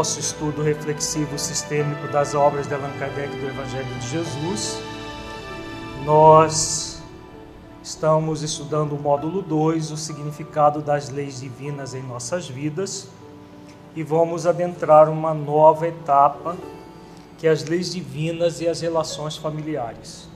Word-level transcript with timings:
nosso 0.00 0.18
estudo 0.18 0.62
reflexivo 0.62 1.38
sistêmico 1.38 2.08
das 2.08 2.34
obras 2.34 2.66
de 2.66 2.72
Allan 2.72 2.90
Kardec 2.98 3.36
do 3.36 3.46
Evangelho 3.46 3.94
de 3.98 4.08
Jesus. 4.08 4.80
Nós 6.06 7.02
estamos 7.82 8.42
estudando 8.42 8.94
o 8.94 8.98
módulo 8.98 9.42
2, 9.42 9.90
o 9.90 9.98
significado 9.98 10.80
das 10.80 11.10
leis 11.10 11.40
divinas 11.40 11.92
em 11.92 12.02
nossas 12.02 12.48
vidas, 12.48 13.08
e 13.94 14.02
vamos 14.02 14.46
adentrar 14.46 15.10
uma 15.10 15.34
nova 15.34 15.86
etapa, 15.86 16.56
que 17.36 17.46
é 17.46 17.50
as 17.50 17.64
leis 17.64 17.92
divinas 17.92 18.62
e 18.62 18.68
as 18.68 18.80
relações 18.80 19.36
familiares. 19.36 20.30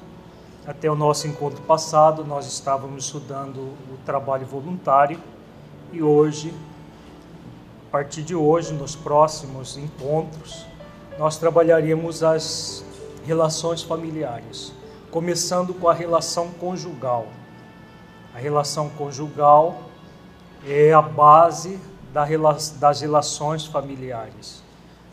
Até 0.66 0.90
o 0.90 0.94
nosso 0.94 1.26
encontro 1.26 1.62
passado, 1.62 2.22
nós 2.22 2.46
estávamos 2.46 3.06
estudando 3.06 3.60
o 3.60 3.96
trabalho 4.04 4.44
voluntário 4.44 5.18
e 5.90 6.02
hoje 6.02 6.52
partir 7.94 8.24
de 8.24 8.34
hoje, 8.34 8.72
nos 8.72 8.96
próximos 8.96 9.76
encontros, 9.76 10.66
nós 11.16 11.36
trabalharemos 11.36 12.24
as 12.24 12.84
relações 13.24 13.84
familiares, 13.84 14.72
começando 15.12 15.72
com 15.72 15.88
a 15.88 15.94
relação 15.94 16.50
conjugal. 16.54 17.28
A 18.34 18.38
relação 18.38 18.90
conjugal 18.90 19.80
é 20.66 20.92
a 20.92 21.00
base 21.00 21.78
das 22.80 23.00
relações 23.00 23.64
familiares. 23.64 24.60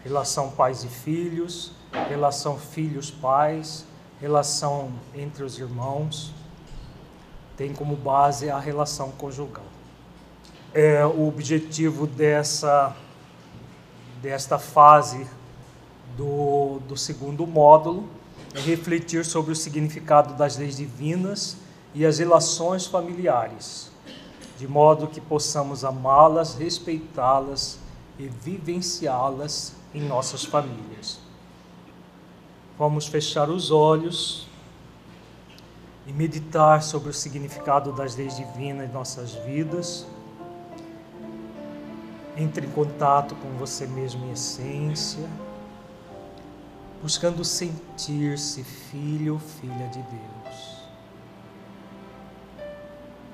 Relação 0.04 0.50
pais 0.50 0.84
e 0.84 0.88
filhos, 0.88 1.74
relação 2.10 2.58
filhos-pais, 2.58 3.86
relação 4.20 4.92
entre 5.14 5.44
os 5.44 5.60
irmãos, 5.60 6.34
tem 7.56 7.76
como 7.76 7.96
base 7.96 8.50
a 8.50 8.58
relação 8.58 9.12
conjugal 9.12 9.71
é, 10.74 11.06
o 11.06 11.28
objetivo 11.28 12.08
dessa, 12.08 12.96
desta 14.22 14.58
fase 14.58 15.28
do, 16.16 16.80
do 16.88 16.96
segundo 16.96 17.46
módulo 17.46 18.08
é 18.56 18.60
refletir 18.60 19.26
sobre 19.26 19.52
o 19.52 19.56
significado 19.56 20.34
das 20.34 20.58
leis 20.58 20.78
divinas 20.78 21.58
e 21.94 22.06
as 22.06 22.20
relações 22.20 22.86
familiares, 22.86 23.92
de 24.58 24.68
modo 24.68 25.08
que 25.08 25.20
possamos 25.20 25.84
amá-las, 25.84 26.56
respeitá-las 26.56 27.78
e 28.18 28.28
vivenciá-las 28.28 29.74
em 29.94 30.02
nossas 30.02 30.46
famílias. 30.46 31.20
Vamos 32.78 33.08
fechar 33.08 33.50
os 33.50 33.72
olhos 33.72 34.48
e 36.08 36.14
meditar 36.14 36.82
sobre 36.82 37.10
o 37.10 37.14
significado 37.14 37.92
das 37.92 38.16
leis 38.16 38.38
divinas 38.38 38.90
em 38.90 38.94
nossas 38.94 39.34
vidas 39.34 40.06
entre 42.38 42.66
em 42.66 42.70
contato 42.72 43.36
com 43.36 43.50
você 43.58 43.86
mesmo 43.86 44.26
em 44.26 44.32
essência, 44.32 45.28
buscando 47.02 47.44
sentir-se 47.44 48.64
filho 48.64 49.34
ou 49.34 49.40
filha 49.40 49.88
de 49.88 50.02
Deus. 50.04 50.82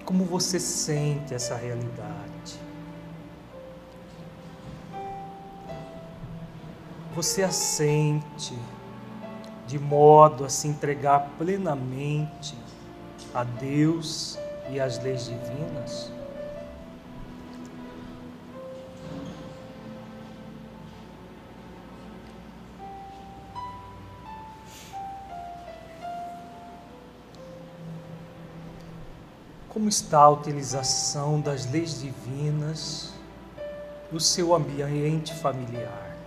Como 0.06 0.24
você 0.24 0.60
sente 0.60 1.34
essa 1.34 1.56
realidade? 1.56 2.60
Você 7.14 7.44
a 7.44 7.52
sente 7.52 8.58
de 9.68 9.78
modo 9.78 10.46
a 10.46 10.50
se 10.50 10.68
entregar 10.68 11.32
plenamente 11.38 12.58
a 13.34 13.44
Deus 13.44 14.40
e 14.70 14.80
às 14.80 14.98
leis 15.04 15.26
divinas? 15.26 16.17
Como 29.78 29.90
está 29.90 30.22
a 30.22 30.30
utilização 30.30 31.40
das 31.40 31.72
leis 31.72 32.02
divinas 32.02 33.14
no 34.12 34.20
seu 34.20 34.56
ambiente 34.56 35.36
familiar? 35.36 36.18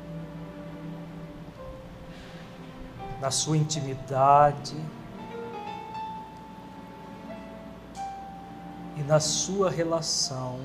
Na 3.20 3.32
sua 3.32 3.56
intimidade 3.56 4.76
e 8.96 9.02
na 9.02 9.18
sua 9.18 9.68
relação 9.68 10.60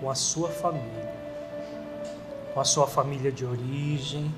com 0.00 0.10
a 0.10 0.14
sua 0.16 0.48
família, 0.48 1.14
com 2.52 2.58
a 2.58 2.64
sua 2.64 2.88
família 2.88 3.30
de 3.30 3.44
origem, 3.44 4.34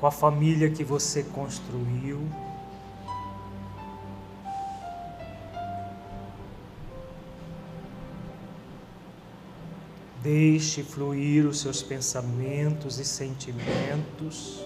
com 0.00 0.06
a 0.06 0.10
família 0.10 0.70
que 0.70 0.82
você 0.82 1.22
construiu 1.22 2.45
Deixe 10.26 10.82
fluir 10.82 11.46
os 11.46 11.60
seus 11.60 11.84
pensamentos 11.84 12.98
e 12.98 13.04
sentimentos, 13.04 14.60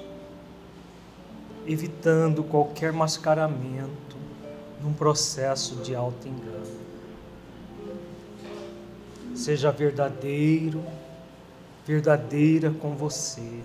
evitando 1.66 2.42
qualquer 2.42 2.94
mascaramento 2.94 4.16
num 4.82 4.94
processo 4.94 5.74
de 5.82 5.94
auto-engano. 5.94 6.80
Seja 9.34 9.70
verdadeiro, 9.70 10.82
verdadeira 11.86 12.70
com 12.70 12.96
você, 12.96 13.60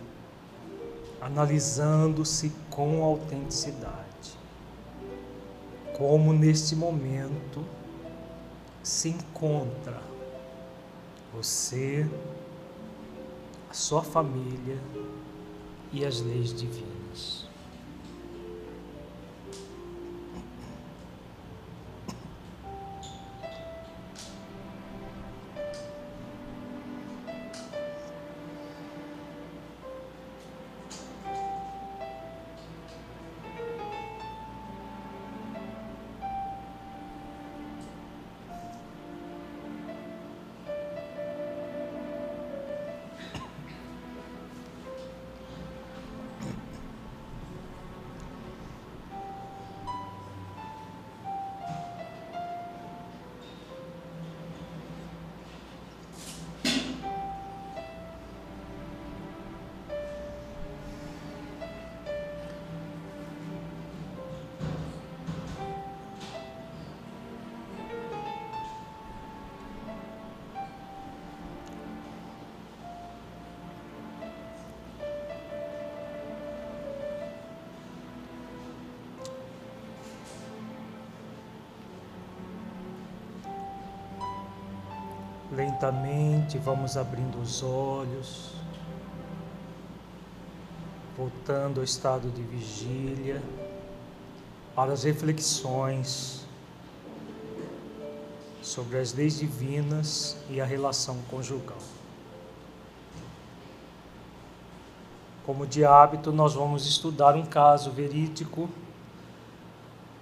analisando-se 1.22 2.51
com 2.69 3.06
autenticidade. 3.06 4.38
Como 5.97 6.33
neste 6.33 6.75
momento 6.75 7.63
se 8.83 9.07
encontra 9.07 10.13
você, 11.35 12.07
a 13.69 13.73
sua 13.73 14.01
família 14.01 14.79
e 15.91 16.06
as 16.06 16.22
leis 16.22 16.53
divinas. 16.53 17.44
Lentamente 85.75 86.57
vamos 86.57 86.95
abrindo 86.95 87.38
os 87.38 87.62
olhos, 87.62 88.51
voltando 91.18 91.81
ao 91.81 91.83
estado 91.83 92.30
de 92.30 92.42
vigília, 92.42 93.44
para 94.74 94.94
as 94.94 95.04
reflexões 95.04 96.45
sobre 98.62 99.00
as 99.00 99.12
leis 99.12 99.38
divinas 99.38 100.38
e 100.50 100.62
a 100.62 100.66
relação 100.66 101.18
conjugal. 101.30 101.77
Como 105.45 105.68
de 105.68 105.83
hábito, 105.83 106.31
nós 106.31 106.54
vamos 106.54 106.88
estudar 106.88 107.36
um 107.36 107.45
caso 107.45 107.92
verídico, 107.92 108.69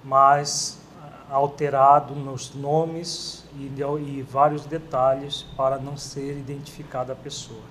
mas 0.03 0.79
alterado 1.33 2.13
nos 2.13 2.53
nomes 2.53 3.43
e, 3.57 3.63
e 3.63 4.21
vários 4.21 4.67
detalhes 4.67 5.41
para 5.57 5.79
não 5.79 5.97
ser 5.97 6.37
identificada 6.37 7.13
a 7.13 7.15
pessoa. 7.15 7.63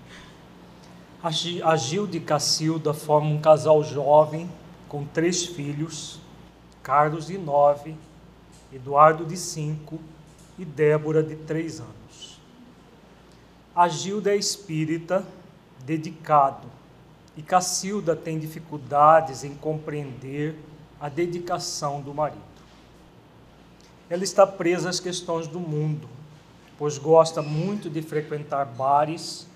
A 1.23 1.77
Gilda 1.77 2.17
e 2.17 2.21
Cacilda 2.21 2.93
formam 2.93 3.35
um 3.35 3.41
casal 3.41 3.85
jovem 3.85 4.51
com 4.89 5.05
três 5.05 5.47
filhos, 5.47 6.19
Carlos 6.83 7.29
de 7.29 7.39
nove, 7.39 7.95
Eduardo 8.73 9.25
de 9.25 9.37
cinco 9.37 10.01
e 10.59 10.65
Débora 10.65 11.23
de 11.23 11.37
três 11.37 11.79
anos. 11.79 12.41
A 13.77 13.87
Gilda 13.87 14.33
é 14.33 14.37
espírita, 14.37 15.25
dedicado, 15.85 16.67
e 17.37 17.43
Cacilda 17.43 18.17
tem 18.17 18.41
dificuldades 18.41 19.45
em 19.45 19.55
compreender 19.55 20.57
a 21.01 21.09
dedicação 21.09 22.01
do 22.01 22.13
marido. 22.13 22.52
Ela 24.13 24.25
está 24.25 24.47
presa 24.47 24.91
às 24.91 25.01
questões 25.01 25.49
do 25.49 25.59
mundo, 25.59 26.07
pois 26.77 26.99
gosta 26.99 27.41
muito 27.41 27.89
de 27.89 28.03
frequentar 28.03 28.67
bares, 28.67 29.47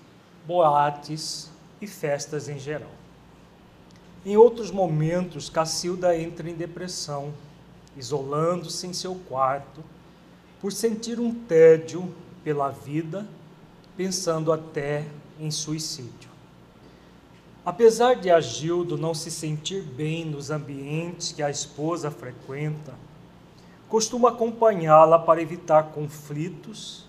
boates 0.47 1.51
e 1.79 1.85
festas 1.85 2.49
em 2.49 2.57
geral. 2.57 2.89
Em 4.25 4.35
outros 4.35 4.71
momentos, 4.71 5.47
Cacilda 5.47 6.17
entra 6.17 6.49
em 6.49 6.55
depressão, 6.55 7.31
isolando-se 7.95 8.87
em 8.87 8.93
seu 8.93 9.13
quarto, 9.29 9.83
por 10.59 10.71
sentir 10.71 11.19
um 11.19 11.31
tédio 11.31 12.11
pela 12.43 12.69
vida, 12.69 13.27
pensando 13.95 14.51
até 14.51 15.05
em 15.39 15.51
suicídio. 15.51 16.31
Apesar 17.63 18.15
de 18.15 18.31
Agildo 18.31 18.97
não 18.97 19.13
se 19.13 19.29
sentir 19.29 19.83
bem 19.83 20.25
nos 20.25 20.49
ambientes 20.49 21.31
que 21.31 21.43
a 21.43 21.51
esposa 21.51 22.09
frequenta, 22.09 22.95
costuma 23.89 24.29
acompanhá-la 24.29 25.17
para 25.17 25.41
evitar 25.41 25.91
conflitos 25.91 27.05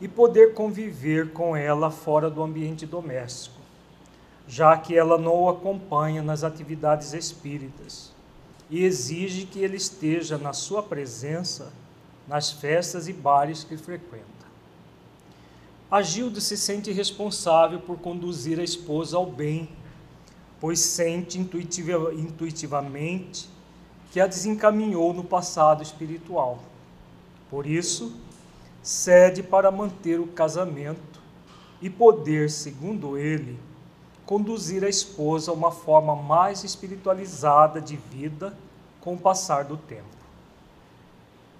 e 0.00 0.08
poder 0.08 0.54
conviver 0.54 1.32
com 1.32 1.56
ela 1.56 1.90
fora 1.90 2.30
do 2.30 2.42
ambiente 2.42 2.86
doméstico, 2.86 3.60
já 4.46 4.76
que 4.76 4.96
ela 4.96 5.18
não 5.18 5.42
o 5.42 5.48
acompanha 5.48 6.22
nas 6.22 6.44
atividades 6.44 7.12
espíritas 7.12 8.12
e 8.70 8.84
exige 8.84 9.44
que 9.44 9.60
ele 9.60 9.76
esteja 9.76 10.38
na 10.38 10.52
sua 10.52 10.82
presença 10.82 11.72
nas 12.26 12.50
festas 12.50 13.08
e 13.08 13.12
bares 13.12 13.64
que 13.64 13.76
frequenta. 13.76 14.24
Agildo 15.90 16.40
se 16.40 16.56
sente 16.56 16.90
responsável 16.90 17.80
por 17.80 17.98
conduzir 17.98 18.58
a 18.58 18.64
esposa 18.64 19.16
ao 19.16 19.26
bem, 19.26 19.68
pois 20.58 20.80
sente 20.80 21.38
intuitiva, 21.38 22.14
intuitivamente 22.14 23.51
que 24.12 24.20
a 24.20 24.26
desencaminhou 24.26 25.14
no 25.14 25.24
passado 25.24 25.82
espiritual. 25.82 26.58
Por 27.48 27.66
isso, 27.66 28.14
cede 28.82 29.42
para 29.42 29.70
manter 29.70 30.20
o 30.20 30.26
casamento 30.26 31.18
e 31.80 31.88
poder, 31.88 32.50
segundo 32.50 33.16
ele, 33.16 33.58
conduzir 34.26 34.84
a 34.84 34.88
esposa 34.88 35.50
a 35.50 35.54
uma 35.54 35.72
forma 35.72 36.14
mais 36.14 36.62
espiritualizada 36.62 37.80
de 37.80 37.96
vida 37.96 38.54
com 39.00 39.14
o 39.14 39.18
passar 39.18 39.64
do 39.64 39.78
tempo. 39.78 40.04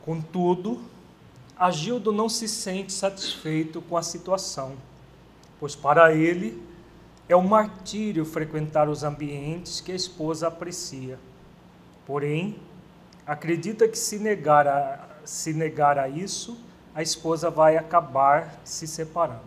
Contudo, 0.05 0.79
Agildo 1.57 2.13
não 2.13 2.29
se 2.29 2.47
sente 2.47 2.93
satisfeito 2.93 3.81
com 3.81 3.97
a 3.97 4.03
situação, 4.03 4.75
pois 5.59 5.75
para 5.75 6.15
ele 6.15 6.63
é 7.31 7.35
um 7.35 7.49
martírio 7.49 8.27
frequentar 8.27 8.91
os 8.91 9.03
ambientes 9.03 9.81
que 9.81 9.91
a 9.91 9.97
esposa 9.97 10.49
aprecia 10.49 11.19
Porém, 12.13 12.59
acredita 13.27 13.89
que 13.89 13.97
se 13.97 14.19
negar 14.19 14.69
a, 14.69 15.17
se 15.25 15.55
negar 15.55 15.99
a 15.99 16.11
isso, 16.11 16.59
a 16.95 17.01
esposa 17.01 17.49
vai 17.49 17.79
acabar 17.79 18.61
se 18.67 18.87
separando. 18.87 19.41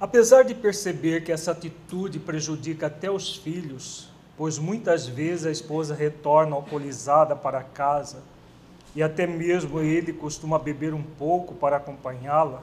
Apesar 0.00 0.42
de 0.42 0.54
perceber 0.54 1.22
que 1.22 1.30
essa 1.30 1.50
atitude 1.50 2.18
prejudica 2.18 2.86
até 2.86 3.10
os 3.10 3.36
filhos, 3.36 4.08
pois 4.38 4.58
muitas 4.58 5.06
vezes 5.06 5.44
a 5.44 5.50
esposa 5.50 5.94
retorna 5.94 6.56
alcoolizada 6.56 7.36
para 7.36 7.62
casa 7.62 8.22
e 8.94 9.02
até 9.02 9.26
mesmo 9.26 9.80
ele 9.80 10.14
costuma 10.14 10.58
beber 10.58 10.94
um 10.94 11.02
pouco 11.02 11.54
para 11.56 11.76
acompanhá-la, 11.76 12.62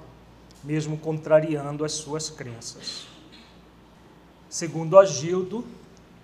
mesmo 0.63 0.97
contrariando 0.97 1.85
as 1.85 1.91
suas 1.91 2.31
crenças. 2.31 3.05
Segundo 4.49 4.97
Agildo, 4.97 5.63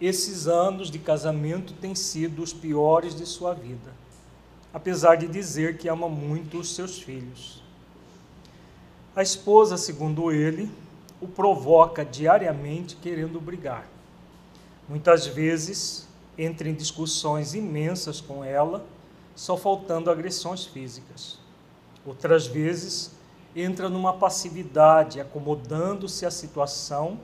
esses 0.01 0.47
anos 0.47 0.89
de 0.89 0.97
casamento 0.97 1.73
têm 1.73 1.93
sido 1.93 2.41
os 2.41 2.53
piores 2.53 3.13
de 3.13 3.25
sua 3.25 3.53
vida, 3.53 3.93
apesar 4.73 5.15
de 5.15 5.27
dizer 5.27 5.77
que 5.77 5.89
ama 5.89 6.07
muito 6.07 6.59
os 6.59 6.73
seus 6.73 7.01
filhos. 7.01 7.61
A 9.15 9.21
esposa, 9.21 9.75
segundo 9.75 10.31
ele, 10.31 10.71
o 11.19 11.27
provoca 11.27 12.05
diariamente 12.05 12.95
querendo 12.95 13.41
brigar. 13.41 13.85
Muitas 14.87 15.27
vezes 15.27 16.07
entra 16.37 16.69
em 16.69 16.73
discussões 16.73 17.53
imensas 17.53 18.21
com 18.21 18.43
ela, 18.43 18.85
só 19.35 19.57
faltando 19.57 20.09
agressões 20.09 20.65
físicas. 20.65 21.37
Outras 22.05 22.47
vezes 22.47 23.11
entra 23.55 23.89
numa 23.89 24.13
passividade, 24.13 25.19
acomodando-se 25.19 26.25
à 26.25 26.31
situação 26.31 27.19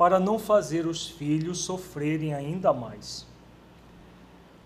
para 0.00 0.18
não 0.18 0.38
fazer 0.38 0.86
os 0.86 1.06
filhos 1.06 1.58
sofrerem 1.58 2.32
ainda 2.32 2.72
mais. 2.72 3.26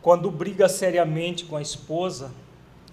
Quando 0.01 0.31
briga 0.31 0.69
seriamente 0.69 1.45
com 1.45 1.57
a 1.57 1.61
esposa, 1.61 2.31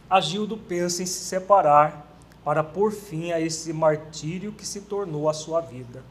Agildo 0.09 0.57
pensa 0.57 1.03
em 1.03 1.05
se 1.05 1.23
separar 1.23 2.03
para 2.43 2.63
pôr 2.63 2.91
fim 2.91 3.31
a 3.31 3.39
esse 3.39 3.71
martírio 3.71 4.51
que 4.53 4.65
se 4.65 4.81
tornou 4.81 5.29
a 5.29 5.35
sua 5.35 5.61
vida. 5.61 6.03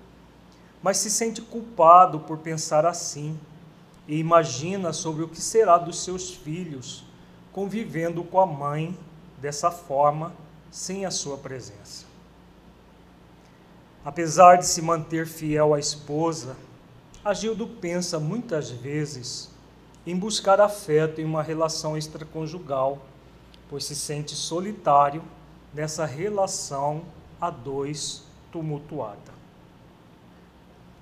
Mas 0.80 0.98
se 0.98 1.10
sente 1.10 1.42
culpado 1.42 2.20
por 2.20 2.38
pensar 2.38 2.86
assim 2.86 3.36
e 4.06 4.16
imagina 4.16 4.92
sobre 4.92 5.24
o 5.24 5.28
que 5.28 5.40
será 5.40 5.78
dos 5.78 5.98
seus 5.98 6.30
filhos 6.30 7.02
convivendo 7.52 8.22
com 8.22 8.38
a 8.38 8.46
mãe 8.46 8.96
dessa 9.36 9.72
forma, 9.72 10.32
sem 10.70 11.04
a 11.04 11.10
sua 11.10 11.36
presença. 11.36 12.09
Apesar 14.04 14.56
de 14.56 14.66
se 14.66 14.80
manter 14.80 15.26
fiel 15.26 15.74
à 15.74 15.78
esposa, 15.78 16.56
Agildo 17.22 17.66
pensa 17.66 18.18
muitas 18.18 18.70
vezes 18.70 19.50
em 20.06 20.16
buscar 20.16 20.58
afeto 20.58 21.20
em 21.20 21.24
uma 21.24 21.42
relação 21.42 21.98
extraconjugal, 21.98 22.98
pois 23.68 23.84
se 23.84 23.94
sente 23.94 24.34
solitário 24.34 25.22
nessa 25.74 26.06
relação 26.06 27.02
a 27.38 27.50
dois 27.50 28.24
tumultuada. 28.50 29.40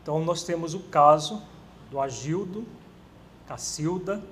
Então 0.03 0.25
nós 0.25 0.43
temos 0.43 0.75
o 0.75 0.81
caso 0.81 1.41
do 1.91 2.01
Agildo, 2.01 2.67
Cacilda 3.47 4.23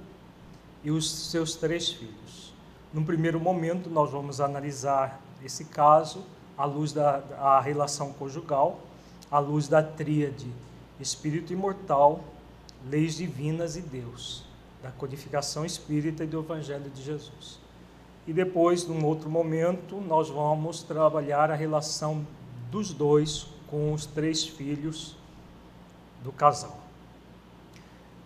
e 0.82 0.90
os 0.90 1.30
seus 1.30 1.54
três 1.54 1.88
filhos. 1.88 2.52
Num 2.92 3.04
primeiro 3.04 3.38
momento 3.38 3.88
nós 3.88 4.10
vamos 4.10 4.40
analisar 4.40 5.20
esse 5.42 5.66
caso 5.66 6.24
à 6.56 6.64
luz 6.64 6.92
da, 6.92 7.60
relação 7.60 8.12
conjugal, 8.12 8.80
à 9.30 9.38
luz 9.38 9.68
da 9.68 9.82
tríade 9.82 10.46
espírito 10.98 11.52
imortal, 11.52 12.20
leis 12.88 13.16
divinas 13.16 13.76
e 13.76 13.82
Deus, 13.82 14.44
da 14.82 14.90
codificação 14.90 15.64
espírita 15.64 16.24
e 16.24 16.26
do 16.26 16.40
Evangelho 16.40 16.90
de 16.90 17.02
Jesus. 17.02 17.58
E 18.26 18.32
depois, 18.32 18.86
num 18.86 19.04
outro 19.04 19.28
momento, 19.28 19.96
nós 20.00 20.28
vamos 20.28 20.82
trabalhar 20.82 21.50
a 21.50 21.54
relação 21.54 22.26
dos 22.70 22.92
dois 22.92 23.46
com 23.68 23.92
os 23.92 24.06
três 24.06 24.44
filhos 24.44 25.16
do 26.24 26.32
casal. 26.32 26.78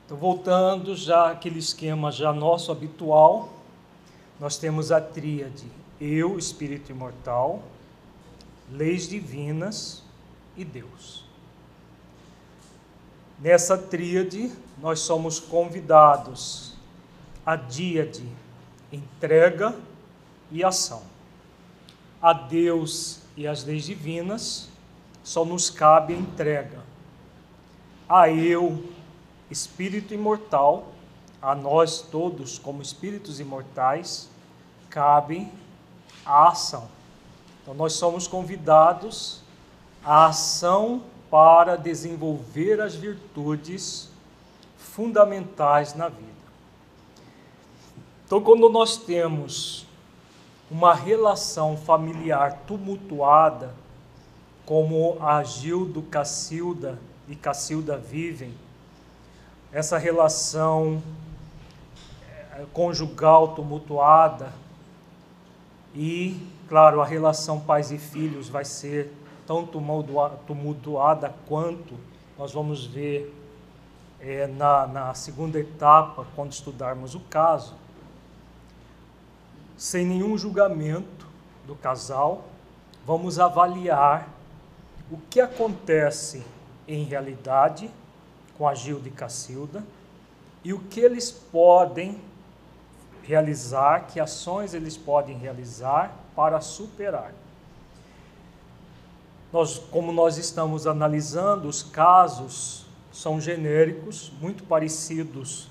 Então, 0.06 0.16
voltando 0.16 0.94
já 0.96 1.30
aquele 1.30 1.58
esquema 1.58 2.10
já 2.10 2.32
nosso 2.32 2.72
habitual, 2.72 3.50
nós 4.38 4.56
temos 4.56 4.90
a 4.90 5.00
tríade 5.00 5.66
eu, 6.00 6.38
espírito 6.38 6.90
imortal, 6.90 7.62
leis 8.72 9.08
divinas 9.08 10.02
e 10.56 10.64
Deus. 10.64 11.24
Nessa 13.38 13.76
tríade, 13.76 14.52
nós 14.78 15.00
somos 15.00 15.40
convidados 15.40 16.74
a 17.44 17.56
díade, 17.56 18.26
entrega 18.92 19.74
e 20.50 20.62
ação. 20.62 21.02
A 22.20 22.32
Deus 22.32 23.20
e 23.36 23.46
as 23.46 23.64
leis 23.64 23.84
divinas 23.84 24.68
só 25.24 25.44
nos 25.44 25.70
cabe 25.70 26.14
a 26.14 26.18
entrega. 26.18 26.80
A 28.08 28.28
eu, 28.28 28.92
espírito 29.50 30.12
imortal, 30.12 30.92
a 31.40 31.54
nós 31.54 32.02
todos 32.02 32.58
como 32.58 32.82
espíritos 32.82 33.40
imortais, 33.40 34.28
cabe 34.90 35.48
a 36.26 36.48
ação. 36.48 36.88
Então, 37.62 37.74
nós 37.74 37.92
somos 37.94 38.26
convidados 38.26 39.40
à 40.04 40.26
ação 40.26 41.02
para 41.30 41.76
desenvolver 41.76 42.80
as 42.80 42.94
virtudes 42.94 44.10
fundamentais 44.76 45.94
na 45.94 46.08
vida. 46.08 46.30
Então, 48.26 48.40
quando 48.40 48.68
nós 48.68 48.96
temos 48.96 49.86
uma 50.70 50.94
relação 50.94 51.76
familiar 51.76 52.62
tumultuada, 52.66 53.74
como 54.64 55.16
a 55.20 55.42
Gildo, 55.42 56.02
Cacilda 56.02 56.98
e 57.28 57.34
Cacilda 57.34 57.96
vivem, 57.96 58.54
essa 59.72 59.98
relação 59.98 61.02
eh, 62.52 62.64
conjugal 62.72 63.48
tumultuada 63.54 64.52
e, 65.94 66.40
claro, 66.70 67.00
a 67.00 67.04
relação 67.04 67.58
pais 67.58 67.90
e 67.90 67.98
filhos 67.98 68.48
vai 68.48 68.64
ser 68.64 69.12
tão 69.44 69.66
tumultuada 70.46 71.34
quanto 71.48 71.96
nós 72.38 72.52
vamos 72.52 72.86
ver 72.86 73.36
é, 74.20 74.46
na, 74.46 74.86
na 74.86 75.12
segunda 75.12 75.58
etapa, 75.58 76.24
quando 76.36 76.52
estudarmos 76.52 77.16
o 77.16 77.20
caso 77.20 77.74
sem 79.76 80.06
nenhum 80.06 80.38
julgamento 80.38 81.26
do 81.66 81.74
casal, 81.74 82.44
vamos 83.04 83.40
avaliar 83.40 84.28
o 85.10 85.18
que 85.28 85.40
acontece 85.40 86.44
em 86.86 87.02
realidade 87.02 87.90
com 88.56 88.68
a 88.68 88.76
Gilda 88.76 89.08
e 89.08 89.10
Cacilda 89.10 89.82
e 90.62 90.72
o 90.72 90.78
que 90.78 91.00
eles 91.00 91.32
podem 91.32 92.20
realizar, 93.24 94.06
que 94.06 94.20
ações 94.20 94.72
eles 94.72 94.96
podem 94.96 95.36
realizar 95.36 96.14
para 96.40 96.62
superar. 96.62 97.34
Nós, 99.52 99.78
como 99.78 100.10
nós 100.10 100.38
estamos 100.38 100.86
analisando 100.86 101.68
os 101.68 101.82
casos, 101.82 102.86
são 103.12 103.38
genéricos, 103.38 104.32
muito 104.40 104.64
parecidos 104.64 105.68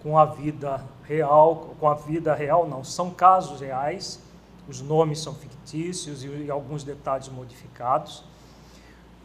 com 0.00 0.16
a 0.16 0.24
vida 0.24 0.80
real, 1.02 1.74
com 1.80 1.88
a 1.88 1.94
vida 1.94 2.32
real 2.36 2.68
não, 2.68 2.84
são 2.84 3.10
casos 3.10 3.60
reais, 3.60 4.20
os 4.68 4.80
nomes 4.80 5.18
são 5.18 5.34
fictícios 5.34 6.22
e, 6.22 6.48
alguns 6.48 6.84
detalhes 6.84 7.28
modificados. 7.28 8.22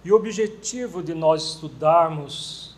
E 0.04 0.12
o 0.12 0.16
objetivo 0.16 1.04
de 1.04 1.14
nós 1.14 1.44
estudarmos 1.44 2.76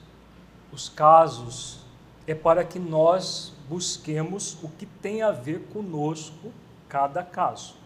os 0.74 0.90
casos 0.90 1.80
é 2.28 2.36
para 2.36 2.66
que 2.66 2.80
nós 2.80 3.54
busquemos 3.70 4.58
o 4.62 4.68
que 4.68 4.86
tem 4.86 5.22
a 5.22 5.32
ver 5.32 5.62
conosco 5.72 6.52
cada 6.90 7.24
caso. 7.24 7.79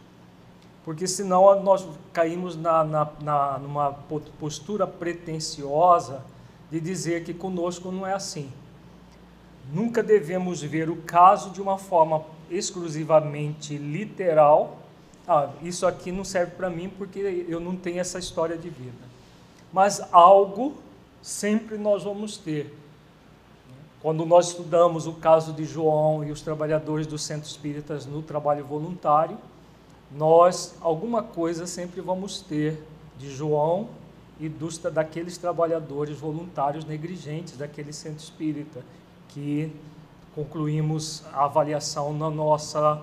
Porque 0.83 1.07
senão 1.07 1.61
nós 1.63 1.87
caímos 2.11 2.57
na, 2.57 2.83
na, 2.83 3.09
na, 3.21 3.57
numa 3.57 3.91
postura 4.39 4.85
pretensiosa 4.85 6.23
de 6.69 6.79
dizer 6.79 7.23
que 7.23 7.33
conosco 7.33 7.91
não 7.91 8.05
é 8.05 8.13
assim. 8.13 8.51
Nunca 9.71 10.03
devemos 10.03 10.61
ver 10.61 10.89
o 10.89 10.97
caso 10.97 11.51
de 11.51 11.61
uma 11.61 11.77
forma 11.77 12.23
exclusivamente 12.49 13.77
literal. 13.77 14.77
Ah, 15.25 15.49
isso 15.61 15.87
aqui 15.87 16.11
não 16.11 16.25
serve 16.25 16.51
para 16.51 16.69
mim 16.69 16.89
porque 16.89 17.45
eu 17.47 17.59
não 17.59 17.77
tenho 17.77 17.99
essa 17.99 18.19
história 18.19 18.57
de 18.57 18.69
vida. 18.69 19.13
Mas 19.71 20.01
algo 20.11 20.75
sempre 21.21 21.77
nós 21.77 22.03
vamos 22.03 22.37
ter. 22.37 22.77
Quando 24.01 24.25
nós 24.25 24.49
estudamos 24.49 25.07
o 25.07 25.13
caso 25.13 25.53
de 25.53 25.63
João 25.63 26.25
e 26.25 26.31
os 26.31 26.41
trabalhadores 26.41 27.07
do 27.07 27.17
Centro 27.17 27.47
Espíritas 27.47 28.05
no 28.05 28.21
trabalho 28.21 28.65
voluntário, 28.65 29.37
nós 30.15 30.75
alguma 30.81 31.23
coisa 31.23 31.65
sempre 31.65 31.99
vamos 31.99 32.41
ter 32.41 32.83
de 33.17 33.31
João 33.31 33.89
e 34.39 34.47
dos, 34.47 34.77
daqueles 34.77 35.37
trabalhadores 35.37 36.17
voluntários 36.17 36.85
negligentes 36.85 37.57
daquele 37.57 37.93
centro 37.93 38.23
espírita 38.23 38.83
que 39.29 39.71
concluímos 40.35 41.23
a 41.33 41.45
avaliação 41.45 42.13
no 42.13 42.29
nossa, 42.29 43.01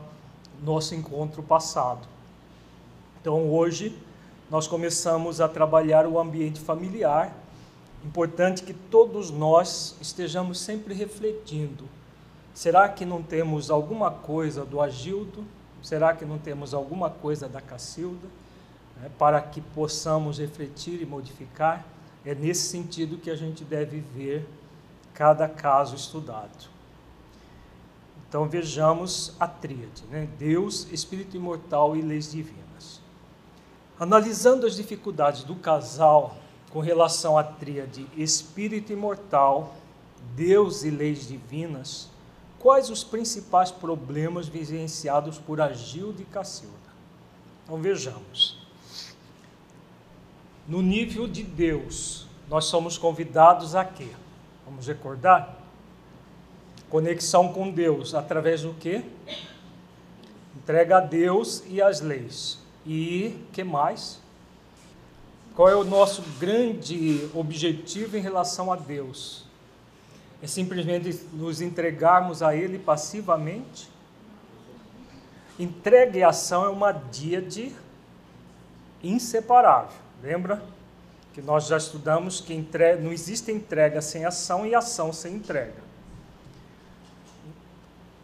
nosso 0.63 0.95
encontro 0.95 1.43
passado. 1.43 2.07
Então, 3.21 3.51
hoje, 3.51 3.97
nós 4.51 4.67
começamos 4.67 5.41
a 5.41 5.49
trabalhar 5.49 6.07
o 6.07 6.19
ambiente 6.19 6.61
familiar. 6.61 7.37
Importante 8.05 8.63
que 8.63 8.73
todos 8.73 9.31
nós 9.31 9.97
estejamos 10.01 10.59
sempre 10.59 10.95
refletindo: 10.95 11.85
será 12.55 12.89
que 12.89 13.05
não 13.05 13.23
temos 13.23 13.71
alguma 13.71 14.11
coisa 14.11 14.65
do 14.65 14.81
Agildo? 14.81 15.45
Será 15.83 16.15
que 16.15 16.25
não 16.25 16.39
temos 16.39 16.75
alguma 16.75 17.11
coisa 17.11 17.49
da 17.49 17.61
Cacilda? 17.61 18.29
É, 19.05 19.09
para 19.19 19.41
que 19.41 19.61
possamos 19.61 20.39
refletir 20.39 21.01
e 21.01 21.07
modificar. 21.07 21.85
É 22.25 22.35
nesse 22.35 22.69
sentido 22.69 23.17
que 23.17 23.31
a 23.31 23.37
gente 23.37 23.65
deve 23.65 23.99
ver 23.99 24.47
cada 25.15 25.49
caso 25.49 25.97
estudado. 25.97 26.69
Então 28.29 28.49
vejamos 28.49 29.35
a 29.41 29.47
tríade, 29.49 30.05
né? 30.11 30.29
Deus, 30.39 30.87
Espírito 30.93 31.37
imortal 31.37 31.97
e 31.97 32.03
leis 32.03 32.31
divinas. 32.31 33.01
Analisando 33.99 34.67
as 34.67 34.77
dificuldades 34.77 35.45
do 35.45 35.57
casal 35.57 36.37
com 36.71 36.81
relação 36.81 37.37
à 37.37 37.43
tríade 37.43 38.07
Espírito 38.17 38.93
imortal, 38.93 39.75
Deus 40.37 40.85
e 40.85 40.91
leis 40.91 41.27
divinas, 41.27 42.10
quais 42.61 42.91
os 42.91 43.03
principais 43.03 43.73
problemas 43.73 44.47
vivenciados 44.47 45.39
por 45.39 45.61
Agilde 45.61 46.23
e 46.23 46.27
Cacilda? 46.27 46.77
Então 47.65 47.81
vejamos. 47.81 48.59
No 50.69 50.83
nível 50.83 51.27
de 51.27 51.43
Deus, 51.43 52.27
nós 52.49 52.67
somos 52.67 52.97
convidados 52.97 53.75
a 53.75 53.85
quê? 53.85 54.09
Vamos 54.65 54.87
recordar? 54.87 55.57
Conexão 56.89 57.53
com 57.53 57.71
Deus 57.71 58.15
através 58.15 58.63
do 58.63 58.75
quê? 58.75 59.03
Entrega 60.57 60.99
a 60.99 61.01
Deus 61.01 61.65
e 61.67 61.81
as 61.81 62.01
leis. 62.01 62.59
E 62.87 63.37
que 63.53 63.65
mais? 63.65 64.21
Qual 65.57 65.69
é 65.69 65.75
o 65.75 65.85
nosso 65.85 66.23
grande 66.39 67.29
objetivo 67.35 68.17
em 68.17 68.21
relação 68.21 68.73
a 68.73 68.77
Deus? 68.77 69.50
É 70.43 70.47
simplesmente 70.47 71.13
nos 71.33 71.61
entregarmos 71.61 72.43
a 72.43 72.55
Ele 72.55 72.79
passivamente? 72.79 73.91
Entrega 75.59 76.19
e 76.19 76.23
ação 76.23 76.65
é 76.65 76.69
uma 76.69 76.93
díade 76.93 77.75
inseparável, 79.03 79.97
lembra? 80.23 80.63
que 81.33 81.41
nós 81.41 81.67
já 81.67 81.77
estudamos 81.77 82.41
que 82.41 82.53
entrega, 82.53 83.01
não 83.01 83.13
existe 83.13 83.53
entrega 83.53 84.03
sem 84.03 84.25
ação 84.25 84.67
e 84.67 84.75
ação 84.75 85.13
sem 85.13 85.37
entrega. 85.37 85.91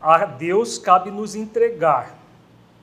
A 0.00 0.24
Deus 0.24 0.78
cabe 0.78 1.10
nos 1.10 1.34
entregar, 1.34 2.14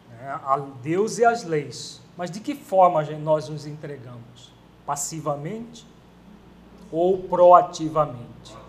né? 0.09 0.39
a 0.43 0.57
Deus 0.81 1.17
e 1.17 1.25
as 1.25 1.43
leis. 1.43 2.01
Mas 2.17 2.31
de 2.31 2.39
que 2.39 2.55
forma 2.55 3.03
nós 3.03 3.49
nos 3.49 3.65
entregamos? 3.65 4.51
Passivamente 4.85 5.85
ou 6.91 7.23
proativamente? 7.23 8.62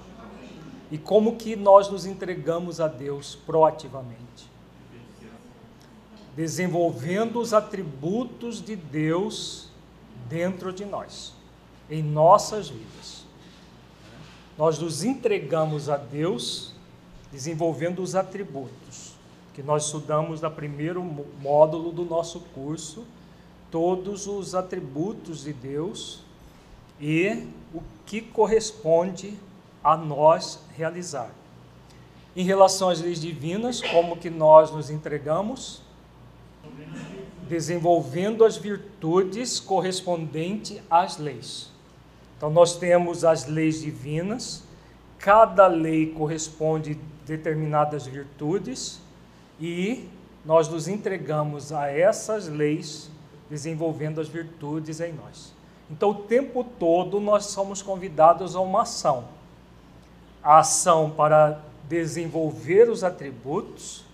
E 0.95 0.99
como 0.99 1.35
que 1.35 1.57
nós 1.57 1.91
nos 1.91 2.07
entregamos 2.07 2.81
a 2.81 2.87
Deus 2.87 3.35
proativamente? 3.35 4.49
Desenvolvendo 6.37 7.41
os 7.41 7.53
atributos 7.53 8.63
de 8.63 8.77
Deus 8.77 9.71
dentro 10.29 10.73
de 10.73 10.85
nós 10.85 11.33
em 11.91 12.01
nossas 12.01 12.69
vidas. 12.69 13.25
Nós 14.57 14.79
nos 14.79 15.03
entregamos 15.03 15.89
a 15.89 15.97
Deus 15.97 16.73
desenvolvendo 17.33 18.01
os 18.01 18.15
atributos 18.15 19.15
que 19.53 19.65
nós 19.65 19.87
estudamos 19.87 20.41
no 20.41 20.51
primeiro 20.53 21.03
módulo 21.43 21.91
do 21.91 22.05
nosso 22.05 22.39
curso, 22.55 23.03
todos 23.69 24.29
os 24.29 24.55
atributos 24.55 25.43
de 25.43 25.53
Deus 25.53 26.21
e 27.01 27.49
o 27.75 27.83
que 28.07 28.21
corresponde 28.21 29.37
nós 29.97 30.59
realizar. 30.77 31.31
Em 32.35 32.45
relação 32.45 32.89
às 32.89 33.01
leis 33.01 33.21
divinas, 33.21 33.81
como 33.81 34.17
que 34.17 34.31
nós 34.31 34.73
nos 34.73 34.91
entregamos? 34.91 35.83
Desenvolvendo 37.49 38.45
as 38.45 38.57
virtudes 38.57 39.61
correspondentes 39.61 40.81
às 40.91 41.19
leis. 41.19 41.71
Então, 42.37 42.51
nós 42.51 42.77
temos 42.77 43.25
as 43.25 43.47
leis 43.47 43.83
divinas, 43.83 44.65
cada 45.19 45.67
lei 45.67 46.07
corresponde 46.07 46.93
a 46.93 47.15
determinadas 47.27 48.07
virtudes 48.07 49.01
e 49.61 50.09
nós 50.45 50.69
nos 50.69 50.89
entregamos 50.89 51.73
a 51.73 51.89
essas 51.89 52.49
leis, 52.49 53.11
desenvolvendo 53.49 54.21
as 54.21 54.29
virtudes 54.29 55.01
em 55.01 55.13
nós. 55.13 55.53
Então, 55.91 56.11
o 56.11 56.15
tempo 56.15 56.65
todo 56.79 57.21
nós 57.21 57.47
somos 57.47 57.81
convidados 57.81 58.57
a 58.57 58.61
uma 58.61 58.83
ação. 58.83 59.25
A 60.45 60.59
ação 60.59 61.11
para 61.11 61.61
desenvolver 61.89 62.89
os 62.89 63.03
atributos 63.03 64.05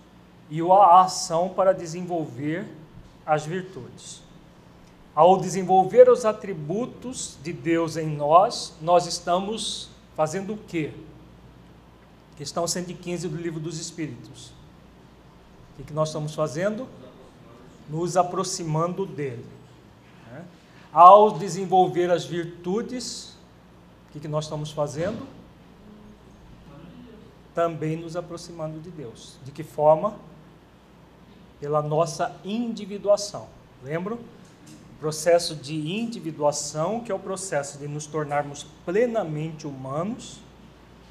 e 0.49 0.61
a 0.61 1.01
ação 1.01 1.49
para 1.49 1.73
desenvolver 1.73 2.67
as 3.25 3.45
virtudes. 3.45 4.21
Ao 5.13 5.39
desenvolver 5.39 6.09
os 6.09 6.25
atributos 6.25 7.37
de 7.43 7.51
Deus 7.51 7.97
em 7.97 8.07
nós, 8.07 8.73
nós 8.81 9.05
estamos 9.05 9.89
fazendo 10.15 10.53
o 10.53 10.57
quê? 10.57 10.93
Questão 12.37 12.65
115 12.65 13.27
do 13.27 13.35
Livro 13.35 13.59
dos 13.59 13.77
Espíritos. 13.77 14.51
O 15.77 15.83
que 15.83 15.93
nós 15.93 16.09
estamos 16.09 16.33
fazendo? 16.33 16.87
Nos 17.89 18.15
aproximando 18.15 19.05
dele. 19.05 19.45
Né? 20.31 20.45
Ao 20.93 21.31
desenvolver 21.31 22.09
as 22.09 22.25
virtudes, 22.25 23.35
o 24.13 24.19
que 24.19 24.27
nós 24.27 24.45
estamos 24.45 24.71
fazendo? 24.71 25.25
Também 27.53 27.97
nos 27.97 28.15
aproximando 28.15 28.79
de 28.79 28.89
Deus. 28.89 29.37
De 29.43 29.51
que 29.51 29.63
forma? 29.63 30.15
Pela 31.59 31.81
nossa 31.81 32.35
individuação. 32.43 33.47
Lembram? 33.83 34.17
O 34.17 34.99
processo 34.99 35.55
de 35.55 35.75
individuação, 35.75 37.01
que 37.01 37.11
é 37.11 37.15
o 37.15 37.19
processo 37.19 37.77
de 37.77 37.87
nos 37.87 38.05
tornarmos 38.05 38.65
plenamente 38.85 39.65
humanos 39.65 40.39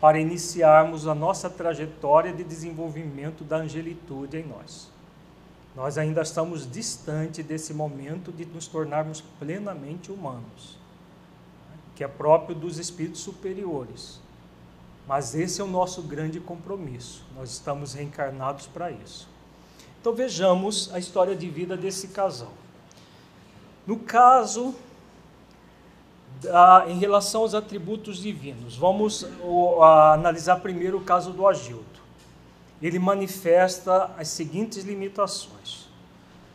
para 0.01 0.19
iniciarmos 0.19 1.07
a 1.07 1.15
nossa 1.15 1.51
trajetória 1.51 2.33
de 2.33 2.43
desenvolvimento 2.43 3.45
da 3.45 3.57
angelitude 3.57 4.39
em 4.39 4.47
nós. 4.47 4.89
Nós 5.77 5.99
ainda 5.99 6.23
estamos 6.23 6.69
distante 6.69 7.43
desse 7.43 7.75
momento 7.75 8.33
de 8.33 8.45
nos 8.47 8.67
tornarmos 8.67 9.21
plenamente 9.39 10.11
humanos, 10.11 10.79
que 11.95 12.03
é 12.03 12.09
próprio 12.09 12.57
dos 12.57 12.79
espíritos 12.79 13.21
superiores. 13.21 14.21
Mas 15.11 15.35
esse 15.35 15.61
é 15.61 15.65
o 15.65 15.67
nosso 15.67 16.03
grande 16.03 16.39
compromisso. 16.39 17.25
Nós 17.37 17.51
estamos 17.51 17.95
reencarnados 17.95 18.69
para 18.69 18.93
isso. 18.93 19.29
Então 20.01 20.15
vejamos 20.15 20.89
a 20.95 21.01
história 21.01 21.35
de 21.35 21.51
vida 21.51 21.77
desse 21.77 22.07
casal. 22.07 22.53
No 23.85 23.99
caso 23.99 24.73
em 26.87 26.97
relação 27.01 27.41
aos 27.41 27.55
atributos 27.55 28.19
divinos, 28.19 28.77
vamos 28.77 29.27
analisar 30.13 30.61
primeiro 30.61 30.99
o 30.99 31.05
caso 31.05 31.33
do 31.33 31.45
Agildo. 31.45 31.85
Ele 32.81 33.01
manifesta 33.01 34.13
as 34.17 34.29
seguintes 34.29 34.85
limitações. 34.85 35.89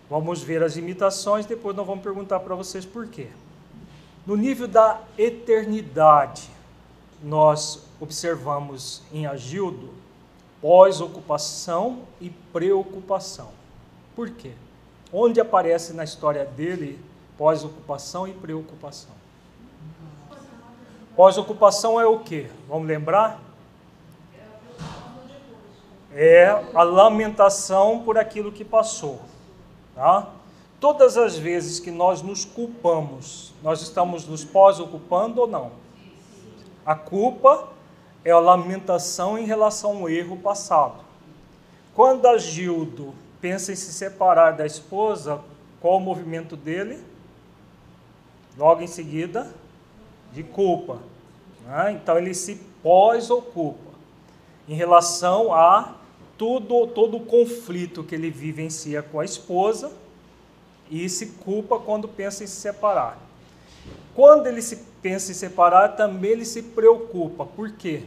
Vamos 0.10 0.42
ver 0.42 0.64
as 0.64 0.78
limitações, 0.78 1.46
depois 1.46 1.76
nós 1.76 1.86
vamos 1.86 2.02
perguntar 2.02 2.40
para 2.40 2.56
vocês 2.56 2.86
por 2.86 3.06
quê. 3.06 3.28
No 4.26 4.38
nível 4.38 4.66
da 4.66 5.02
eternidade, 5.18 6.50
nós 7.22 7.84
observamos 8.00 9.02
em 9.12 9.26
Agildo 9.26 9.90
pós-ocupação 10.62 12.00
e 12.20 12.30
preocupação. 12.30 13.50
Por 14.16 14.30
quê? 14.32 14.54
Onde 15.14 15.40
aparece 15.40 15.94
na 15.94 16.04
história 16.04 16.44
dele 16.44 17.00
pós-ocupação 17.38 18.28
e 18.28 18.34
preocupação? 18.34 19.12
Pós-ocupação 21.16 22.00
é 22.00 22.06
o 22.06 22.20
que? 22.20 22.50
Vamos 22.68 22.88
lembrar? 22.88 23.40
É 26.14 26.48
a 26.74 26.84
lamentação 26.84 28.02
por 28.04 28.18
aquilo 28.18 28.52
que 28.52 28.66
passou. 28.66 29.22
Tá? 29.94 30.30
Todas 30.80 31.18
as 31.18 31.38
vezes 31.38 31.80
que 31.80 31.92
nós 31.92 32.22
nos 32.22 32.44
culpamos, 32.44 33.54
nós 33.62 33.82
estamos 33.82 34.26
nos 34.26 34.44
pós-ocupando 34.44 35.42
ou 35.42 35.48
não? 35.48 35.72
A 36.86 36.96
culpa 36.96 37.75
é 38.26 38.32
a 38.32 38.40
lamentação 38.40 39.38
em 39.38 39.46
relação 39.46 39.98
ao 39.98 40.10
erro 40.10 40.36
passado. 40.36 41.06
Quando 41.94 42.26
Agildo 42.26 43.14
pensa 43.40 43.72
em 43.72 43.76
se 43.76 43.94
separar 43.94 44.54
da 44.54 44.66
esposa, 44.66 45.40
qual 45.80 45.98
o 45.98 46.00
movimento 46.00 46.58
dele? 46.58 47.00
Logo 48.58 48.82
em 48.82 48.88
seguida, 48.88 49.54
de 50.34 50.42
culpa. 50.42 50.98
Né? 51.68 51.92
Então 51.92 52.18
ele 52.18 52.34
se 52.34 52.56
pós-ocupa 52.82 53.94
em 54.68 54.74
relação 54.74 55.54
a 55.54 55.94
todo, 56.36 56.88
todo 56.88 57.18
o 57.18 57.26
conflito 57.26 58.04
que 58.04 58.16
ele 58.16 58.32
vivencia 58.32 59.04
com 59.04 59.20
a 59.20 59.26
esposa 59.26 59.92
e 60.90 61.08
se 61.08 61.28
culpa 61.28 61.80
quando 61.80 62.08
pensa 62.08 62.44
em 62.44 62.48
se 62.48 62.56
separar. 62.56 63.25
Quando 64.16 64.48
ele 64.48 64.62
se 64.62 64.78
pensa 65.02 65.32
em 65.32 65.36
separar, 65.36 65.90
também 65.90 66.32
ele 66.32 66.46
se 66.46 66.64
preocupa. 66.64 67.46
Por 67.46 67.72
quê? 67.74 68.04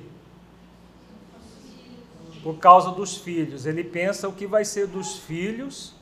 Por 2.43 2.57
causa 2.57 2.91
dos 2.91 3.19
filhos. 3.19 3.67
Ele 3.67 3.85
pensa 3.85 4.27
o 4.27 4.33
que 4.33 4.47
vai 4.47 4.65
ser 4.65 4.87
dos 4.87 5.19
filhos 5.19 5.95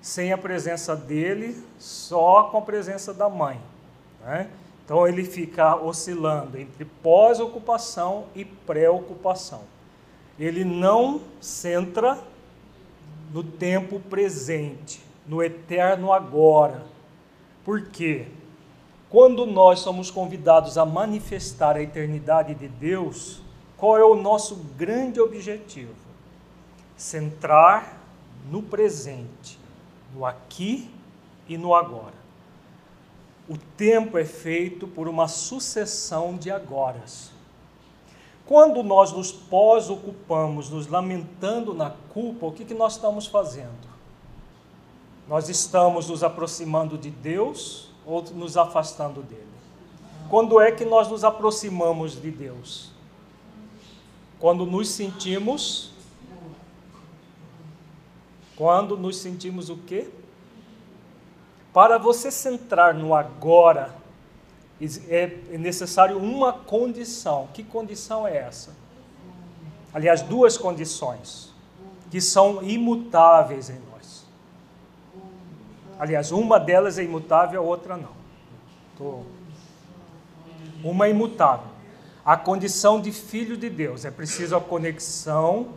sem 0.00 0.32
a 0.32 0.38
presença 0.38 0.96
dele, 0.96 1.62
só 1.78 2.44
com 2.44 2.56
a 2.56 2.62
presença 2.62 3.12
da 3.12 3.28
mãe. 3.28 3.60
Né? 4.22 4.48
Então 4.82 5.06
ele 5.06 5.24
fica 5.24 5.76
oscilando 5.76 6.58
entre 6.58 6.84
pós-ocupação 6.84 8.24
e 8.34 8.46
pré-ocupação. 8.46 9.60
Ele 10.38 10.64
não 10.64 11.20
centra 11.38 12.18
no 13.30 13.44
tempo 13.44 14.00
presente, 14.00 15.02
no 15.26 15.42
eterno 15.42 16.14
agora. 16.14 16.82
Por 17.62 17.88
quê? 17.88 18.26
Quando 19.10 19.44
nós 19.44 19.80
somos 19.80 20.08
convidados 20.08 20.78
a 20.78 20.86
manifestar 20.86 21.74
a 21.74 21.82
eternidade 21.82 22.54
de 22.54 22.68
Deus, 22.68 23.42
qual 23.76 23.98
é 23.98 24.04
o 24.04 24.14
nosso 24.14 24.54
grande 24.78 25.20
objetivo? 25.20 25.92
Centrar 26.96 27.98
no 28.48 28.62
presente, 28.62 29.58
no 30.14 30.24
aqui 30.24 30.88
e 31.48 31.58
no 31.58 31.74
agora. 31.74 32.20
O 33.48 33.58
tempo 33.76 34.16
é 34.16 34.24
feito 34.24 34.86
por 34.86 35.08
uma 35.08 35.26
sucessão 35.26 36.36
de 36.36 36.48
agoras. 36.48 37.32
Quando 38.46 38.80
nós 38.84 39.10
nos 39.10 39.32
pós-ocupamos, 39.32 40.70
nos 40.70 40.86
lamentando 40.86 41.74
na 41.74 41.90
culpa, 41.90 42.46
o 42.46 42.52
que, 42.52 42.64
que 42.64 42.74
nós 42.74 42.94
estamos 42.94 43.26
fazendo? 43.26 43.90
Nós 45.26 45.48
estamos 45.48 46.08
nos 46.08 46.22
aproximando 46.22 46.96
de 46.96 47.10
Deus 47.10 47.89
ou 48.10 48.22
nos 48.34 48.56
afastando 48.56 49.22
dele? 49.22 49.46
Quando 50.28 50.60
é 50.60 50.70
que 50.70 50.84
nós 50.84 51.08
nos 51.08 51.24
aproximamos 51.24 52.20
de 52.20 52.30
Deus? 52.30 52.90
Quando 54.38 54.66
nos 54.66 54.88
sentimos. 54.88 55.92
Quando 58.56 58.96
nos 58.96 59.16
sentimos 59.16 59.70
o 59.70 59.76
quê? 59.76 60.08
Para 61.72 61.98
você 61.98 62.30
centrar 62.30 62.94
no 62.94 63.14
agora, 63.14 63.94
é 65.08 65.26
necessário 65.56 66.18
uma 66.18 66.52
condição. 66.52 67.48
Que 67.54 67.62
condição 67.62 68.26
é 68.26 68.36
essa? 68.36 68.74
Aliás, 69.92 70.22
duas 70.22 70.56
condições 70.56 71.50
que 72.10 72.20
são 72.20 72.62
imutáveis 72.62 73.70
nós. 73.74 73.89
Aliás, 76.00 76.32
uma 76.32 76.58
delas 76.58 76.98
é 76.98 77.04
imutável, 77.04 77.60
a 77.60 77.64
outra 77.64 77.96
não. 77.96 78.10
Tô... 78.98 79.22
Uma 80.82 81.06
é 81.06 81.10
imutável. 81.10 81.68
A 82.24 82.36
condição 82.36 83.00
de 83.00 83.12
filho 83.12 83.56
de 83.56 83.70
Deus. 83.70 84.04
É 84.04 84.10
preciso 84.10 84.56
a 84.56 84.60
conexão 84.60 85.74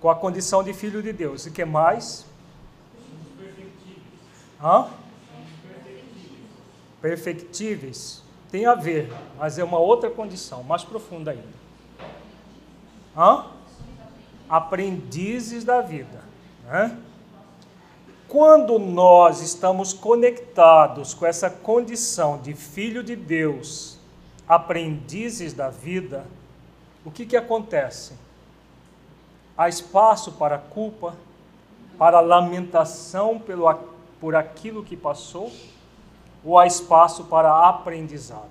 com 0.00 0.10
a 0.10 0.14
condição 0.14 0.62
de 0.62 0.74
filho 0.74 1.02
de 1.02 1.14
Deus. 1.14 1.46
E 1.46 1.50
que 1.50 1.64
mais? 1.64 2.26
Hã? 4.62 4.88
perfectíveis, 7.02 8.22
tem 8.50 8.64
a 8.64 8.76
ver, 8.76 9.12
mas 9.36 9.58
é 9.58 9.64
uma 9.64 9.78
outra 9.78 10.08
condição, 10.08 10.62
mais 10.62 10.84
profunda 10.84 11.32
ainda. 11.32 11.62
Hã? 13.16 13.46
Aprendizes 14.48 15.64
da 15.64 15.80
vida. 15.80 16.22
Né? 16.64 16.96
Quando 18.32 18.78
nós 18.78 19.42
estamos 19.42 19.92
conectados 19.92 21.12
com 21.12 21.26
essa 21.26 21.50
condição 21.50 22.38
de 22.38 22.54
filho 22.54 23.04
de 23.04 23.14
Deus, 23.14 23.98
aprendizes 24.48 25.52
da 25.52 25.68
vida, 25.68 26.24
o 27.04 27.10
que, 27.10 27.26
que 27.26 27.36
acontece? 27.36 28.14
Há 29.54 29.68
espaço 29.68 30.32
para 30.32 30.56
culpa, 30.56 31.14
para 31.98 32.20
lamentação 32.20 33.38
pelo, 33.38 33.70
por 34.18 34.34
aquilo 34.34 34.82
que 34.82 34.96
passou? 34.96 35.52
ou 36.42 36.58
há 36.58 36.66
espaço 36.66 37.24
para 37.24 37.68
aprendizado? 37.68 38.48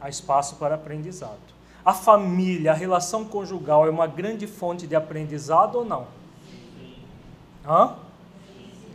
Há 0.00 0.08
espaço 0.08 0.56
para 0.56 0.74
aprendizado. 0.74 1.38
A 1.84 1.94
família, 1.94 2.72
a 2.72 2.74
relação 2.74 3.24
conjugal 3.24 3.86
é 3.86 3.90
uma 3.90 4.08
grande 4.08 4.48
fonte 4.48 4.84
de 4.84 4.96
aprendizado 4.96 5.76
ou 5.76 5.84
não? 5.84 6.08
Hã? 7.64 8.05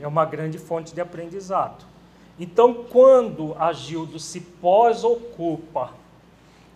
É 0.02 0.08
uma 0.08 0.26
grande 0.26 0.58
fonte 0.58 0.94
de 0.94 1.02
aprendizado. 1.02 1.86
Então, 2.40 2.86
quando 2.90 3.56
a 3.60 3.72
Gildo 3.72 4.20
se 4.20 4.42
pós-ocupa 4.42 5.94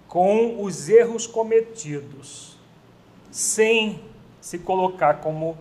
com 0.07 0.63
os 0.63 0.87
erros 0.87 1.25
cometidos, 1.25 2.55
sem 3.31 3.99
se 4.39 4.59
colocar 4.59 5.15
como 5.15 5.57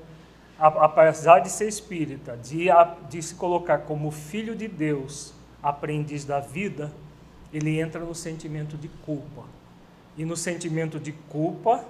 apesar 0.59 1.41
de 1.41 1.51
ser 1.51 1.67
espírita, 1.67 2.37
de, 2.37 2.69
de 3.09 3.23
se 3.23 3.35
colocar 3.35 3.79
como 3.79 4.11
filho 4.11 4.55
de 4.55 4.69
Deus, 4.69 5.35
aprendiz 5.63 6.25
da 6.25 6.39
vida, 6.39 6.93
ele 7.53 7.81
entra 7.81 8.01
no 8.01 8.15
sentimento 8.15 8.77
de 8.77 8.89
culpa. 8.89 9.43
E 10.17 10.25
no 10.25 10.37
sentimento 10.37 11.01
de 11.01 11.13
culpa, 11.13 11.85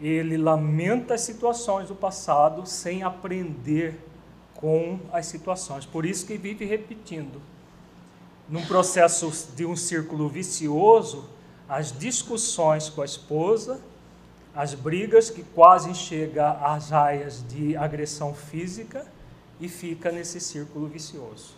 ele 0.00 0.36
lamenta 0.36 1.14
as 1.14 1.20
situações 1.20 1.88
do 1.88 1.94
passado 1.94 2.66
sem 2.66 3.02
aprender 3.02 3.98
com 4.60 5.00
as 5.12 5.26
situações. 5.26 5.86
Por 5.86 6.04
isso 6.04 6.26
que 6.26 6.36
vive 6.36 6.64
repetindo. 6.64 7.40
Num 8.48 8.64
processo 8.66 9.32
de 9.54 9.64
um 9.64 9.76
círculo 9.76 10.28
vicioso, 10.28 11.28
as 11.68 11.96
discussões 11.96 12.88
com 12.88 13.00
a 13.00 13.04
esposa, 13.04 13.80
as 14.54 14.74
brigas 14.74 15.30
que 15.30 15.42
quase 15.42 15.94
chega 15.94 16.50
às 16.50 16.90
raias 16.90 17.44
de 17.48 17.76
agressão 17.76 18.34
física 18.34 19.06
e 19.60 19.68
fica 19.68 20.10
nesse 20.10 20.40
círculo 20.40 20.88
vicioso. 20.88 21.54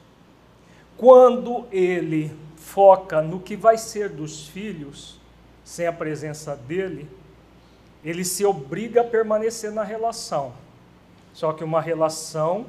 Quando 0.97 1.67
ele 1.73 2.37
foca 2.57 3.23
no 3.23 3.41
que 3.41 3.57
vai 3.57 3.79
ser 3.79 4.11
dos 4.11 4.47
filhos, 4.47 5.19
sem 5.65 5.87
a 5.87 5.93
presença 5.93 6.55
dele, 6.55 7.09
ele 8.05 8.25
se 8.25 8.45
obriga 8.45 9.01
a 9.01 9.05
permanecer 9.05 9.73
na 9.73 9.83
relação. 9.83 10.53
Só 11.33 11.53
que 11.53 11.65
uma 11.65 11.81
relação 11.81 12.67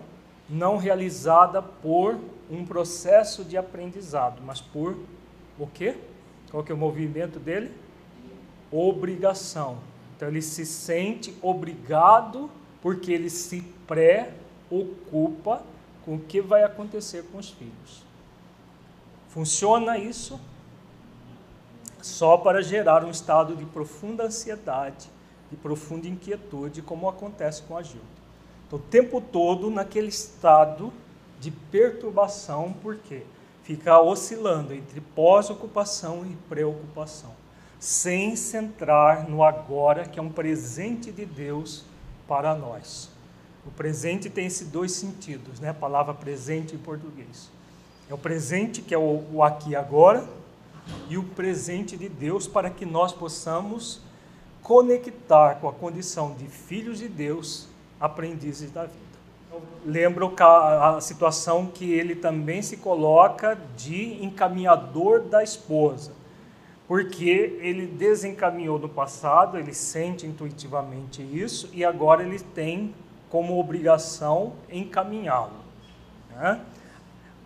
não 0.49 0.77
realizada 0.77 1.61
por 1.61 2.19
um 2.49 2.65
processo 2.65 3.43
de 3.43 3.57
aprendizado, 3.57 4.41
mas 4.45 4.61
por 4.61 4.97
o 5.57 5.67
quê? 5.67 5.97
Qual 6.51 6.63
que 6.63 6.71
é 6.71 6.75
o 6.75 6.77
movimento 6.77 7.39
dele? 7.39 7.71
Obrigação. 8.71 9.77
Então 10.15 10.27
ele 10.27 10.41
se 10.41 10.65
sente 10.65 11.35
obrigado 11.41 12.49
porque 12.81 13.11
ele 13.11 13.29
se 13.29 13.61
pré-ocupa 13.87 15.63
com 16.05 16.15
o 16.15 16.19
que 16.19 16.41
vai 16.41 16.63
acontecer 16.63 17.23
com 17.31 17.37
os 17.37 17.49
filhos. 17.49 18.03
Funciona 19.29 19.97
isso 19.97 20.39
só 22.01 22.37
para 22.37 22.61
gerar 22.61 23.03
um 23.05 23.09
estado 23.09 23.55
de 23.55 23.65
profunda 23.65 24.25
ansiedade, 24.25 25.09
de 25.49 25.55
profunda 25.55 26.07
inquietude, 26.07 26.81
como 26.81 27.07
acontece 27.07 27.63
com 27.63 27.77
a 27.77 27.81
Gilda. 27.81 28.12
O 28.73 28.79
tempo 28.79 29.21
todo 29.21 29.69
naquele 29.69 30.07
estado 30.07 30.91
de 31.39 31.51
perturbação, 31.51 32.73
por 32.81 32.95
quê? 32.95 33.21
Fica 33.61 34.01
oscilando 34.01 34.73
entre 34.73 34.99
pós-ocupação 34.99 36.25
e 36.25 36.35
preocupação, 36.49 37.29
sem 37.79 38.35
centrar 38.35 39.29
no 39.29 39.43
agora, 39.43 40.05
que 40.05 40.17
é 40.17 40.23
um 40.23 40.31
presente 40.31 41.11
de 41.11 41.23
Deus 41.23 41.85
para 42.27 42.55
nós. 42.55 43.11
O 43.63 43.69
presente 43.69 44.27
tem 44.27 44.47
esses 44.47 44.67
dois 44.67 44.93
sentidos, 44.93 45.59
né? 45.59 45.69
A 45.69 45.75
palavra 45.75 46.15
presente 46.15 46.73
em 46.73 46.79
português. 46.79 47.51
É 48.09 48.13
o 48.15 48.17
presente 48.17 48.81
que 48.81 48.95
é 48.95 48.97
o, 48.97 49.23
o 49.31 49.43
aqui 49.43 49.69
e 49.69 49.75
agora, 49.75 50.27
e 51.07 51.15
o 51.15 51.23
presente 51.23 51.95
de 51.95 52.09
Deus 52.09 52.47
para 52.47 52.71
que 52.71 52.87
nós 52.87 53.13
possamos 53.13 54.01
conectar 54.63 55.59
com 55.61 55.69
a 55.69 55.73
condição 55.73 56.33
de 56.33 56.47
filhos 56.47 56.97
de 56.97 57.07
Deus, 57.07 57.71
aprendizes 58.03 58.69
da 58.69 58.81
vida. 58.81 59.01
Lembro 59.85 60.33
a 60.37 60.99
situação 60.99 61.67
que 61.67 61.93
ele 61.93 62.15
também 62.15 62.61
se 62.61 62.75
coloca 62.75 63.57
de 63.77 64.21
encaminhador 64.21 65.21
da 65.21 65.41
esposa, 65.41 66.11
porque 66.85 67.57
ele 67.61 67.87
desencaminhou 67.87 68.77
no 68.77 68.89
passado, 68.89 69.57
ele 69.57 69.73
sente 69.73 70.25
intuitivamente 70.25 71.21
isso 71.21 71.69
e 71.71 71.85
agora 71.85 72.23
ele 72.23 72.39
tem 72.39 72.93
como 73.29 73.57
obrigação 73.57 74.53
encaminhá-lo. 74.69 75.63
Né? 76.31 76.59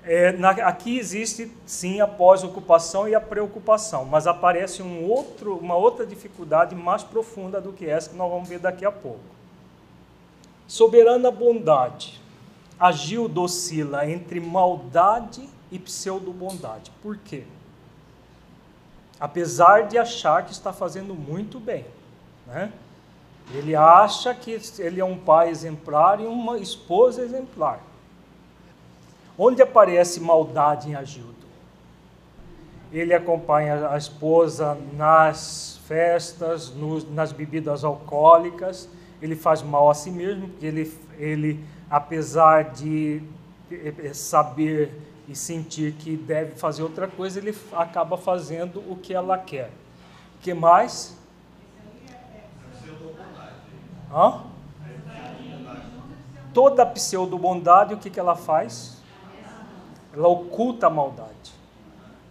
É, 0.04 0.32
na, 0.32 0.52
aqui 0.52 0.98
existe 0.98 1.52
sim 1.68 2.02
a 2.02 2.08
pós-ocupação 2.08 3.08
e 3.08 3.14
a 3.14 3.22
preocupação, 3.22 4.06
mas 4.06 4.26
aparece 4.26 4.82
um 4.82 5.08
outro, 5.08 5.56
uma 5.58 5.76
outra 5.76 6.04
dificuldade 6.06 6.74
mais 6.74 7.04
profunda 7.04 7.62
do 7.62 7.74
que 7.74 7.86
essa 7.86 8.10
que 8.10 8.16
nós 8.16 8.32
vamos 8.32 8.50
ver 8.50 8.60
daqui 8.60 8.86
a 8.86 8.92
pouco. 8.92 9.37
Soberana 10.68 11.32
bondade. 11.32 12.22
Agiu 12.80 13.28
docila 13.28 14.10
entre 14.10 14.40
maldade 14.40 15.50
e 15.72 15.80
pseudo-bondade. 15.80 16.92
Por 17.02 17.18
quê? 17.18 17.44
Apesar 19.20 19.88
de 19.88 19.98
achar 19.98 20.46
que 20.46 20.52
está 20.52 20.72
fazendo 20.72 21.16
muito 21.16 21.60
bem, 21.60 21.86
né? 22.46 22.72
Ele 23.54 23.76
acha 23.76 24.34
que 24.34 24.60
ele 24.78 25.00
é 25.00 25.06
um 25.06 25.18
pai 25.18 25.50
exemplar 25.50 26.20
e 26.20 26.26
uma 26.26 26.58
esposa 26.58 27.24
exemplar. 27.24 27.80
Onde 29.38 29.62
aparece 29.62 30.20
maldade 30.20 30.90
em 30.90 30.96
Agildo? 30.96 31.34
Ele 32.92 33.14
acompanha 33.14 33.90
a 33.90 33.98
esposa 33.98 34.78
nas 34.94 35.80
festas, 35.88 36.70
nos, 36.70 37.10
nas 37.10 37.32
bebidas 37.32 37.84
alcoólicas, 37.84 38.90
ele 39.22 39.36
faz 39.36 39.62
mal 39.62 39.90
a 39.90 39.94
si 39.94 40.12
mesmo, 40.12 40.50
porque 40.50 40.66
ele, 40.66 40.94
ele 41.18 41.66
apesar 41.90 42.72
de 42.72 43.22
saber 44.14 44.92
e 45.28 45.36
sentir 45.36 45.94
que 45.94 46.16
deve 46.16 46.56
fazer 46.56 46.84
outra 46.84 47.08
coisa, 47.08 47.40
ele 47.40 47.56
acaba 47.74 48.18
fazendo 48.18 48.80
o 48.90 48.96
que 48.96 49.14
ela 49.14 49.38
quer. 49.38 49.72
O 50.38 50.42
que 50.42 50.54
mais? 50.54 51.18
Hã? 54.14 54.44
Toda 56.54 56.86
pseudo-bondade, 56.86 57.94
o 57.94 57.98
que, 57.98 58.10
que 58.10 58.20
ela 58.20 58.36
faz? 58.36 58.98
ela 60.18 60.28
oculta 60.28 60.88
a 60.88 60.90
maldade. 60.90 61.54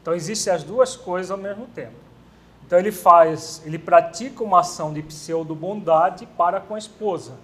Então 0.03 0.13
existem 0.13 0.53
as 0.53 0.65
duas 0.65 0.97
coisas 0.97 1.31
ao 1.31 1.39
mesmo 1.39 1.67
tempo. 1.67 1.95
Então 2.67 2.79
ele 2.79 2.91
faz, 2.91 3.63
ele 3.65 3.79
pratica 3.79 4.43
uma 4.43 4.61
ação 4.61 4.93
de 4.93 5.01
pseudo-bondade 5.01 6.27
para 6.37 6.61
com 6.61 6.75
a 6.75 6.79
esposa 6.79 7.35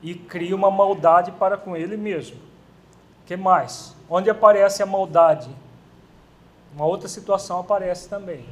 e 0.00 0.14
cria 0.14 0.54
uma 0.54 0.70
maldade 0.70 1.32
para 1.32 1.56
com 1.56 1.76
ele 1.76 1.96
mesmo. 1.96 2.36
Que 3.26 3.36
mais? 3.36 3.94
Onde 4.08 4.30
aparece 4.30 4.82
a 4.82 4.86
maldade? 4.86 5.50
Uma 6.74 6.84
outra 6.86 7.08
situação 7.08 7.58
aparece 7.58 8.08
também. 8.08 8.46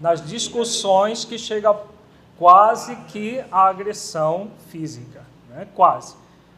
Nas 0.00 0.24
discussões 0.24 1.24
que 1.24 1.36
chega 1.36 1.76
quase 2.38 2.94
que 3.06 3.44
a 3.50 3.66
agressão 3.66 4.52
física, 4.68 5.24
né? 5.48 5.66
quase. 5.74 6.14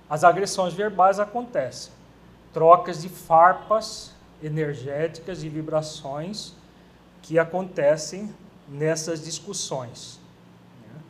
As 0.09 0.22
agressões 0.22 0.74
verbais 0.74 1.18
acontecem 1.18 1.92
trocas 2.52 3.02
de 3.02 3.09
farpas 3.09 4.12
energéticas 4.40 5.42
e 5.42 5.48
vibrações 5.48 6.54
que 7.24 7.38
acontecem 7.38 8.30
nessas 8.68 9.24
discussões. 9.24 10.20
Né? 10.82 11.00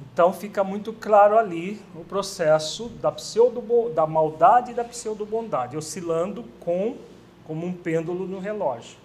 Então 0.00 0.32
fica 0.32 0.62
muito 0.62 0.92
claro 0.92 1.36
ali 1.36 1.82
o 1.96 2.04
processo 2.04 2.88
da, 3.00 3.10
pseudo, 3.10 3.92
da 3.92 4.06
maldade 4.06 4.70
e 4.70 4.74
da 4.74 4.84
pseudo-bondade, 4.84 5.76
oscilando 5.76 6.44
com, 6.60 6.96
como 7.44 7.66
um 7.66 7.72
pêndulo 7.72 8.24
no 8.24 8.38
relógio. 8.38 8.96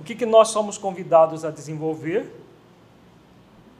O 0.00 0.04
que, 0.04 0.14
que 0.14 0.24
nós 0.24 0.48
somos 0.48 0.78
convidados 0.78 1.44
a 1.44 1.50
desenvolver? 1.50 2.34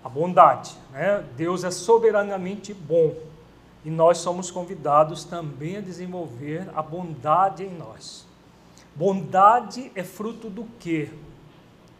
A 0.05 0.09
bondade. 0.09 0.77
Né? 0.93 1.25
Deus 1.35 1.65
é 1.65 1.71
soberanamente 1.71 2.75
bom 2.75 3.15
e 3.87 3.91
nós 3.91 4.19
somos 4.19 4.51
convidados 4.51 5.25
também 5.25 5.79
a 5.79 5.81
desenvolver 5.81 6.69
a 6.75 6.83
bondade 6.83 7.65
em 7.65 7.71
nós. 7.71 8.27
Bondade 8.95 9.91
é 9.95 10.05
fruto 10.05 10.51
do 10.51 10.67
quê? 10.79 11.09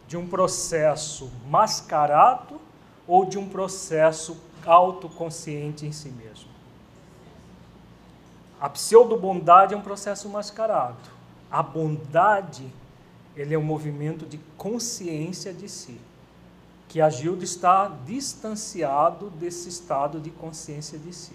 De 0.09 0.17
um 0.17 0.27
processo 0.27 1.29
mascarado 1.47 2.59
ou 3.07 3.25
de 3.25 3.37
um 3.37 3.47
processo 3.47 4.35
autoconsciente 4.65 5.85
em 5.85 5.91
si 5.91 6.09
mesmo? 6.09 6.49
A 8.59 8.67
pseudo-bondade 8.67 9.75
é 9.75 9.77
um 9.77 9.81
processo 9.81 10.27
mascarado. 10.27 10.97
A 11.51 11.61
bondade, 11.61 12.65
ele 13.35 13.53
é 13.53 13.57
um 13.59 13.63
movimento 13.63 14.25
de 14.25 14.39
consciência 14.57 15.53
de 15.53 15.69
si. 15.69 16.01
Que 16.87 16.99
a 16.99 17.09
Gilda 17.11 17.43
está 17.43 17.87
distanciado 18.03 19.29
desse 19.29 19.69
estado 19.69 20.19
de 20.19 20.31
consciência 20.31 20.97
de 20.97 21.13
si. 21.13 21.33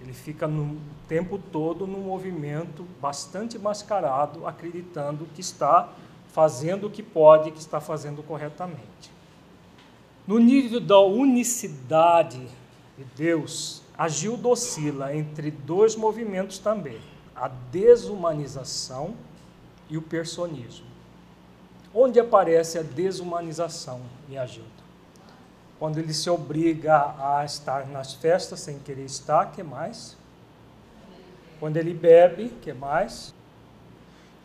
Ele 0.00 0.14
fica 0.14 0.48
no 0.48 0.80
tempo 1.06 1.38
todo 1.52 1.86
num 1.86 2.04
movimento 2.04 2.86
bastante 3.02 3.58
mascarado, 3.58 4.46
acreditando 4.46 5.28
que 5.34 5.42
está 5.42 5.90
fazendo 6.38 6.86
o 6.86 6.90
que 6.90 7.02
pode, 7.02 7.50
que 7.50 7.58
está 7.58 7.80
fazendo 7.80 8.22
corretamente. 8.22 9.10
No 10.24 10.38
nível 10.38 10.78
da 10.78 11.00
unicidade 11.00 12.46
de 12.96 13.04
Deus, 13.16 13.82
agiu 13.98 14.36
docila 14.36 15.12
entre 15.12 15.50
dois 15.50 15.96
movimentos 15.96 16.60
também: 16.60 17.00
a 17.34 17.48
desumanização 17.48 19.16
e 19.90 19.98
o 19.98 20.02
personismo. 20.02 20.86
Onde 21.92 22.20
aparece 22.20 22.78
a 22.78 22.82
desumanização 22.82 24.00
em 24.30 24.38
Agildo? 24.38 24.78
quando 25.76 25.98
ele 25.98 26.12
se 26.12 26.28
obriga 26.28 27.14
a 27.18 27.44
estar 27.44 27.86
nas 27.86 28.12
festas 28.12 28.58
sem 28.58 28.80
querer 28.80 29.04
estar, 29.04 29.52
que 29.52 29.62
mais? 29.62 30.16
Quando 31.60 31.76
ele 31.76 31.94
bebe, 31.94 32.48
que 32.60 32.72
mais? 32.72 33.32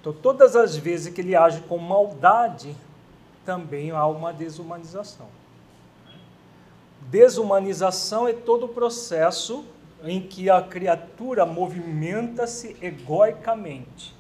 Então, 0.04 0.12
todas 0.12 0.54
as 0.54 0.76
vezes 0.76 1.14
que 1.14 1.22
ele 1.22 1.34
age 1.34 1.62
com 1.62 1.78
maldade, 1.78 2.76
também 3.46 3.92
há 3.92 4.06
uma 4.06 4.34
desumanização. 4.34 5.28
Desumanização 7.04 8.28
é 8.28 8.34
todo 8.34 8.66
o 8.66 8.68
processo 8.68 9.64
em 10.04 10.20
que 10.20 10.50
a 10.50 10.62
criatura 10.62 11.46
movimenta-se 11.46 12.76
egoicamente. 12.82 14.14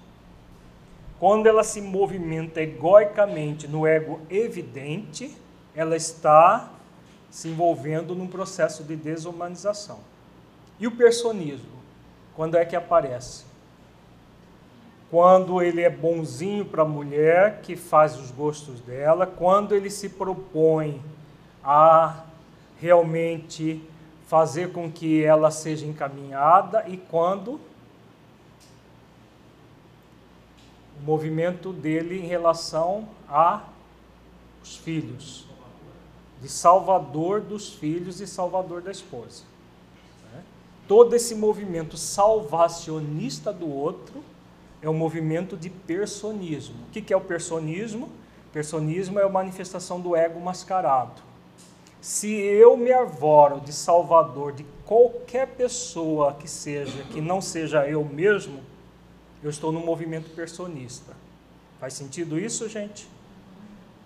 Quando 1.20 1.48
ela 1.48 1.66
se 1.66 1.82
movimenta 1.82 2.62
egoicamente 2.62 3.68
no 3.68 3.86
ego 3.86 4.22
evidente, 4.30 5.36
ela 5.76 5.98
está 5.98 6.72
se 7.30 7.50
envolvendo 7.50 8.16
num 8.16 8.28
processo 8.28 8.86
de 8.86 8.96
desumanização. 8.96 10.00
E 10.80 10.88
o 10.88 10.92
personismo? 10.92 11.74
Quando 12.38 12.56
é 12.56 12.64
que 12.64 12.74
aparece? 12.74 13.52
Quando 15.14 15.62
ele 15.62 15.84
é 15.84 15.92
bonzinho 15.92 16.66
para 16.66 16.82
a 16.82 16.88
mulher, 16.88 17.62
que 17.62 17.76
faz 17.76 18.18
os 18.18 18.32
gostos 18.32 18.80
dela, 18.80 19.28
quando 19.28 19.76
ele 19.76 19.92
se 19.92 20.10
propõe 20.10 21.00
a 21.64 22.24
realmente 22.82 23.80
fazer 24.26 24.72
com 24.72 24.92
que 24.92 25.24
ela 25.24 25.52
seja 25.52 25.86
encaminhada 25.86 26.86
e 26.88 26.98
quando 26.98 27.62
o 31.00 31.04
movimento 31.06 31.72
dele 31.72 32.18
em 32.18 32.26
relação 32.26 33.08
a 33.30 33.62
os 34.64 34.78
filhos, 34.78 35.46
de 36.42 36.50
salvador 36.50 37.40
dos 37.40 37.72
filhos 37.72 38.20
e 38.20 38.26
salvador 38.26 38.82
da 38.82 38.90
esposa. 38.90 39.44
Né? 40.34 40.42
Todo 40.88 41.16
esse 41.16 41.36
movimento 41.36 41.98
salvacionista 41.98 43.54
do 43.54 43.72
outro 43.72 44.33
é 44.84 44.90
um 44.90 44.94
movimento 44.94 45.56
de 45.56 45.70
personismo. 45.70 46.76
O 46.90 46.92
que 46.92 47.14
é 47.14 47.18
o 47.18 47.22
personismo? 47.22 48.10
Personismo 48.52 49.18
é 49.18 49.24
a 49.24 49.30
manifestação 49.30 50.02
do 50.02 50.14
ego 50.14 50.40
mascarado. 50.42 51.22
Se 52.02 52.30
eu 52.30 52.76
me 52.76 52.92
arvoro 52.92 53.62
de 53.62 53.72
salvador 53.72 54.52
de 54.52 54.66
qualquer 54.86 55.48
pessoa 55.48 56.34
que 56.34 56.50
seja, 56.50 57.02
que 57.06 57.22
não 57.22 57.40
seja 57.40 57.88
eu 57.88 58.04
mesmo, 58.04 58.60
eu 59.42 59.50
estou 59.50 59.72
no 59.72 59.80
movimento 59.80 60.30
personista. 60.36 61.14
Faz 61.80 61.94
sentido 61.94 62.38
isso, 62.38 62.68
gente? 62.68 63.08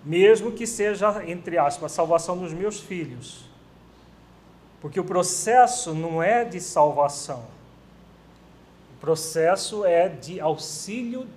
Mesmo 0.05 0.51
que 0.51 0.67
seja, 0.67 1.23
entre 1.27 1.57
aspas, 1.57 1.91
a 1.91 1.95
salvação 1.95 2.37
dos 2.37 2.53
meus 2.53 2.79
filhos. 2.79 3.45
Porque 4.79 4.99
o 4.99 5.03
processo 5.03 5.95
não 5.95 6.21
é 6.21 6.45
de 6.45 6.61
salvação. 6.61 7.56
Processo 8.99 9.86
é 9.86 10.10
de 10.10 10.39
auxílio 10.39 11.27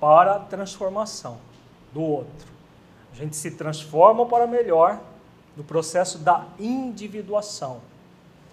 para 0.00 0.36
a 0.36 0.38
transformação 0.38 1.38
do 1.92 2.02
outro. 2.02 2.48
A 3.12 3.16
gente 3.16 3.36
se 3.36 3.52
transforma 3.52 4.26
para 4.26 4.46
melhor 4.46 5.00
no 5.56 5.64
processo 5.64 6.18
da 6.18 6.46
individuação 6.58 7.80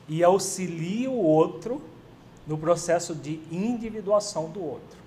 e 0.08 0.24
auxilia 0.24 1.10
o 1.10 1.18
outro 1.18 1.82
no 2.48 2.58
processo 2.58 3.16
de 3.16 3.42
individuação 3.52 4.50
do 4.50 4.64
outro. 4.64 5.06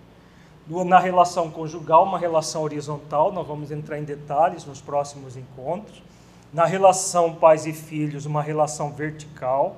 Na 0.86 0.98
relação 0.98 1.50
conjugal, 1.50 2.04
uma 2.04 2.18
relação 2.18 2.62
horizontal, 2.62 3.32
nós 3.32 3.46
vamos 3.46 3.70
entrar 3.70 3.98
em 3.98 4.04
detalhes 4.04 4.64
nos 4.64 4.80
próximos 4.80 5.36
encontros. 5.36 6.02
Na 6.52 6.66
relação 6.66 7.34
pais 7.34 7.66
e 7.66 7.72
filhos, 7.72 8.26
uma 8.26 8.42
relação 8.42 8.92
vertical. 8.92 9.76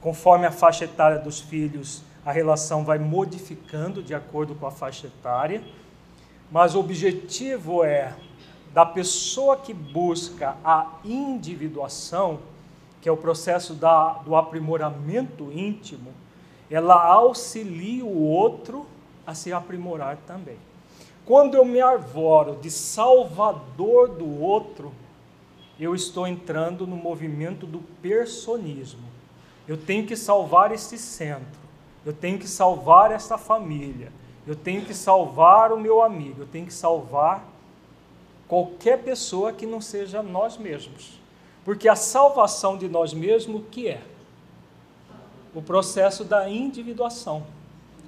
Conforme 0.00 0.46
a 0.46 0.50
faixa 0.50 0.84
etária 0.84 1.18
dos 1.18 1.40
filhos, 1.40 2.02
a 2.24 2.32
relação 2.32 2.84
vai 2.84 2.98
modificando 2.98 4.02
de 4.02 4.14
acordo 4.14 4.54
com 4.54 4.66
a 4.66 4.70
faixa 4.70 5.06
etária. 5.06 5.62
Mas 6.50 6.74
o 6.74 6.80
objetivo 6.80 7.84
é 7.84 8.14
da 8.72 8.86
pessoa 8.86 9.56
que 9.56 9.74
busca 9.74 10.56
a 10.64 10.98
individuação, 11.04 12.38
que 13.00 13.08
é 13.08 13.12
o 13.12 13.16
processo 13.16 13.74
da, 13.74 14.14
do 14.24 14.36
aprimoramento 14.36 15.50
íntimo, 15.52 16.12
ela 16.70 17.04
auxilia 17.04 18.04
o 18.04 18.22
outro 18.22 18.86
a 19.26 19.34
se 19.34 19.52
aprimorar 19.52 20.18
também. 20.26 20.56
Quando 21.24 21.54
eu 21.54 21.64
me 21.64 21.80
arvoro 21.80 22.56
de 22.56 22.70
salvador 22.70 24.08
do 24.08 24.40
outro, 24.40 24.92
eu 25.78 25.94
estou 25.94 26.26
entrando 26.26 26.86
no 26.86 26.96
movimento 26.96 27.66
do 27.66 27.80
personismo. 28.02 29.08
Eu 29.66 29.76
tenho 29.76 30.06
que 30.06 30.16
salvar 30.16 30.72
esse 30.72 30.98
centro, 30.98 31.59
eu 32.04 32.12
tenho 32.12 32.38
que 32.38 32.48
salvar 32.48 33.10
essa 33.10 33.36
família, 33.36 34.12
eu 34.46 34.56
tenho 34.56 34.84
que 34.84 34.94
salvar 34.94 35.72
o 35.72 35.78
meu 35.78 36.02
amigo, 36.02 36.42
eu 36.42 36.46
tenho 36.46 36.66
que 36.66 36.72
salvar 36.72 37.46
qualquer 38.48 39.02
pessoa 39.02 39.52
que 39.52 39.66
não 39.66 39.80
seja 39.80 40.22
nós 40.22 40.56
mesmos. 40.56 41.20
Porque 41.64 41.88
a 41.88 41.94
salvação 41.94 42.76
de 42.76 42.88
nós 42.88 43.12
mesmos, 43.12 43.60
o 43.60 43.64
que 43.64 43.88
é? 43.88 44.02
O 45.54 45.60
processo 45.60 46.24
da 46.24 46.48
individuação. 46.48 47.44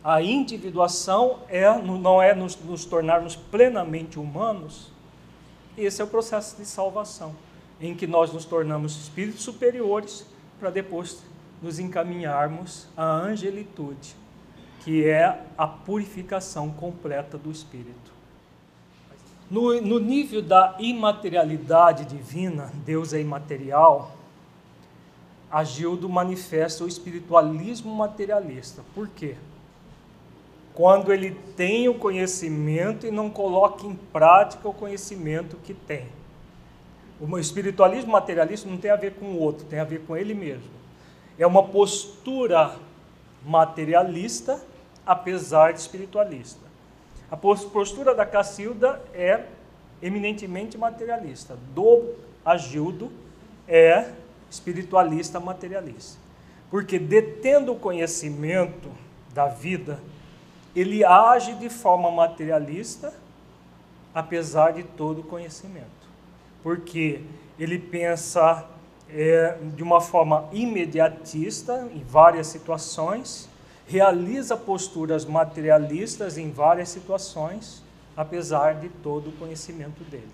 A 0.02 0.20
individuação 0.20 1.40
é, 1.48 1.70
não 1.80 2.20
é 2.20 2.34
nos, 2.34 2.56
nos 2.56 2.84
tornarmos 2.84 3.36
plenamente 3.36 4.18
humanos, 4.18 4.90
esse 5.76 6.00
é 6.02 6.04
o 6.04 6.08
processo 6.08 6.56
de 6.56 6.66
salvação, 6.66 7.34
em 7.80 7.94
que 7.94 8.06
nós 8.06 8.32
nos 8.32 8.44
tornamos 8.44 8.96
espíritos 8.96 9.42
superiores 9.42 10.26
para 10.58 10.70
depois 10.70 11.22
nos 11.62 11.78
encaminharmos 11.78 12.88
à 12.96 13.04
angelitude, 13.04 14.16
que 14.80 15.06
é 15.06 15.44
a 15.56 15.66
purificação 15.66 16.70
completa 16.70 17.38
do 17.38 17.50
espírito. 17.50 18.12
No, 19.50 19.80
no 19.80 19.98
nível 19.98 20.42
da 20.42 20.76
imaterialidade 20.78 22.04
divina, 22.04 22.72
Deus 22.84 23.12
é 23.12 23.20
imaterial, 23.20 24.16
Agildo 25.50 26.08
manifesta 26.08 26.82
o 26.82 26.88
espiritualismo 26.88 27.94
materialista. 27.94 28.82
Por 28.94 29.06
quê? 29.08 29.36
quando 30.74 31.12
ele 31.12 31.32
tem 31.56 31.88
o 31.88 31.94
conhecimento 31.94 33.06
e 33.06 33.10
não 33.10 33.28
coloca 33.28 33.86
em 33.86 33.94
prática 33.94 34.68
o 34.68 34.74
conhecimento 34.74 35.56
que 35.62 35.74
tem. 35.74 36.06
O 37.20 37.38
espiritualismo 37.38 38.10
materialista 38.10 38.68
não 38.68 38.78
tem 38.78 38.90
a 38.90 38.96
ver 38.96 39.14
com 39.14 39.26
o 39.26 39.38
outro, 39.38 39.64
tem 39.66 39.78
a 39.78 39.84
ver 39.84 40.00
com 40.00 40.16
ele 40.16 40.34
mesmo. 40.34 40.81
É 41.38 41.46
uma 41.46 41.62
postura 41.62 42.76
materialista, 43.44 44.62
apesar 45.06 45.72
de 45.72 45.80
espiritualista. 45.80 46.60
A 47.30 47.36
postura 47.36 48.14
da 48.14 48.26
Cacilda 48.26 49.02
é 49.14 49.46
eminentemente 50.02 50.76
materialista. 50.76 51.56
Do 51.74 52.14
Agildo 52.44 53.10
é 53.66 54.10
espiritualista 54.50 55.40
materialista. 55.40 56.18
Porque 56.70 56.98
detendo 56.98 57.72
o 57.72 57.78
conhecimento 57.78 58.90
da 59.32 59.46
vida, 59.46 59.98
ele 60.74 61.04
age 61.04 61.54
de 61.54 61.68
forma 61.68 62.10
materialista, 62.10 63.12
apesar 64.14 64.72
de 64.72 64.82
todo 64.82 65.20
o 65.20 65.24
conhecimento. 65.24 65.86
Porque 66.62 67.22
ele 67.58 67.78
pensa 67.78 68.66
é, 69.14 69.58
de 69.74 69.82
uma 69.82 70.00
forma 70.00 70.48
imediatista 70.52 71.88
em 71.94 72.02
várias 72.02 72.46
situações, 72.46 73.48
realiza 73.86 74.56
posturas 74.56 75.24
materialistas 75.24 76.38
em 76.38 76.50
várias 76.50 76.88
situações, 76.88 77.82
apesar 78.16 78.74
de 78.76 78.88
todo 78.88 79.30
o 79.30 79.32
conhecimento 79.32 80.02
dele. 80.04 80.30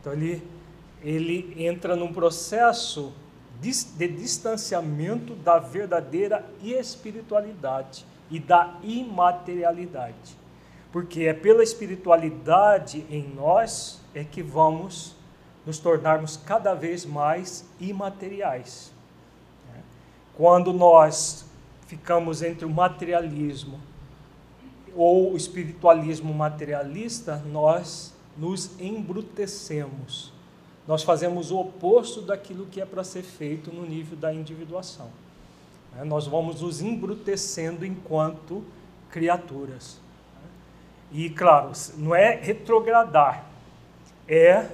Então 0.00 0.12
ele, 0.12 0.42
ele 1.02 1.54
entra 1.56 1.96
num 1.96 2.12
processo 2.12 3.12
de, 3.60 3.70
de 3.84 4.08
distanciamento 4.08 5.34
da 5.34 5.58
verdadeira 5.58 6.44
espiritualidade 6.62 8.06
e 8.30 8.38
da 8.38 8.78
imaterialidade. 8.82 10.38
Porque 10.92 11.22
é 11.22 11.34
pela 11.34 11.62
espiritualidade 11.62 13.04
em 13.10 13.28
nós 13.34 14.00
é 14.14 14.24
que 14.24 14.42
vamos 14.42 15.16
nos 15.64 15.78
tornarmos 15.78 16.36
cada 16.36 16.74
vez 16.74 17.04
mais 17.04 17.64
imateriais. 17.78 18.92
Quando 20.36 20.72
nós 20.72 21.44
ficamos 21.86 22.42
entre 22.42 22.64
o 22.64 22.70
materialismo 22.70 23.78
ou 24.94 25.32
o 25.32 25.36
espiritualismo 25.36 26.32
materialista, 26.32 27.36
nós 27.46 28.14
nos 28.36 28.80
embrutecemos. 28.80 30.32
Nós 30.86 31.02
fazemos 31.02 31.50
o 31.50 31.58
oposto 31.58 32.22
daquilo 32.22 32.66
que 32.66 32.80
é 32.80 32.86
para 32.86 33.04
ser 33.04 33.22
feito 33.22 33.70
no 33.70 33.86
nível 33.86 34.16
da 34.16 34.32
individuação. 34.32 35.10
Né? 35.94 36.04
Nós 36.04 36.26
vamos 36.26 36.62
nos 36.62 36.80
embrutecendo 36.80 37.84
enquanto 37.84 38.64
criaturas. 39.10 40.00
E, 41.12 41.28
claro, 41.28 41.72
não 41.96 42.14
é 42.14 42.36
retrogradar, 42.36 43.44
é 44.26 44.68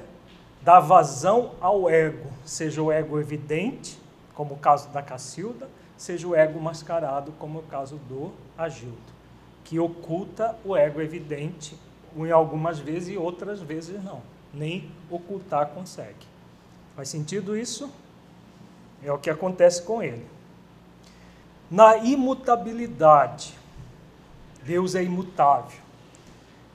dar 0.67 0.81
vazão 0.81 1.53
ao 1.61 1.89
ego, 1.89 2.29
seja 2.45 2.83
o 2.83 2.91
ego 2.91 3.21
evidente, 3.21 3.97
como 4.35 4.55
o 4.55 4.59
caso 4.59 4.89
da 4.89 5.01
Cacilda, 5.01 5.69
seja 5.97 6.27
o 6.27 6.35
ego 6.35 6.61
mascarado, 6.61 7.31
como 7.39 7.61
o 7.61 7.63
caso 7.63 7.95
do 8.09 8.33
Agildo, 8.59 8.97
que 9.63 9.79
oculta 9.79 10.59
o 10.65 10.77
ego 10.77 11.01
evidente 11.01 11.79
em 12.17 12.33
algumas 12.33 12.81
vezes 12.81 13.11
e 13.11 13.17
outras 13.17 13.63
vezes 13.63 14.03
não, 14.03 14.21
nem 14.53 14.91
ocultar 15.09 15.69
consegue. 15.69 16.27
Faz 16.97 17.11
sentido 17.11 17.57
isso? 17.57 17.89
É 19.05 19.13
o 19.13 19.19
que 19.19 19.31
acontece 19.31 19.81
com 19.83 20.03
ele. 20.03 20.27
Na 21.71 21.97
imutabilidade, 21.99 23.57
Deus 24.65 24.97
é 24.97 25.05
imutável. 25.05 25.86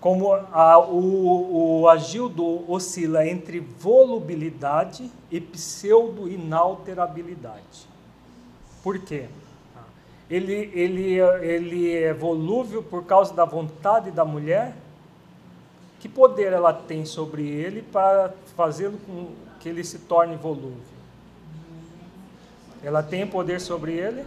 Como 0.01 0.33
a, 0.33 0.77
o, 0.79 1.81
o 1.81 1.87
Agildo 1.87 2.69
oscila 2.69 3.25
entre 3.25 3.59
volubilidade 3.59 5.09
e 5.29 5.39
pseudo-inalterabilidade. 5.39 7.87
Por 8.83 8.99
quê? 8.99 9.29
Ele, 10.27 10.71
ele, 10.73 11.19
ele 11.41 11.93
é 11.93 12.11
volúvel 12.13 12.81
por 12.81 13.05
causa 13.05 13.31
da 13.33 13.45
vontade 13.45 14.11
da 14.11 14.25
mulher? 14.25 14.75
Que 15.99 16.09
poder 16.09 16.51
ela 16.51 16.73
tem 16.73 17.05
sobre 17.05 17.47
ele 17.47 17.83
para 17.83 18.33
fazê-lo 18.55 18.97
com 19.05 19.27
que 19.59 19.69
ele 19.69 19.83
se 19.83 19.99
torne 19.99 20.35
volúvel? 20.35 20.81
Ela 22.83 23.03
tem 23.03 23.27
poder 23.27 23.61
sobre 23.61 23.93
ele? 23.93 24.25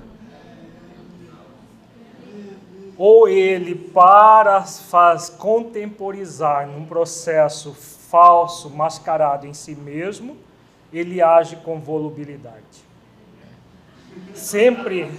Ou 2.97 3.29
ele, 3.29 3.75
para 3.75 4.63
faz 4.63 5.29
contemporizar 5.29 6.67
num 6.67 6.85
processo 6.85 7.73
falso, 7.75 8.71
mascarado 8.71 9.47
em 9.47 9.55
si 9.55 9.75
mesmo, 9.75 10.37
ele 10.93 11.21
age 11.21 11.57
com 11.57 11.81
volubilidade. 11.81 12.85
Sempre 14.35 15.11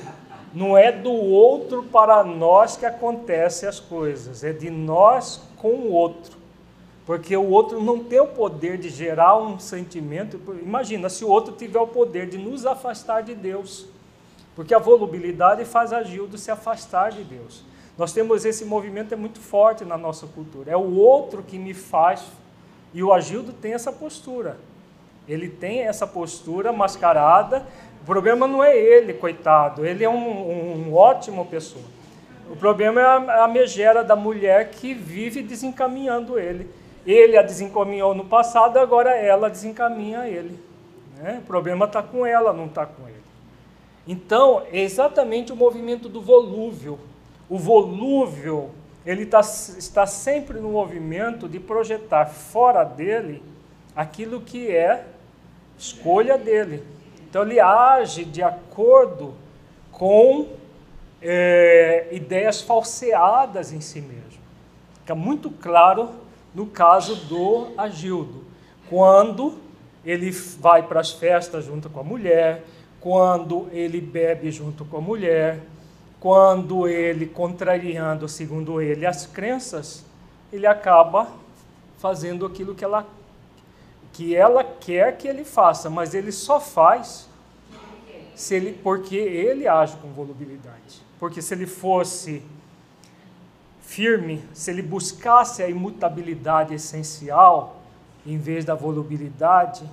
não 0.53 0.77
é 0.77 0.91
do 0.91 1.11
outro 1.11 1.83
para 1.83 2.23
nós 2.23 2.77
que 2.77 2.85
acontecem 2.85 3.67
as 3.67 3.79
coisas, 3.79 4.43
é 4.43 4.53
de 4.53 4.69
nós 4.69 5.41
com 5.57 5.69
o 5.69 5.91
outro. 5.91 6.37
Porque 7.05 7.35
o 7.35 7.49
outro 7.49 7.81
não 7.81 8.03
tem 8.03 8.19
o 8.19 8.27
poder 8.27 8.77
de 8.77 8.89
gerar 8.89 9.37
um 9.37 9.59
sentimento. 9.59 10.39
Imagina 10.63 11.07
se 11.07 11.23
o 11.23 11.29
outro 11.29 11.53
tiver 11.53 11.79
o 11.79 11.85
poder 11.85 12.27
de 12.27 12.37
nos 12.37 12.65
afastar 12.65 13.21
de 13.21 13.35
Deus. 13.35 13.85
Porque 14.55 14.73
a 14.73 14.79
volubilidade 14.79 15.65
faz 15.65 15.91
a 15.91 16.01
Gildo 16.01 16.37
se 16.37 16.49
afastar 16.49 17.11
de 17.11 17.23
Deus. 17.23 17.63
Nós 17.97 18.13
temos 18.13 18.45
esse 18.45 18.65
movimento 18.65 19.13
é 19.13 19.17
muito 19.17 19.39
forte 19.39 19.85
na 19.85 19.97
nossa 19.97 20.27
cultura. 20.27 20.71
É 20.71 20.77
o 20.77 20.95
outro 20.95 21.43
que 21.43 21.57
me 21.57 21.73
faz. 21.73 22.23
E 22.93 23.03
o 23.03 23.13
Agildo 23.13 23.53
tem 23.53 23.73
essa 23.73 23.91
postura. 23.91 24.57
Ele 25.27 25.49
tem 25.49 25.81
essa 25.81 26.05
postura 26.05 26.71
mascarada. 26.71 27.65
O 28.01 28.05
problema 28.05 28.47
não 28.47 28.63
é 28.63 28.77
ele, 28.77 29.13
coitado. 29.13 29.85
Ele 29.85 30.03
é 30.03 30.09
um, 30.09 30.87
um 30.87 30.93
ótimo 30.93 31.45
pessoa. 31.45 31.83
O 32.49 32.55
problema 32.55 33.01
é 33.01 33.05
a, 33.05 33.43
a 33.43 33.47
megera 33.47 34.03
da 34.03 34.15
mulher 34.15 34.69
que 34.69 34.93
vive 34.93 35.41
desencaminhando 35.41 36.37
ele. 36.37 36.69
Ele 37.05 37.37
a 37.37 37.41
desencaminhou 37.41 38.13
no 38.13 38.25
passado, 38.25 38.77
agora 38.77 39.15
ela 39.15 39.49
desencaminha 39.49 40.27
ele. 40.27 40.59
Né? 41.17 41.39
O 41.43 41.47
problema 41.47 41.85
está 41.85 42.01
com 42.01 42.25
ela, 42.25 42.51
não 42.51 42.65
está 42.65 42.85
com 42.85 43.07
ele. 43.07 43.14
Então, 44.07 44.63
é 44.71 44.79
exatamente 44.79 45.51
o 45.51 45.55
movimento 45.55 46.07
do 46.07 46.21
volúvel. 46.21 46.99
O 47.49 47.57
volúvel, 47.57 48.71
ele 49.05 49.25
tá, 49.25 49.39
está 49.39 50.05
sempre 50.05 50.59
no 50.59 50.69
movimento 50.69 51.47
de 51.47 51.59
projetar 51.59 52.27
fora 52.27 52.83
dele 52.83 53.41
aquilo 53.95 54.41
que 54.41 54.69
é 54.69 55.05
escolha 55.77 56.37
dele. 56.37 56.83
Então, 57.27 57.43
ele 57.43 57.59
age 57.59 58.23
de 58.25 58.43
acordo 58.43 59.33
com 59.91 60.49
é, 61.21 62.07
ideias 62.11 62.61
falseadas 62.61 63.71
em 63.71 63.81
si 63.81 64.01
mesmo. 64.01 64.43
Fica 64.99 65.15
muito 65.15 65.49
claro 65.49 66.11
no 66.53 66.67
caso 66.67 67.15
do 67.15 67.69
Agildo. 67.77 68.43
Quando 68.89 69.59
ele 70.05 70.31
vai 70.31 70.83
para 70.83 70.99
as 70.99 71.11
festas 71.11 71.65
junto 71.65 71.89
com 71.89 71.99
a 71.99 72.03
mulher, 72.03 72.63
quando 73.05 73.67
ele 73.71 74.01
bebe 74.01 74.51
junto 74.51 74.83
com 74.83 74.97
a 74.97 74.99
mulher, 74.99 75.61
quando 76.19 76.87
ele, 76.87 77.27
contrariando, 77.27 78.27
segundo 78.27 78.81
ele, 78.81 79.05
as 79.05 79.27
crenças, 79.27 80.03
ele 80.51 80.65
acaba 80.65 81.27
fazendo 81.99 82.47
aquilo 82.47 82.73
que 82.73 82.83
ela, 82.83 83.07
que 84.11 84.35
ela 84.35 84.63
quer 84.63 85.15
que 85.17 85.27
ele 85.27 85.45
faça, 85.45 85.87
mas 85.87 86.15
ele 86.15 86.31
só 86.31 86.59
faz 86.59 87.29
se 88.33 88.55
ele, 88.55 88.73
porque 88.73 89.15
ele 89.15 89.67
age 89.67 89.95
com 89.97 90.07
volubilidade. 90.11 91.03
Porque 91.19 91.43
se 91.43 91.53
ele 91.53 91.67
fosse 91.67 92.41
firme, 93.81 94.43
se 94.51 94.71
ele 94.71 94.81
buscasse 94.81 95.61
a 95.61 95.69
imutabilidade 95.69 96.73
essencial, 96.73 97.83
em 98.25 98.39
vez 98.39 98.65
da 98.65 98.73
volubilidade, 98.73 99.87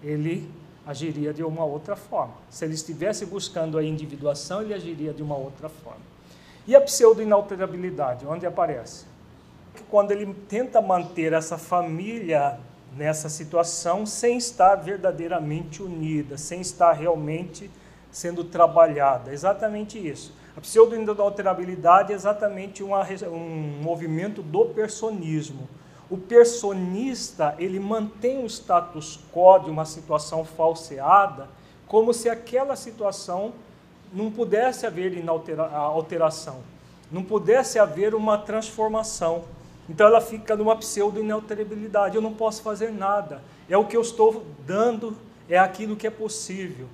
ele 0.00 0.48
agiria 0.86 1.32
de 1.32 1.42
uma 1.42 1.64
outra 1.64 1.96
forma. 1.96 2.34
Se 2.50 2.64
ele 2.64 2.74
estivesse 2.74 3.26
buscando 3.26 3.78
a 3.78 3.82
individuação, 3.82 4.62
ele 4.62 4.74
agiria 4.74 5.12
de 5.12 5.22
uma 5.22 5.36
outra 5.36 5.68
forma. 5.68 6.00
E 6.66 6.76
a 6.76 6.80
pseudo-inalterabilidade, 6.80 8.26
onde 8.26 8.46
aparece? 8.46 9.04
Quando 9.90 10.10
ele 10.10 10.32
tenta 10.48 10.80
manter 10.80 11.32
essa 11.32 11.58
família 11.58 12.58
nessa 12.96 13.28
situação 13.28 14.04
sem 14.04 14.36
estar 14.36 14.76
verdadeiramente 14.76 15.82
unida, 15.82 16.36
sem 16.36 16.60
estar 16.60 16.92
realmente 16.92 17.70
sendo 18.10 18.44
trabalhada. 18.44 19.32
Exatamente 19.32 19.98
isso. 19.98 20.34
A 20.56 20.60
pseudo-inalterabilidade 20.60 22.12
é 22.12 22.14
exatamente 22.14 22.82
uma, 22.82 23.06
um 23.30 23.80
movimento 23.82 24.42
do 24.42 24.66
personismo 24.66 25.66
o 26.12 26.18
personista 26.18 27.54
ele 27.58 27.80
mantém 27.80 28.44
o 28.44 28.46
status 28.46 29.18
quo 29.32 29.60
de 29.60 29.70
uma 29.70 29.86
situação 29.86 30.44
falseada, 30.44 31.48
como 31.86 32.12
se 32.12 32.28
aquela 32.28 32.76
situação 32.76 33.54
não 34.12 34.30
pudesse 34.30 34.84
haver 34.84 35.24
alteração, 35.72 36.58
não 37.10 37.24
pudesse 37.24 37.78
haver 37.78 38.14
uma 38.14 38.36
transformação. 38.36 39.44
Então 39.88 40.06
ela 40.06 40.20
fica 40.20 40.54
numa 40.54 40.76
pseudo-inalterabilidade. 40.76 42.14
Eu 42.14 42.20
não 42.20 42.34
posso 42.34 42.60
fazer 42.60 42.92
nada. 42.92 43.42
É 43.66 43.78
o 43.78 43.86
que 43.86 43.96
eu 43.96 44.02
estou 44.02 44.44
dando, 44.66 45.16
é 45.48 45.58
aquilo 45.58 45.96
que 45.96 46.06
é 46.06 46.10
possível. 46.10 46.88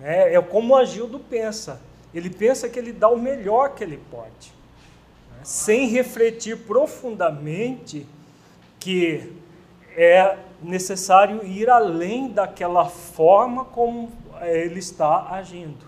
É, 0.00 0.36
é 0.36 0.40
como 0.40 0.76
Agildo 0.76 1.18
pensa. 1.18 1.80
Ele 2.14 2.30
pensa 2.30 2.68
que 2.68 2.78
ele 2.78 2.92
dá 2.92 3.08
o 3.08 3.18
melhor 3.18 3.74
que 3.74 3.82
ele 3.82 4.00
pode, 4.12 4.52
né? 5.32 5.40
sem 5.42 5.88
refletir 5.88 6.58
profundamente 6.58 8.06
que 8.84 9.32
é 9.96 10.36
necessário 10.62 11.42
ir 11.42 11.70
além 11.70 12.28
daquela 12.28 12.84
forma 12.84 13.64
como 13.64 14.12
ele 14.42 14.78
está 14.78 15.30
agindo. 15.30 15.86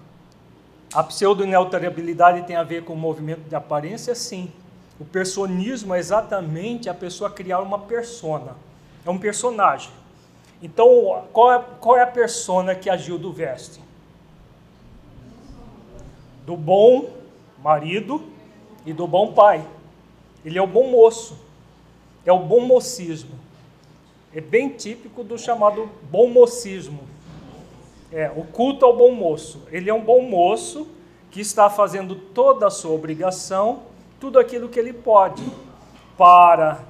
A 0.95 1.03
pseudo-neutralidade 1.03 2.47
tem 2.47 2.57
a 2.57 2.63
ver 2.63 2.85
com 2.85 2.95
o 2.95 2.97
movimento 2.97 3.47
de 3.47 3.55
aparência? 3.55 4.15
Sim. 4.15 4.51
O 4.99 5.05
personismo 5.05 5.95
é 5.95 5.99
exatamente 5.99 6.89
a 6.89 6.95
pessoa 6.95 7.29
criar 7.29 7.61
uma 7.61 7.81
persona. 7.81 8.57
É 9.05 9.11
um 9.11 9.19
personagem. 9.19 9.91
Então, 10.63 11.25
qual 11.35 11.53
é, 11.53 11.65
qual 11.79 11.97
é 11.99 12.03
a 12.03 12.07
persona 12.07 12.75
que 12.75 12.89
agiu 12.89 13.19
do 13.19 13.31
veste? 13.31 13.79
Do 16.47 16.57
bom 16.57 17.11
marido 17.63 18.25
e 18.87 18.95
do 18.95 19.07
bom 19.07 19.35
pai. 19.35 19.63
Ele 20.43 20.57
é 20.57 20.63
o 20.63 20.67
bom 20.67 20.91
moço 20.91 21.45
é 22.27 22.33
o 22.33 22.41
bom 22.41 22.61
mocismo. 22.61 23.39
É 24.35 24.41
bem 24.41 24.69
típico 24.71 25.25
do 25.25 25.39
chamado 25.39 25.89
bom 26.11 26.29
mocismo. 26.29 27.01
É, 28.13 28.31
o 28.35 28.45
culto 28.45 28.85
ao 28.85 28.97
bom 28.97 29.13
moço. 29.13 29.63
Ele 29.71 29.89
é 29.89 29.95
um 29.95 30.03
bom 30.03 30.23
moço 30.23 30.89
que 31.31 31.41
está 31.41 31.71
fazendo 31.71 32.17
toda 32.17 32.67
a 32.67 32.71
sua 32.71 32.93
obrigação, 32.93 33.85
tudo 34.21 34.39
aquilo 34.39 34.69
que 34.69 34.79
ele 34.79 34.93
pode, 34.93 35.43
para 36.19 36.81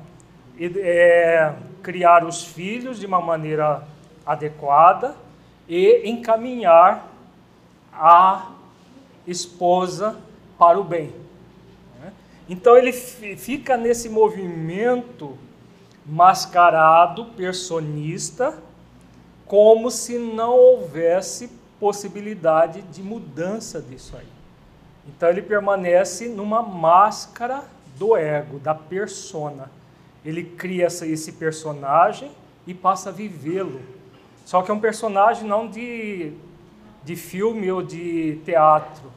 é, 0.59 1.53
criar 1.83 2.25
os 2.25 2.43
filhos 2.43 2.99
de 2.99 3.07
uma 3.07 3.21
maneira 3.21 3.87
adequada 4.25 5.15
e 5.69 6.09
encaminhar 6.09 7.13
a 7.93 8.53
esposa 9.27 10.17
para 10.59 10.79
o 10.79 10.85
bem. 10.85 11.26
Então 12.49 12.77
ele 12.77 12.93
fica 12.93 13.77
nesse 13.77 14.09
movimento 14.09 15.37
mascarado, 16.05 17.27
personista, 17.37 18.57
como 19.47 19.91
se 19.91 20.19
não 20.19 20.53
houvesse 20.53 21.51
possibilidade 21.81 22.83
de 22.83 23.03
mudança 23.03 23.83
disso 23.83 24.17
aí. 24.17 24.27
Então 25.09 25.29
ele 25.29 25.43
permanece 25.43 26.29
numa 26.29 26.63
máscara 26.63 27.65
do 27.99 28.17
ego, 28.17 28.59
da 28.59 28.75
persona. 28.75 29.71
Ele 30.25 30.43
cria 30.43 30.87
esse 30.87 31.33
personagem 31.33 32.31
e 32.67 32.75
passa 32.75 33.11
a 33.11 33.13
vivê-lo. 33.13 33.81
Só 34.45 34.63
que 34.63 34.71
é 34.71 34.75
um 34.75 34.81
personagem 34.81 35.47
não 35.47 35.69
de, 35.69 36.33
de 37.05 37.17
filme 37.17 37.71
ou 37.71 37.83
de 37.83 38.41
teatro, 38.45 39.13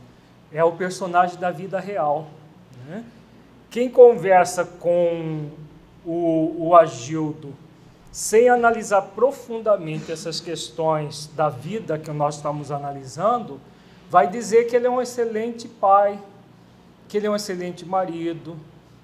é 0.52 0.64
o 0.64 0.72
personagem 0.72 1.40
da 1.40 1.52
vida 1.52 1.80
real. 1.80 2.28
Né? 2.88 3.04
Quem 3.70 3.88
conversa 3.88 4.66
com 4.66 5.50
o, 6.04 6.56
o 6.70 6.76
Agildo 6.76 7.54
sem 8.12 8.50
analisar 8.50 9.02
profundamente 9.02 10.12
essas 10.12 10.40
questões 10.40 11.30
da 11.36 11.50
vida 11.50 12.00
que 12.00 12.10
nós 12.12 12.38
estamos 12.38 12.72
analisando, 12.72 13.62
vai 14.10 14.28
dizer 14.28 14.66
que 14.66 14.76
ele 14.76 14.88
é 14.88 14.90
um 14.90 15.00
excelente 15.00 15.68
pai, 15.68 16.20
que 17.08 17.18
ele 17.18 17.28
é 17.28 17.30
um 17.30 17.36
excelente 17.36 17.86
marido, 17.86 18.58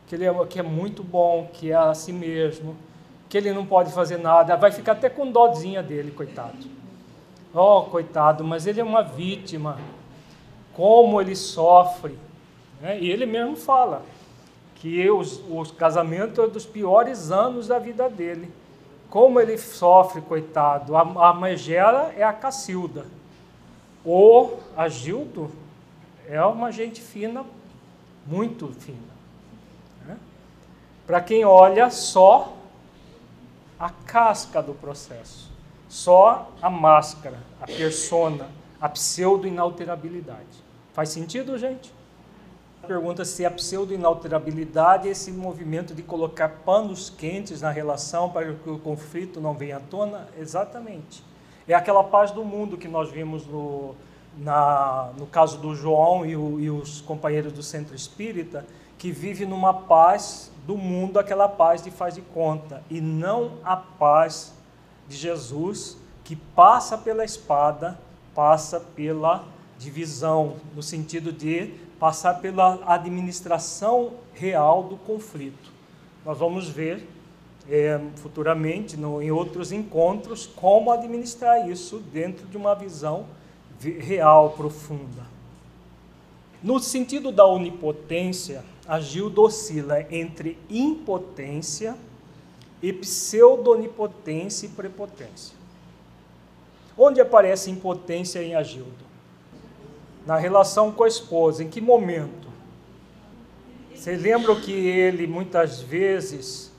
que 0.07 0.16
ele 0.16 0.26
é, 0.26 0.45
que 0.47 0.59
é 0.59 0.63
muito 0.63 1.03
bom, 1.03 1.47
que 1.53 1.72
é 1.72 1.76
a 1.76 1.93
si 1.93 2.11
mesmo, 2.11 2.76
que 3.30 3.38
ele 3.38 3.53
não 3.53 3.66
pode 3.66 3.91
fazer 3.91 4.18
nada, 4.18 4.55
vai 4.55 4.72
ficar 4.72 4.93
até 4.93 5.09
com 5.09 5.32
dózinha 5.32 5.84
dele, 5.84 6.09
coitado. 6.09 6.57
Oh, 7.53 7.84
coitado, 7.84 8.43
mas 8.43 8.66
ele 8.66 8.82
é 8.82 8.84
uma 8.84 9.03
vítima, 9.03 9.78
como 10.74 11.22
ele 11.22 11.36
sofre. 11.36 12.18
Né? 12.82 12.99
E 12.99 13.11
ele 13.11 13.28
mesmo 13.28 13.55
fala 13.55 14.01
que 14.86 15.10
os, 15.10 15.42
os 15.50 15.72
casamentos 15.72 16.38
é 16.38 16.48
dos 16.48 16.64
piores 16.64 17.32
anos 17.32 17.70
da 17.70 17.80
vida 17.80 18.08
dele. 18.08 18.54
Como 19.10 19.40
ele 19.40 19.58
sofre, 19.58 20.22
coitado. 20.22 20.96
A, 20.96 21.30
a 21.30 21.34
Megera 21.34 22.14
é 22.16 22.22
a 22.22 22.32
Cacilda. 22.32 23.08
O 24.06 24.60
Agildo 24.78 25.50
é 26.28 26.40
uma 26.46 26.72
gente 26.72 27.02
fina, 27.02 27.44
muito 28.28 28.68
fina. 28.68 29.00
Né? 30.06 30.20
Para 31.08 31.20
quem 31.20 31.44
olha 31.44 31.90
só 31.90 32.54
a 33.80 33.90
casca 33.90 34.62
do 34.62 34.76
processo, 34.76 35.50
só 35.90 36.52
a 36.62 36.70
máscara, 36.70 37.40
a 37.60 37.66
persona, 37.66 38.48
a 38.80 38.88
pseudo-inalterabilidade. 38.88 40.64
Faz 40.94 41.10
sentido, 41.10 41.58
gente? 41.58 41.92
Pergunta 42.86 43.26
se 43.26 43.46
a 43.46 43.52
pseudo-inalterabilidade 43.52 45.08
é 45.08 45.12
esse 45.12 45.32
movimento 45.32 45.94
de 45.94 46.04
colocar 46.04 46.50
panos 46.64 47.10
quentes 47.10 47.62
na 47.62 47.72
relação 47.72 48.30
para 48.30 48.54
que 48.54 48.70
o 48.70 48.78
conflito 48.78 49.42
não 49.42 49.56
venha 49.56 49.78
à 49.78 49.80
tona? 49.80 50.28
Exatamente. 50.38 51.24
É 51.68 51.74
aquela 51.74 52.04
paz 52.04 52.30
do 52.30 52.46
mundo 52.46 52.78
que 52.78 52.88
nós 52.88 53.10
vimos 53.10 53.48
no, 53.48 53.96
na, 54.38 55.10
no 55.18 55.26
caso 55.26 55.58
do 55.58 55.74
João 55.76 56.26
e, 56.26 56.36
o, 56.36 56.60
e 56.60 56.70
os 56.70 57.02
companheiros 57.02 57.52
do 57.52 57.64
centro 57.64 57.96
espírita, 57.96 58.66
que 59.00 59.12
vive 59.12 59.46
numa 59.46 59.74
paz 59.74 60.52
do 60.68 60.78
mundo, 60.78 61.18
aquela 61.18 61.48
paz 61.48 61.82
de 61.82 61.90
faz 61.90 62.14
de 62.14 62.22
conta, 62.22 62.84
e 62.90 63.02
não 63.02 63.54
a 63.64 63.76
paz 63.76 64.54
de 65.08 65.16
Jesus, 65.16 65.98
que 66.24 66.36
passa 66.36 66.98
pela 66.98 67.26
espada, 67.26 68.00
passa 68.34 68.80
pela 68.80 69.44
divisão, 69.78 70.56
no 70.76 70.82
sentido 70.82 71.32
de 71.32 71.85
passar 72.00 72.36
pela 72.36 72.80
administração 72.86 74.14
real 74.34 74.84
do 74.84 74.98
conflito. 74.98 75.72
Nós 76.26 76.38
vamos 76.38 76.68
ver 76.68 77.08
é, 77.70 78.00
futuramente, 78.16 78.98
no, 78.98 79.22
em 79.22 79.32
outros 79.32 79.72
encontros, 79.72 80.46
como 80.46 80.91
administrar 80.91 81.70
isso 81.70 82.00
dentro 82.00 82.46
de 82.48 82.58
uma 82.58 82.76
visão 82.76 83.26
real, 83.80 84.52
profunda. 84.52 85.24
No 86.62 86.80
sentido 86.80 87.32
da 87.32 87.46
onipotência, 87.46 88.64
a 88.88 89.00
Gilda 89.00 89.41
oscila 89.41 90.02
entre 90.12 90.58
impotência 90.70 91.96
e 92.82 92.91
pseudonipotência 92.91 94.66
e 94.66 94.70
prepotência. 94.70 95.56
Onde 96.98 97.20
aparece 97.20 97.70
impotência 97.70 98.41
em 98.41 98.56
Agildo? 98.56 99.05
Na 100.26 100.38
relação 100.38 100.91
com 100.91 101.03
a 101.03 101.07
esposa, 101.07 101.63
em 101.63 101.69
que 101.69 101.80
momento? 101.80 102.47
Vocês 103.93 104.21
lembram 104.21 104.59
que 104.59 104.71
ele 104.71 105.28
muitas 105.28 105.82
vezes 105.82 106.71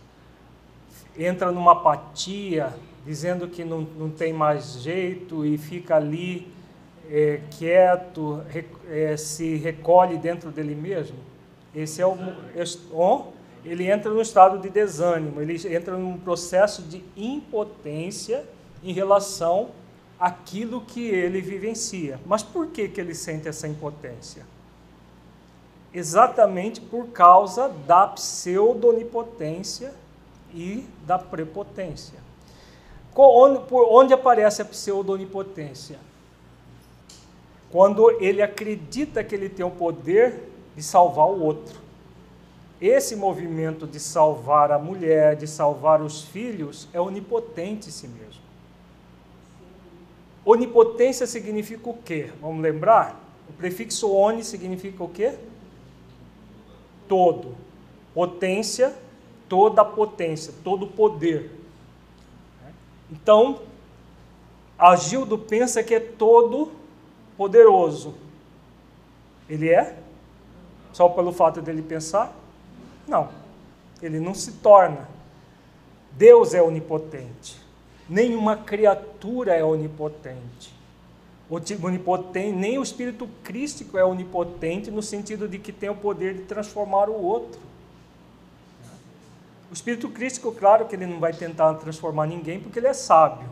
entra 1.17 1.51
numa 1.51 1.73
apatia, 1.73 2.75
dizendo 3.05 3.49
que 3.49 3.65
não, 3.65 3.81
não 3.81 4.11
tem 4.11 4.33
mais 4.33 4.83
jeito 4.83 5.47
e 5.47 5.57
fica 5.57 5.97
ali 5.97 6.47
é, 7.11 7.41
quieto, 7.51 8.43
é, 8.91 9.17
se 9.17 9.57
recolhe 9.57 10.19
dentro 10.19 10.51
dele 10.51 10.75
mesmo? 10.75 11.17
Esse 11.75 12.03
é 12.03 12.07
o. 12.07 12.17
Ele 13.65 13.91
entra 13.91 14.13
no 14.13 14.23
estado 14.23 14.59
de 14.59 14.71
desânimo, 14.71 15.41
ele 15.41 15.55
entra 15.75 15.97
num 15.97 16.17
processo 16.19 16.83
de 16.83 17.03
impotência 17.17 18.45
em 18.83 18.93
relação 18.93 19.71
àquilo 20.19 20.81
que 20.81 21.07
ele 21.09 21.41
vivencia. 21.41 22.19
Mas 22.27 22.43
por 22.43 22.69
que, 22.69 22.89
que 22.89 23.01
ele 23.01 23.15
sente 23.15 23.49
essa 23.49 23.69
impotência? 23.69 24.47
Exatamente 25.93 26.81
por 26.81 27.09
causa 27.09 27.69
da 27.69 28.07
pseudonipotência 28.09 29.95
e 30.53 30.87
da 31.07 31.19
prepotência. 31.19 32.19
Por 33.15 33.89
onde 33.91 34.13
aparece 34.13 34.61
a 34.61 34.65
pseudonipotência? 34.65 35.99
Quando 37.71 38.11
ele 38.23 38.43
acredita 38.43 39.25
que 39.25 39.35
ele 39.35 39.49
tem 39.49 39.65
o 39.65 39.71
poder 39.71 40.51
de 40.77 40.83
salvar 40.83 41.27
o 41.27 41.43
outro. 41.43 41.81
Esse 42.81 43.17
movimento 43.17 43.87
de 43.87 43.99
salvar 43.99 44.71
a 44.71 44.79
mulher, 44.79 45.35
de 45.35 45.47
salvar 45.47 46.03
os 46.03 46.23
filhos, 46.23 46.87
é 46.93 47.01
onipotente 47.01 47.89
em 47.89 47.91
si 47.91 48.07
mesmo. 48.07 48.46
Onipotência 50.47 51.27
significa 51.27 51.91
o 51.91 51.95
quê? 51.95 52.31
Vamos 52.41 52.63
lembrar? 52.63 53.21
O 53.49 53.53
prefixo 53.53 54.09
oni 54.13 54.45
significa 54.45 55.03
o 55.03 55.09
quê? 55.09 55.35
Todo. 57.09 57.57
Potência, 58.15 58.95
toda 59.49 59.83
a 59.83 59.85
potência, 59.85 60.55
todo 60.63 60.85
o 60.85 60.89
poder. 60.89 61.51
Então, 63.11 63.63
Agildo 64.79 65.37
pensa 65.37 65.83
que 65.83 65.97
é 65.97 66.01
todo 66.01 66.71
poderoso. 67.37 68.15
Ele 69.51 69.69
é? 69.69 69.99
Só 70.93 71.09
pelo 71.09 71.33
fato 71.33 71.61
dele 71.61 71.83
pensar? 71.83 72.33
Não. 73.09 73.31
Ele 74.01 74.21
não 74.21 74.33
se 74.33 74.53
torna. 74.53 75.09
Deus 76.13 76.55
é 76.55 76.63
onipotente. 76.63 77.66
Nenhuma 78.09 78.57
criatura 78.57 79.55
é 79.55 79.65
onipotente. 79.65 80.75
onipotente. 81.51 82.57
Nem 82.57 82.79
o 82.79 82.83
espírito 82.83 83.29
crístico 83.43 83.99
é 83.99 84.05
onipotente 84.05 84.91
no 84.91 85.03
sentido 85.03 85.49
de 85.49 85.59
que 85.59 85.73
tem 85.73 85.89
o 85.89 85.97
poder 85.97 86.35
de 86.35 86.43
transformar 86.43 87.09
o 87.09 87.21
outro. 87.21 87.61
O 89.71 89.75
espírito 89.75 90.09
crístico, 90.09 90.53
claro 90.53 90.87
que 90.87 90.95
ele 90.95 91.07
não 91.07 91.19
vai 91.19 91.33
tentar 91.33 91.75
transformar 91.75 92.27
ninguém 92.27 92.61
porque 92.61 92.79
ele 92.79 92.87
é 92.87 92.95
sábio. 92.95 93.49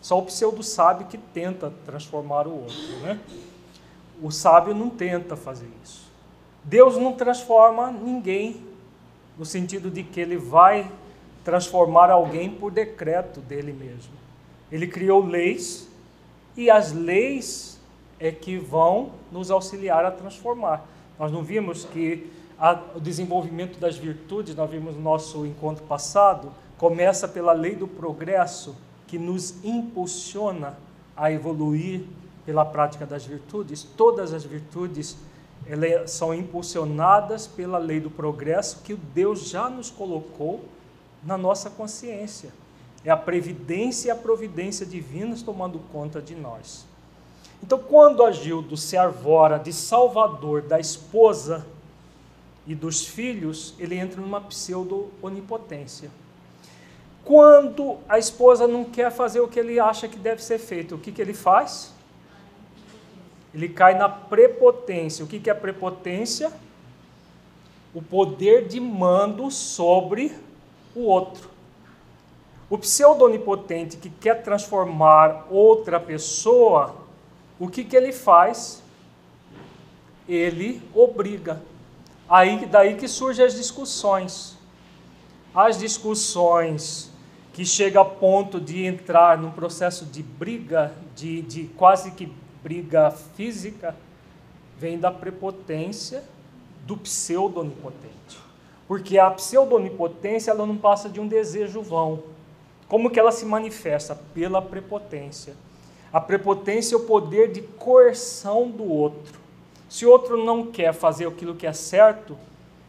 Só 0.00 0.18
o 0.18 0.26
pseudo 0.26 0.62
sábio 0.62 1.06
que 1.06 1.16
tenta 1.16 1.72
transformar 1.86 2.46
o 2.46 2.62
outro, 2.62 2.96
né? 3.00 3.18
O 4.20 4.30
sábio 4.30 4.74
não 4.74 4.90
tenta 4.90 5.36
fazer 5.36 5.68
isso. 5.82 6.04
Deus 6.62 6.96
não 6.96 7.12
transforma 7.12 7.90
ninguém, 7.90 8.64
no 9.38 9.44
sentido 9.44 9.90
de 9.90 10.02
que 10.02 10.20
ele 10.20 10.36
vai 10.36 10.90
transformar 11.44 12.10
alguém 12.10 12.50
por 12.50 12.72
decreto 12.72 13.40
dele 13.40 13.72
mesmo. 13.72 14.12
Ele 14.72 14.86
criou 14.86 15.24
leis 15.24 15.88
e 16.56 16.70
as 16.70 16.92
leis 16.92 17.78
é 18.18 18.32
que 18.32 18.56
vão 18.56 19.12
nos 19.30 19.50
auxiliar 19.50 20.04
a 20.04 20.10
transformar. 20.10 20.86
Nós 21.18 21.30
não 21.30 21.42
vimos 21.42 21.84
que 21.84 22.30
a, 22.58 22.80
o 22.94 23.00
desenvolvimento 23.00 23.78
das 23.78 23.96
virtudes, 23.96 24.54
nós 24.54 24.70
vimos 24.70 24.96
no 24.96 25.02
nosso 25.02 25.44
encontro 25.44 25.84
passado, 25.84 26.50
começa 26.78 27.28
pela 27.28 27.52
lei 27.52 27.74
do 27.74 27.86
progresso, 27.86 28.76
que 29.06 29.18
nos 29.18 29.62
impulsiona 29.62 30.76
a 31.16 31.30
evoluir 31.30 32.02
pela 32.46 32.64
prática 32.64 33.04
das 33.06 33.24
virtudes. 33.24 33.82
Todas 33.82 34.32
as 34.32 34.44
virtudes 34.44 35.16
elas 35.66 36.10
são 36.10 36.34
impulsionadas 36.34 37.46
pela 37.46 37.78
lei 37.78 38.00
do 38.00 38.10
progresso 38.10 38.80
que 38.82 38.94
Deus 38.94 39.48
já 39.48 39.70
nos 39.70 39.90
colocou 39.90 40.64
na 41.24 41.36
nossa 41.38 41.70
consciência. 41.70 42.52
É 43.04 43.10
a 43.10 43.16
previdência 43.16 44.08
e 44.08 44.10
a 44.10 44.16
providência 44.16 44.86
divinas 44.86 45.42
tomando 45.42 45.78
conta 45.92 46.20
de 46.20 46.34
nós. 46.34 46.86
Então, 47.62 47.78
quando 47.78 48.24
Agildo 48.24 48.76
se 48.76 48.96
arvora 48.96 49.58
de 49.58 49.72
salvador 49.72 50.62
da 50.62 50.78
esposa 50.78 51.66
e 52.66 52.74
dos 52.74 53.06
filhos, 53.06 53.74
ele 53.78 53.96
entra 53.96 54.20
numa 54.20 54.40
pseudo-onipotência. 54.40 56.10
Quando 57.24 57.98
a 58.08 58.18
esposa 58.18 58.66
não 58.66 58.84
quer 58.84 59.10
fazer 59.10 59.40
o 59.40 59.48
que 59.48 59.58
ele 59.58 59.80
acha 59.80 60.08
que 60.08 60.18
deve 60.18 60.42
ser 60.42 60.58
feito, 60.58 60.94
o 60.94 60.98
que, 60.98 61.10
que 61.10 61.22
ele 61.22 61.34
faz? 61.34 61.94
ele 63.54 63.68
cai 63.68 63.96
na 63.96 64.08
prepotência. 64.08 65.24
O 65.24 65.28
que 65.28 65.48
é 65.48 65.52
a 65.52 65.56
prepotência? 65.56 66.52
O 67.94 68.02
poder 68.02 68.66
de 68.66 68.80
mando 68.80 69.50
sobre 69.50 70.36
o 70.94 71.02
outro. 71.02 71.50
O 72.68 72.78
pseudo-onipotente 72.78 73.96
que 73.96 74.08
quer 74.08 74.42
transformar 74.42 75.46
outra 75.50 76.00
pessoa, 76.00 76.96
o 77.58 77.68
que, 77.68 77.84
que 77.84 77.96
ele 77.96 78.12
faz? 78.12 78.82
Ele 80.28 80.82
obriga. 80.94 81.62
Aí 82.28 82.64
daí 82.66 82.96
que 82.96 83.06
surgem 83.06 83.44
as 83.44 83.54
discussões. 83.54 84.56
As 85.54 85.78
discussões 85.78 87.10
que 87.52 87.64
chega 87.64 88.00
a 88.00 88.04
ponto 88.04 88.60
de 88.60 88.84
entrar 88.84 89.38
num 89.38 89.50
processo 89.50 90.04
de 90.04 90.22
briga, 90.22 90.92
de, 91.14 91.42
de 91.42 91.64
quase 91.76 92.10
que 92.10 92.32
briga 92.62 93.10
física, 93.10 93.94
vem 94.76 94.98
da 94.98 95.10
prepotência 95.10 96.24
do 96.84 96.96
pseudo-onipotente. 96.96 98.38
Porque 98.86 99.18
a 99.18 99.30
pseudo-onipotência 99.30 100.50
ela 100.50 100.66
não 100.66 100.76
passa 100.76 101.08
de 101.08 101.20
um 101.20 101.26
desejo 101.26 101.80
vão. 101.80 102.22
Como 102.88 103.10
que 103.10 103.18
ela 103.18 103.32
se 103.32 103.44
manifesta? 103.44 104.18
Pela 104.34 104.60
prepotência. 104.60 105.54
A 106.12 106.20
prepotência 106.20 106.94
é 106.94 106.98
o 106.98 107.04
poder 107.04 107.50
de 107.50 107.62
coerção 107.62 108.70
do 108.70 108.84
outro. 108.84 109.40
Se 109.88 110.06
o 110.06 110.10
outro 110.10 110.44
não 110.44 110.66
quer 110.66 110.92
fazer 110.92 111.26
aquilo 111.26 111.54
que 111.54 111.66
é 111.66 111.72
certo, 111.72 112.36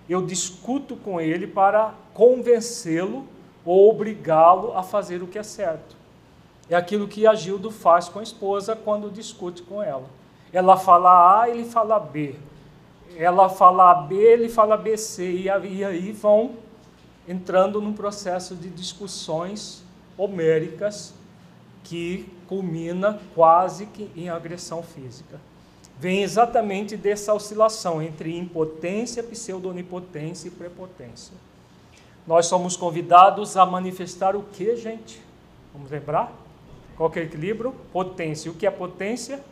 eu 0.07 0.21
discuto 0.21 0.95
com 0.95 1.19
ele 1.19 1.47
para 1.47 1.93
convencê-lo 2.13 3.25
ou 3.65 3.89
obrigá-lo 3.89 4.77
a 4.77 4.83
fazer 4.83 5.23
o 5.23 5.27
que 5.27 5.39
é 5.39 5.43
certo. 5.43 5.95
É 6.69 6.75
aquilo 6.75 7.07
que 7.07 7.25
a 7.25 7.33
Gildo 7.33 7.71
faz 7.71 8.09
com 8.09 8.19
a 8.19 8.23
esposa 8.23 8.75
quando 8.75 9.11
discute 9.11 9.63
com 9.63 9.81
ela. 9.81 10.05
Ela 10.51 10.77
fala 10.77 11.41
A, 11.41 11.49
ele 11.49 11.65
fala 11.65 11.99
B. 11.99 12.35
Ela 13.15 13.49
fala 13.49 13.93
B, 13.93 14.15
ele 14.15 14.49
fala 14.49 14.75
BC. 14.75 15.43
E 15.43 15.49
aí 15.49 16.11
vão 16.11 16.55
entrando 17.27 17.81
num 17.81 17.93
processo 17.93 18.55
de 18.55 18.69
discussões 18.69 19.83
homéricas 20.17 21.13
que 21.83 22.29
culmina 22.47 23.19
quase 23.33 23.85
que 23.87 24.09
em 24.15 24.29
agressão 24.29 24.83
física. 24.83 25.39
Vem 25.97 26.23
exatamente 26.23 26.97
dessa 26.97 27.33
oscilação 27.33 28.01
entre 28.01 28.37
impotência, 28.37 29.23
pseudo-onipotência 29.23 30.47
e 30.47 30.51
prepotência. 30.51 31.33
Nós 32.27 32.47
somos 32.47 32.75
convidados 32.75 33.55
a 33.55 33.65
manifestar 33.65 34.35
o 34.35 34.43
que, 34.43 34.75
gente? 34.75 35.21
Vamos 35.73 35.89
lembrar? 35.89 36.33
Qual 36.97 37.11
é 37.15 37.19
o 37.19 37.23
equilíbrio? 37.23 37.73
Potência. 37.93 38.51
O 38.51 38.55
que 38.55 38.65
é 38.65 38.71
potência? 38.71 39.43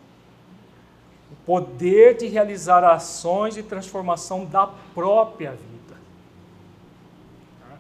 O 1.34 1.45
poder 1.45 2.15
de 2.15 2.27
realizar 2.27 2.84
ações 2.84 3.55
de 3.55 3.63
transformação 3.63 4.45
da 4.45 4.67
própria 4.93 5.51
vida. 5.51 5.97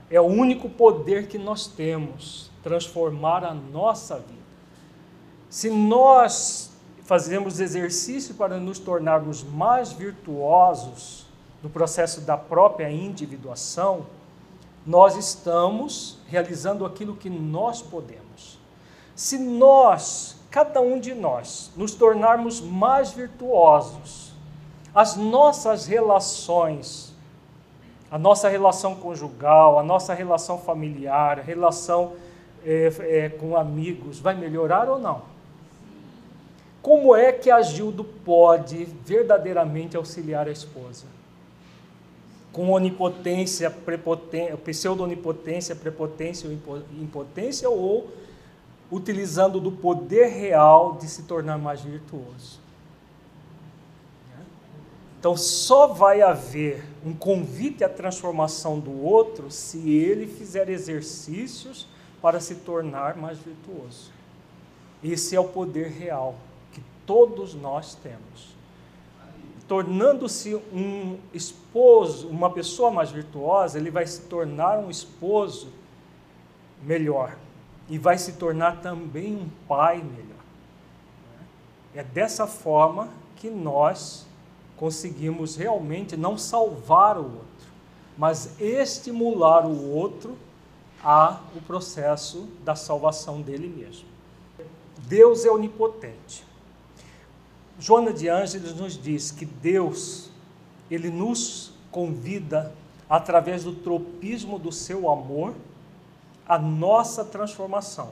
É 0.09 0.19
o 0.19 0.25
único 0.25 0.67
poder 0.67 1.27
que 1.27 1.37
nós 1.37 1.67
temos, 1.67 2.49
transformar 2.63 3.45
a 3.45 3.53
nossa 3.53 4.15
vida. 4.15 4.43
Se 5.49 5.69
nós 5.69 6.71
fazemos 7.03 7.59
exercício 7.59 8.33
para 8.33 8.57
nos 8.57 8.79
tornarmos 8.79 9.43
mais 9.43 9.91
virtuosos 9.93 11.25
no 11.61 11.69
processo 11.69 12.21
da 12.21 12.35
própria 12.35 12.91
individuação, 12.91 14.05
nós 14.85 15.15
estamos 15.15 16.17
realizando 16.27 16.85
aquilo 16.85 17.15
que 17.15 17.29
nós 17.29 17.81
podemos. 17.81 18.59
Se 19.15 19.37
nós, 19.37 20.32
cada 20.53 20.79
um 20.81 20.99
de 20.99 21.15
nós, 21.15 21.71
nos 21.75 21.95
tornarmos 21.95 22.61
mais 22.61 23.11
virtuosos, 23.11 24.33
as 24.93 25.15
nossas 25.15 25.87
relações, 25.87 27.11
a 28.11 28.19
nossa 28.19 28.47
relação 28.47 28.93
conjugal, 28.93 29.79
a 29.79 29.83
nossa 29.83 30.13
relação 30.13 30.59
familiar, 30.59 31.39
a 31.39 31.41
relação 31.41 32.13
é, 32.63 32.93
é, 32.99 33.29
com 33.29 33.57
amigos, 33.57 34.19
vai 34.19 34.35
melhorar 34.35 34.87
ou 34.87 34.99
não? 34.99 35.23
Como 36.83 37.15
é 37.15 37.31
que 37.31 37.49
a 37.49 37.63
Gildo 37.63 38.03
pode 38.03 38.85
verdadeiramente 39.03 39.97
auxiliar 39.97 40.47
a 40.47 40.51
esposa? 40.51 41.05
Com 42.51 42.69
onipotência, 42.69 43.71
prepotência, 43.71 44.55
pseudo-onipotência, 44.55 45.75
prepotência 45.75 46.47
ou 46.47 46.83
impotência, 47.01 47.67
ou 47.67 48.07
utilizando 48.93 49.59
do 49.59 49.71
poder 49.71 50.27
real 50.27 50.93
de 50.93 51.07
se 51.07 51.23
tornar 51.23 51.57
mais 51.57 51.81
virtuoso? 51.81 52.61
Então, 55.19 55.37
só 55.37 55.87
vai 55.87 56.21
haver 56.21 56.83
um 57.05 57.13
convite 57.13 57.83
à 57.83 57.89
transformação 57.89 58.79
do 58.79 59.03
outro 59.03 59.49
se 59.49 59.89
ele 59.89 60.27
fizer 60.27 60.69
exercícios 60.69 61.87
para 62.21 62.39
se 62.41 62.55
tornar 62.55 63.15
mais 63.15 63.37
virtuoso. 63.39 64.11
Esse 65.01 65.35
é 65.35 65.39
o 65.39 65.45
poder 65.45 65.89
real 65.89 66.35
todos 67.05 67.53
nós 67.53 67.95
temos. 67.95 68.53
Tornando-se 69.67 70.55
um 70.55 71.17
esposo, 71.33 72.27
uma 72.27 72.49
pessoa 72.49 72.91
mais 72.91 73.11
virtuosa, 73.11 73.77
ele 73.77 73.89
vai 73.89 74.05
se 74.05 74.21
tornar 74.23 74.77
um 74.79 74.89
esposo 74.89 75.69
melhor 76.81 77.37
e 77.89 77.97
vai 77.97 78.17
se 78.17 78.33
tornar 78.33 78.81
também 78.81 79.35
um 79.35 79.49
pai 79.67 79.97
melhor. 79.97 80.33
É 81.93 82.03
dessa 82.03 82.47
forma 82.47 83.09
que 83.35 83.49
nós 83.49 84.25
conseguimos 84.77 85.55
realmente 85.55 86.17
não 86.17 86.37
salvar 86.37 87.17
o 87.17 87.23
outro, 87.23 87.67
mas 88.17 88.59
estimular 88.59 89.65
o 89.65 89.91
outro 89.91 90.37
a 91.03 91.41
o 91.55 91.61
processo 91.61 92.47
da 92.63 92.75
salvação 92.75 93.41
dele 93.41 93.67
mesmo. 93.67 94.07
Deus 95.05 95.45
é 95.45 95.51
onipotente. 95.51 96.45
Joana 97.77 98.13
de 98.13 98.29
Ângeles 98.29 98.73
nos 98.75 98.97
diz 98.97 99.31
que 99.31 99.45
Deus, 99.45 100.29
ele 100.89 101.09
nos 101.09 101.73
convida 101.91 102.73
através 103.09 103.63
do 103.63 103.73
tropismo 103.75 104.57
do 104.57 104.71
seu 104.71 105.09
amor 105.09 105.53
a 106.47 106.57
nossa 106.57 107.23
transformação. 107.23 108.11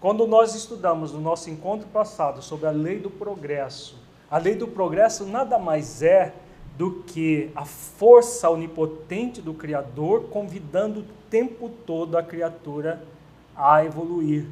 Quando 0.00 0.26
nós 0.26 0.54
estudamos 0.54 1.12
no 1.12 1.20
nosso 1.20 1.50
encontro 1.50 1.86
passado 1.88 2.42
sobre 2.42 2.66
a 2.66 2.70
lei 2.70 2.98
do 2.98 3.10
progresso, 3.10 3.96
a 4.30 4.38
lei 4.38 4.54
do 4.54 4.66
progresso 4.66 5.26
nada 5.26 5.58
mais 5.58 6.02
é 6.02 6.32
do 6.78 7.02
que 7.02 7.50
a 7.54 7.66
força 7.66 8.48
onipotente 8.48 9.42
do 9.42 9.52
Criador 9.52 10.28
convidando 10.30 11.00
o 11.00 11.04
tempo 11.28 11.68
todo 11.84 12.16
a 12.16 12.22
criatura 12.22 13.04
a 13.54 13.84
evoluir. 13.84 14.46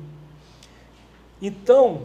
Então, 1.41 2.03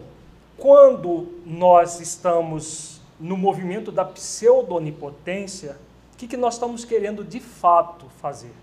quando 0.58 1.28
nós 1.46 2.00
estamos 2.00 3.02
no 3.20 3.36
movimento 3.36 3.92
da 3.92 4.06
pseudo-onipotência, 4.06 5.78
o 6.14 6.18
que, 6.18 6.28
que 6.28 6.38
nós 6.38 6.54
estamos 6.54 6.86
querendo 6.86 7.24
de 7.24 7.42
fato 7.42 8.06
fazer? 8.22 8.54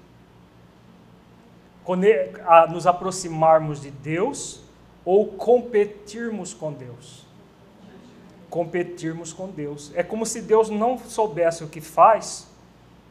Nos 2.70 2.86
aproximarmos 2.86 3.80
de 3.80 3.90
Deus 3.90 4.60
ou 5.04 5.26
competirmos 5.26 6.54
com 6.54 6.72
Deus? 6.72 7.26
Competirmos 8.48 9.32
com 9.32 9.48
Deus. 9.48 9.90
É 9.94 10.02
como 10.02 10.24
se 10.24 10.42
Deus 10.42 10.70
não 10.70 10.98
soubesse 10.98 11.64
o 11.64 11.68
que 11.68 11.80
faz 11.80 12.46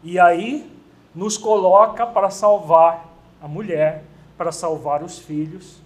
e 0.04 0.20
aí 0.20 0.72
nos 1.14 1.38
coloca 1.38 2.06
para 2.06 2.30
salvar 2.30 3.10
a 3.42 3.48
mulher, 3.48 4.04
para 4.38 4.52
salvar 4.52 5.04
os 5.04 5.20
filhos, 5.20 5.78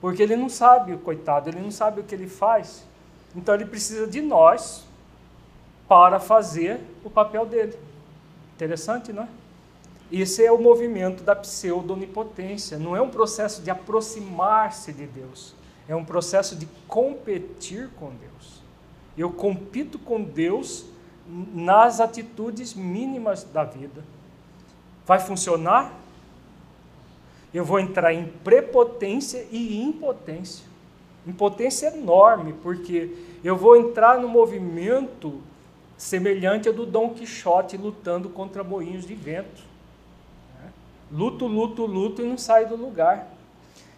porque 0.00 0.22
ele 0.22 0.36
não 0.36 0.48
sabe, 0.48 0.96
coitado, 0.98 1.48
ele 1.48 1.60
não 1.60 1.70
sabe 1.70 2.00
o 2.00 2.04
que 2.04 2.14
ele 2.14 2.28
faz. 2.28 2.84
Então 3.34 3.54
ele 3.54 3.64
precisa 3.64 4.06
de 4.06 4.20
nós 4.20 4.84
para 5.88 6.20
fazer 6.20 6.80
o 7.04 7.10
papel 7.10 7.46
dele. 7.46 7.76
Interessante, 8.54 9.12
não 9.12 9.24
é? 9.24 9.28
Esse 10.12 10.44
é 10.44 10.52
o 10.52 10.60
movimento 10.60 11.22
da 11.22 11.34
pseudo-onipotência. 11.34 12.78
Não 12.78 12.94
é 12.94 13.00
um 13.00 13.08
processo 13.08 13.62
de 13.62 13.70
aproximar-se 13.70 14.92
de 14.92 15.06
Deus. 15.06 15.54
É 15.88 15.96
um 15.96 16.04
processo 16.04 16.54
de 16.54 16.68
competir 16.86 17.88
com 17.98 18.10
Deus. 18.10 18.62
Eu 19.16 19.30
compito 19.30 19.98
com 19.98 20.22
Deus 20.22 20.84
nas 21.26 22.00
atitudes 22.00 22.74
mínimas 22.74 23.42
da 23.42 23.64
vida. 23.64 24.04
Vai 25.06 25.18
funcionar? 25.18 26.02
eu 27.52 27.64
vou 27.64 27.78
entrar 27.78 28.14
em 28.14 28.26
prepotência 28.42 29.46
e 29.50 29.80
impotência. 29.82 30.64
Impotência 31.26 31.88
enorme, 31.88 32.54
porque 32.62 33.14
eu 33.44 33.56
vou 33.56 33.76
entrar 33.76 34.18
no 34.18 34.28
movimento 34.28 35.40
semelhante 35.96 36.66
ao 36.66 36.74
do 36.74 36.86
Dom 36.86 37.10
Quixote 37.10 37.76
lutando 37.76 38.28
contra 38.30 38.64
moinhos 38.64 39.06
de 39.06 39.14
vento. 39.14 39.62
Luto, 41.12 41.46
luto, 41.46 41.84
luto 41.84 42.22
e 42.22 42.24
não 42.24 42.38
saio 42.38 42.68
do 42.68 42.76
lugar. 42.76 43.28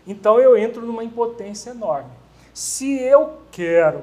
Então 0.07 0.39
eu 0.41 0.57
entro 0.57 0.85
numa 0.85 1.05
impotência 1.05 1.71
enorme. 1.71 2.11
Se 2.53 2.99
eu 2.99 3.39
quero 3.51 4.03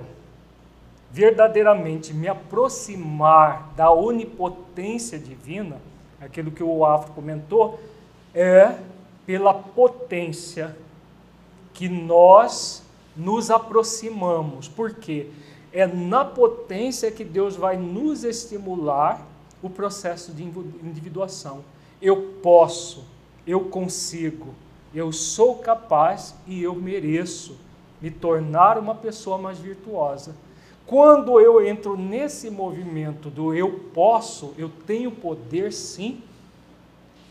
verdadeiramente 1.12 2.14
me 2.14 2.28
aproximar 2.28 3.74
da 3.76 3.92
onipotência 3.92 5.20
divina, 5.20 5.82
aquilo 6.22 6.52
que 6.52 6.64
o 6.64 6.86
Afro 6.86 7.12
comentou, 7.14 7.80
é 8.34 8.76
pela 9.26 9.54
potência 9.54 10.76
que 11.74 11.90
nós 11.90 12.82
nos 13.16 13.52
aproximamos. 13.52 14.70
Porque 14.70 15.28
é 15.74 15.86
na 15.86 16.24
potência 16.24 17.12
que 17.12 17.24
Deus 17.24 17.56
vai 17.56 17.78
nos 17.78 18.24
estimular 18.24 19.26
o 19.62 19.70
processo 19.70 20.32
de 20.32 20.44
individuação. 20.44 21.64
Eu 22.02 22.34
posso, 22.42 23.06
eu 23.46 23.62
consigo, 23.62 24.56
eu 24.94 25.12
sou 25.12 25.56
capaz 25.56 26.36
e 26.48 26.62
eu 26.64 26.74
mereço 26.76 27.58
me 28.02 28.10
tornar 28.10 28.78
uma 28.78 28.96
pessoa 28.96 29.38
mais 29.38 29.60
virtuosa. 29.60 30.36
Quando 30.86 31.40
eu 31.40 31.66
entro 31.66 31.96
nesse 31.96 32.50
movimento 32.50 33.30
do 33.30 33.54
eu 33.54 33.72
posso, 33.94 34.54
eu 34.58 34.70
tenho 34.86 35.12
poder 35.12 35.72
sim, 35.72 36.22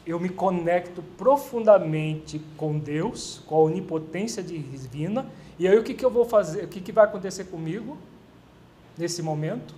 eu 0.06 0.18
me 0.18 0.28
conecto 0.28 1.02
profundamente 1.18 2.40
com 2.56 2.78
Deus, 2.78 3.42
com 3.46 3.56
a 3.56 3.58
onipotência 3.58 4.42
divina, 4.42 5.26
e 5.58 5.68
aí 5.68 5.78
o 5.78 5.82
que, 5.82 5.92
que 5.92 6.04
eu 6.04 6.10
vou 6.10 6.24
fazer? 6.24 6.64
O 6.64 6.68
que, 6.68 6.80
que 6.80 6.90
vai 6.90 7.04
acontecer 7.04 7.44
comigo 7.44 7.98
nesse 8.96 9.22
momento? 9.22 9.74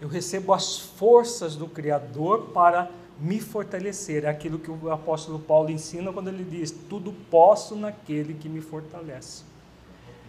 Eu 0.00 0.08
recebo 0.08 0.52
as 0.54 0.78
forças 0.78 1.54
do 1.54 1.68
Criador 1.68 2.50
para 2.54 2.90
me 3.18 3.40
fortalecer. 3.40 4.24
É 4.24 4.28
aquilo 4.28 4.58
que 4.58 4.70
o 4.70 4.90
apóstolo 4.90 5.38
Paulo 5.38 5.70
ensina 5.70 6.12
quando 6.12 6.28
ele 6.28 6.44
diz: 6.44 6.70
Tudo 6.88 7.12
posso 7.30 7.76
naquele 7.76 8.34
que 8.34 8.48
me 8.48 8.60
fortalece. 8.60 9.44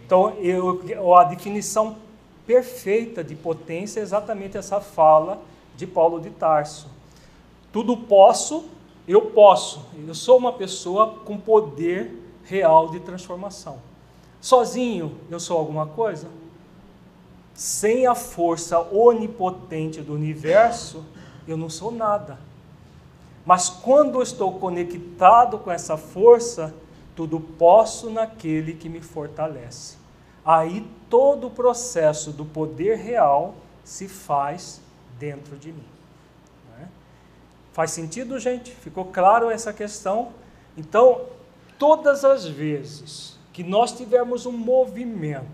Então, 0.04 0.30
eu, 0.38 1.14
a 1.14 1.24
definição 1.24 1.96
perfeita 2.46 3.24
de 3.24 3.34
potência 3.34 4.00
é 4.00 4.02
exatamente 4.02 4.56
essa 4.56 4.80
fala 4.80 5.42
de 5.76 5.86
Paulo 5.86 6.20
de 6.20 6.30
Tarso. 6.30 6.88
Tudo 7.72 7.96
posso, 7.96 8.66
eu 9.06 9.22
posso. 9.22 9.84
Eu 10.06 10.14
sou 10.14 10.38
uma 10.38 10.52
pessoa 10.52 11.16
com 11.24 11.36
poder 11.36 12.22
real 12.44 12.88
de 12.90 13.00
transformação. 13.00 13.78
Sozinho, 14.40 15.18
eu 15.28 15.40
sou 15.40 15.58
alguma 15.58 15.86
coisa? 15.86 16.28
Sem 17.52 18.06
a 18.06 18.14
força 18.14 18.78
onipotente 18.92 20.00
do 20.00 20.14
universo, 20.14 21.04
eu 21.48 21.56
não 21.56 21.68
sou 21.68 21.90
nada. 21.90 22.38
Mas 23.46 23.68
quando 23.68 24.20
estou 24.20 24.58
conectado 24.58 25.58
com 25.60 25.70
essa 25.70 25.96
força, 25.96 26.74
tudo 27.14 27.38
posso 27.38 28.10
naquele 28.10 28.74
que 28.74 28.88
me 28.88 29.00
fortalece. 29.00 29.96
Aí 30.44 30.84
todo 31.08 31.46
o 31.46 31.50
processo 31.50 32.32
do 32.32 32.44
poder 32.44 32.96
real 32.96 33.54
se 33.84 34.08
faz 34.08 34.80
dentro 35.16 35.56
de 35.56 35.72
mim. 35.72 35.86
Né? 36.76 36.88
Faz 37.72 37.92
sentido, 37.92 38.38
gente? 38.40 38.72
Ficou 38.72 39.04
claro 39.04 39.48
essa 39.48 39.72
questão? 39.72 40.32
Então, 40.76 41.26
todas 41.78 42.24
as 42.24 42.46
vezes 42.46 43.38
que 43.52 43.62
nós 43.62 43.92
tivermos 43.92 44.44
um 44.44 44.52
movimento 44.52 45.46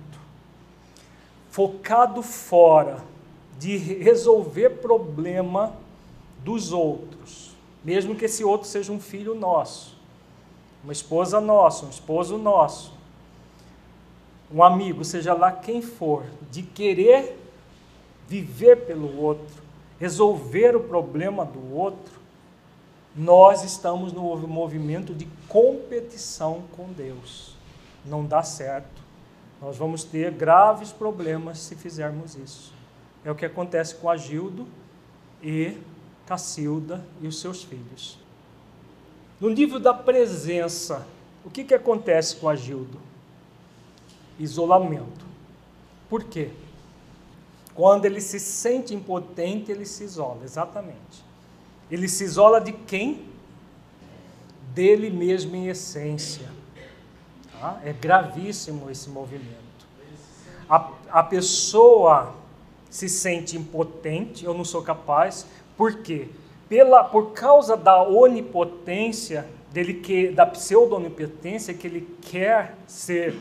focado 1.50 2.22
fora 2.22 3.04
de 3.58 3.76
resolver 3.76 4.70
problema 4.80 5.74
dos 6.42 6.72
outros, 6.72 7.41
mesmo 7.84 8.14
que 8.14 8.24
esse 8.24 8.44
outro 8.44 8.68
seja 8.68 8.92
um 8.92 9.00
filho 9.00 9.34
nosso, 9.34 9.96
uma 10.82 10.92
esposa 10.92 11.40
nossa, 11.40 11.86
um 11.86 11.90
esposo 11.90 12.38
nosso, 12.38 12.92
um 14.52 14.62
amigo, 14.62 15.04
seja 15.04 15.32
lá 15.32 15.50
quem 15.50 15.80
for, 15.80 16.24
de 16.50 16.62
querer 16.62 17.38
viver 18.28 18.86
pelo 18.86 19.20
outro, 19.20 19.62
resolver 19.98 20.76
o 20.76 20.80
problema 20.80 21.44
do 21.44 21.74
outro, 21.74 22.20
nós 23.14 23.62
estamos 23.62 24.12
no 24.12 24.36
movimento 24.48 25.14
de 25.14 25.28
competição 25.48 26.62
com 26.72 26.92
Deus. 26.92 27.54
Não 28.04 28.24
dá 28.24 28.42
certo. 28.42 29.02
Nós 29.60 29.76
vamos 29.76 30.02
ter 30.02 30.32
graves 30.32 30.90
problemas 30.90 31.58
se 31.58 31.76
fizermos 31.76 32.34
isso. 32.34 32.72
É 33.24 33.30
o 33.30 33.34
que 33.34 33.44
acontece 33.44 33.94
com 33.94 34.08
Agildo 34.08 34.66
e 35.42 35.76
Cacilda 36.26 37.04
e 37.20 37.26
os 37.26 37.40
seus 37.40 37.62
filhos. 37.62 38.18
No 39.40 39.50
nível 39.50 39.80
da 39.80 39.92
presença, 39.92 41.06
o 41.44 41.50
que, 41.50 41.64
que 41.64 41.74
acontece 41.74 42.36
com 42.36 42.48
Agildo? 42.48 42.98
Isolamento. 44.38 45.24
Por 46.08 46.24
quê? 46.24 46.50
Quando 47.74 48.04
ele 48.04 48.20
se 48.20 48.38
sente 48.38 48.94
impotente, 48.94 49.72
ele 49.72 49.86
se 49.86 50.04
isola, 50.04 50.40
exatamente. 50.44 51.24
Ele 51.90 52.08
se 52.08 52.24
isola 52.24 52.60
de 52.60 52.72
quem? 52.72 53.26
Dele 54.74 55.10
mesmo 55.10 55.56
em 55.56 55.68
essência. 55.68 56.48
Tá? 57.52 57.80
É 57.84 57.92
gravíssimo 57.92 58.90
esse 58.90 59.08
movimento. 59.08 59.86
A, 60.68 60.90
a 61.10 61.22
pessoa 61.22 62.34
se 62.88 63.08
sente 63.08 63.56
impotente, 63.56 64.44
eu 64.44 64.52
não 64.52 64.64
sou 64.64 64.82
capaz, 64.82 65.46
por 65.82 65.94
quê? 65.94 66.28
Pela, 66.68 67.02
por 67.02 67.32
causa 67.32 67.76
da 67.76 68.00
onipotência, 68.04 69.48
dele 69.72 69.94
que, 69.94 70.28
da 70.28 70.46
pseudo-onipotência 70.46 71.74
que 71.74 71.88
ele 71.88 72.08
quer 72.20 72.76
ser, 72.86 73.34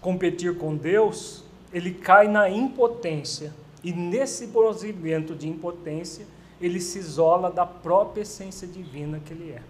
competir 0.00 0.56
com 0.56 0.74
Deus, 0.74 1.44
ele 1.74 1.92
cai 1.92 2.26
na 2.26 2.48
impotência. 2.48 3.52
E 3.84 3.92
nesse 3.92 4.46
movimento 4.46 5.34
de 5.34 5.46
impotência, 5.46 6.26
ele 6.58 6.80
se 6.80 6.98
isola 6.98 7.50
da 7.50 7.66
própria 7.66 8.22
essência 8.22 8.66
divina 8.66 9.20
que 9.22 9.34
ele 9.34 9.52
é. 9.52 9.62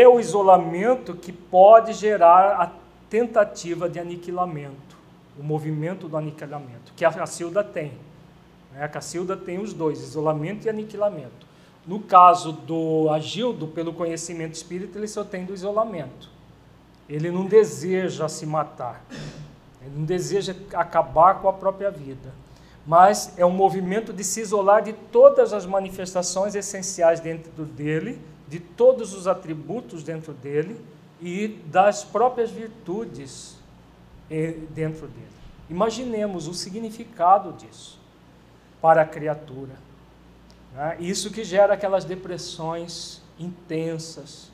É 0.00 0.08
o 0.08 0.18
isolamento 0.18 1.14
que 1.14 1.30
pode 1.30 1.92
gerar 1.92 2.58
a 2.58 2.72
tentativa 3.10 3.86
de 3.86 4.00
aniquilamento, 4.00 4.96
o 5.38 5.42
movimento 5.42 6.08
do 6.08 6.16
aniquilamento, 6.16 6.94
que 6.96 7.04
a 7.04 7.12
Cacilda 7.12 7.62
tem. 7.62 7.92
Né? 8.74 8.84
A 8.84 8.88
Cacilda 8.88 9.36
tem 9.36 9.58
os 9.58 9.72
dois, 9.72 10.00
isolamento 10.00 10.66
e 10.66 10.68
aniquilamento. 10.68 11.46
No 11.86 12.00
caso 12.00 12.52
do 12.52 13.08
Agildo, 13.10 13.68
pelo 13.68 13.92
conhecimento 13.92 14.54
espírita, 14.54 14.98
ele 14.98 15.08
só 15.08 15.22
tem 15.22 15.44
do 15.44 15.54
isolamento. 15.54 16.30
Ele 17.08 17.30
não 17.30 17.46
deseja 17.46 18.28
se 18.28 18.44
matar. 18.46 19.04
Ele 19.82 19.98
não 19.98 20.04
deseja 20.04 20.56
acabar 20.72 21.40
com 21.40 21.48
a 21.48 21.52
própria 21.52 21.90
vida. 21.90 22.32
Mas 22.86 23.34
é 23.38 23.44
um 23.44 23.50
movimento 23.50 24.12
de 24.12 24.24
se 24.24 24.40
isolar 24.40 24.82
de 24.82 24.92
todas 24.92 25.52
as 25.52 25.64
manifestações 25.66 26.54
essenciais 26.54 27.20
dentro 27.20 27.64
dele, 27.64 28.20
de 28.48 28.58
todos 28.58 29.14
os 29.14 29.26
atributos 29.26 30.02
dentro 30.02 30.32
dele 30.32 30.78
e 31.20 31.48
das 31.66 32.04
próprias 32.04 32.50
virtudes 32.50 33.56
eh, 34.30 34.56
dentro 34.70 35.06
dele. 35.06 35.24
Imaginemos 35.68 36.46
o 36.46 36.52
significado 36.52 37.52
disso 37.52 38.03
para 38.84 39.00
a 39.00 39.06
criatura. 39.06 39.72
Né? 40.74 40.98
Isso 41.00 41.30
que 41.30 41.42
gera 41.42 41.72
aquelas 41.72 42.04
depressões 42.04 43.22
intensas. 43.40 44.52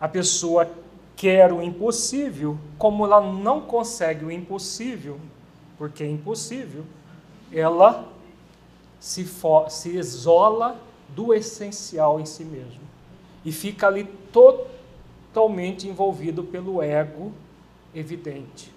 A 0.00 0.08
pessoa 0.08 0.66
quer 1.14 1.52
o 1.52 1.60
impossível, 1.60 2.58
como 2.78 3.04
ela 3.04 3.20
não 3.20 3.60
consegue 3.60 4.24
o 4.24 4.30
impossível, 4.30 5.20
porque 5.76 6.02
é 6.02 6.08
impossível, 6.08 6.86
ela 7.52 8.08
se, 8.98 9.28
se 9.68 9.90
isola 9.90 10.80
do 11.10 11.34
essencial 11.34 12.18
em 12.18 12.24
si 12.24 12.46
mesmo 12.46 12.80
e 13.44 13.52
fica 13.52 13.88
ali 13.88 14.04
totalmente 14.32 15.86
envolvido 15.86 16.44
pelo 16.44 16.80
ego 16.80 17.30
evidente. 17.94 18.73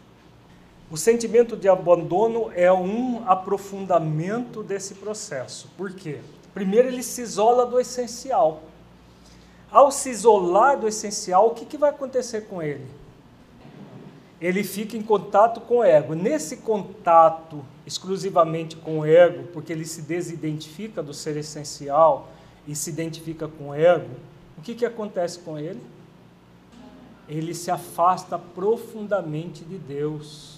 O 0.90 0.96
sentimento 0.96 1.58
de 1.58 1.68
abandono 1.68 2.50
é 2.56 2.72
um 2.72 3.28
aprofundamento 3.28 4.64
desse 4.64 4.96
processo. 4.96 5.70
Por 5.76 5.92
quê? 5.92 6.20
Primeiro, 6.54 6.88
ele 6.88 7.04
se 7.04 7.22
isola 7.22 7.66
do 7.66 7.78
essencial. 7.78 8.64
Ao 9.70 9.92
se 9.92 10.10
isolar 10.10 10.80
do 10.80 10.88
essencial, 10.88 11.48
o 11.48 11.50
que, 11.50 11.66
que 11.66 11.78
vai 11.78 11.90
acontecer 11.90 12.42
com 12.48 12.64
ele? 12.64 12.88
Ele 14.40 14.64
fica 14.64 14.96
em 14.96 15.02
contato 15.02 15.60
com 15.60 15.80
o 15.80 15.84
ego. 15.84 16.14
Nesse 16.14 16.58
contato 16.58 17.66
exclusivamente 17.86 18.78
com 18.78 19.00
o 19.00 19.06
ego, 19.06 19.44
porque 19.52 19.74
ele 19.74 19.86
se 19.86 20.02
desidentifica 20.02 21.04
do 21.04 21.14
ser 21.14 21.36
essencial 21.36 22.30
e 22.66 22.74
se 22.74 22.90
identifica 22.90 23.48
com 23.48 23.70
o 23.70 23.74
ego, 23.74 24.10
o 24.58 24.62
que, 24.62 24.74
que 24.74 24.86
acontece 24.86 25.40
com 25.40 25.60
ele? 25.60 25.82
Ele 27.28 27.54
se 27.54 27.70
afasta 27.70 28.40
profundamente 28.40 29.66
de 29.66 29.78
Deus 29.78 30.57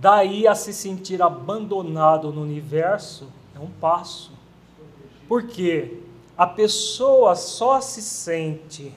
Daí 0.00 0.48
a 0.48 0.54
se 0.54 0.72
sentir 0.72 1.20
abandonado 1.20 2.32
no 2.32 2.40
universo 2.40 3.28
é 3.54 3.58
um 3.58 3.70
passo. 3.70 4.32
Porque 5.28 6.00
a 6.38 6.46
pessoa 6.46 7.36
só 7.36 7.82
se 7.82 8.00
sente 8.00 8.94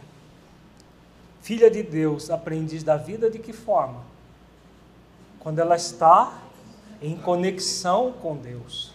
filha 1.41 1.69
de 1.69 1.83
Deus, 1.83 2.29
aprendiz 2.29 2.83
da 2.83 2.95
vida 2.95 3.29
de 3.29 3.37
que 3.37 3.51
forma? 3.51 4.01
Quando 5.41 5.59
ela 5.59 5.75
está 5.75 6.39
em 7.01 7.17
conexão 7.17 8.13
com 8.13 8.37
Deus. 8.37 8.93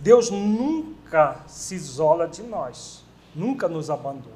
Deus 0.00 0.30
nunca 0.30 1.44
se 1.46 1.76
isola 1.76 2.26
de 2.26 2.42
nós, 2.42 3.04
nunca 3.32 3.68
nos 3.68 3.88
abandona. 3.88 4.34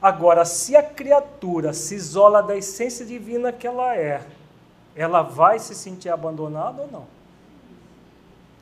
Agora, 0.00 0.46
se 0.46 0.74
a 0.74 0.82
criatura 0.82 1.74
se 1.74 1.94
isola 1.94 2.42
da 2.42 2.56
essência 2.56 3.04
divina 3.04 3.52
que 3.52 3.66
ela 3.66 3.94
é, 3.94 4.26
ela 4.94 5.22
vai 5.22 5.58
se 5.58 5.74
sentir 5.74 6.08
abandonada 6.08 6.82
ou 6.82 6.90
não? 6.90 7.06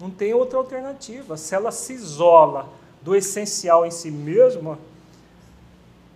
Não 0.01 0.11
tem 0.11 0.35
outra 0.35 0.59
alternativa. 0.59 1.37
Se 1.37 1.55
ela 1.55 1.71
se 1.71 1.93
isola 1.93 2.69
do 3.03 3.15
essencial 3.15 3.87
em 3.87 3.91
si 3.91 4.11
mesmo, 4.11 4.79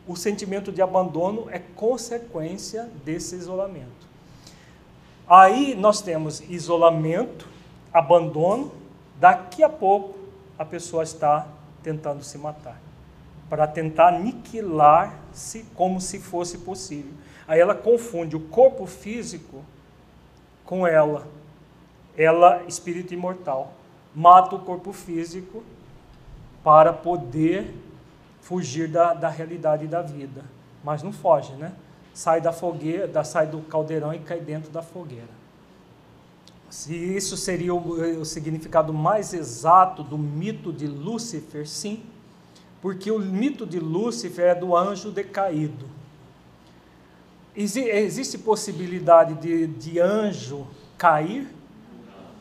o 0.07 0.17
sentimento 0.17 0.73
de 0.73 0.81
abandono 0.81 1.47
é 1.51 1.59
consequência 1.59 2.89
desse 3.05 3.35
isolamento. 3.35 4.07
Aí 5.29 5.75
nós 5.75 6.01
temos 6.01 6.41
isolamento, 6.49 7.49
abandono, 7.93 8.73
daqui 9.19 9.63
a 9.63 9.69
pouco 9.69 10.17
a 10.59 10.65
pessoa 10.65 11.03
está 11.03 11.49
tentando 11.83 12.23
se 12.23 12.39
matar, 12.39 12.81
para 13.49 13.67
tentar 13.67 14.15
aniquilar-se 14.15 15.65
como 15.75 16.01
se 16.01 16.19
fosse 16.19 16.59
possível. 16.59 17.13
Aí 17.47 17.61
ela 17.61 17.75
confunde 17.75 18.37
o 18.37 18.41
corpo 18.41 18.87
físico 18.87 19.65
com 20.67 20.87
ela, 20.87 21.27
ela 22.17 22.63
espírito 22.65 23.15
imortal, 23.15 23.73
mata 24.15 24.57
o 24.57 24.59
corpo 24.59 24.93
físico 24.93 25.63
para 26.63 26.93
poder 26.93 27.73
fugir 28.41 28.89
da, 28.89 29.15
da 29.15 29.29
realidade 29.29 29.87
da 29.87 30.03
vida. 30.03 30.45
Mas 30.83 31.03
não 31.03 31.13
foge, 31.13 31.53
né? 31.55 31.73
Sai 32.13 32.41
da 32.41 32.53
fogueira, 32.53 33.25
sai 33.25 33.47
do 33.47 33.61
caldeirão 33.63 34.13
e 34.13 34.19
cai 34.19 34.41
dentro 34.41 34.71
da 34.71 34.83
fogueira. 34.83 35.37
Se 36.69 36.95
isso 36.95 37.37
seria 37.37 37.75
o, 37.75 38.21
o 38.21 38.25
significado 38.25 38.93
mais 38.93 39.33
exato 39.33 40.03
do 40.03 40.19
mito 40.19 40.73
de 40.73 40.87
Lúcifer, 40.87 41.67
sim, 41.67 42.03
porque 42.81 43.11
o 43.11 43.19
mito 43.19 43.65
de 43.67 43.79
Lúcifer 43.79 44.47
é 44.47 44.55
do 44.55 44.77
anjo 44.77 45.11
decaído. 45.11 45.87
Existe 47.57 48.37
possibilidade 48.37 49.35
de, 49.35 49.67
de 49.67 49.99
anjo 49.99 50.67
cair? 50.99 51.49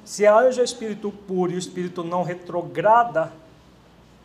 Se 0.04 0.26
anjo 0.26 0.60
é 0.60 0.64
espírito 0.64 1.12
puro 1.12 1.54
e 1.54 1.56
o 1.56 1.60
espírito 1.60 2.04
não 2.04 2.22
retrograda, 2.22 3.32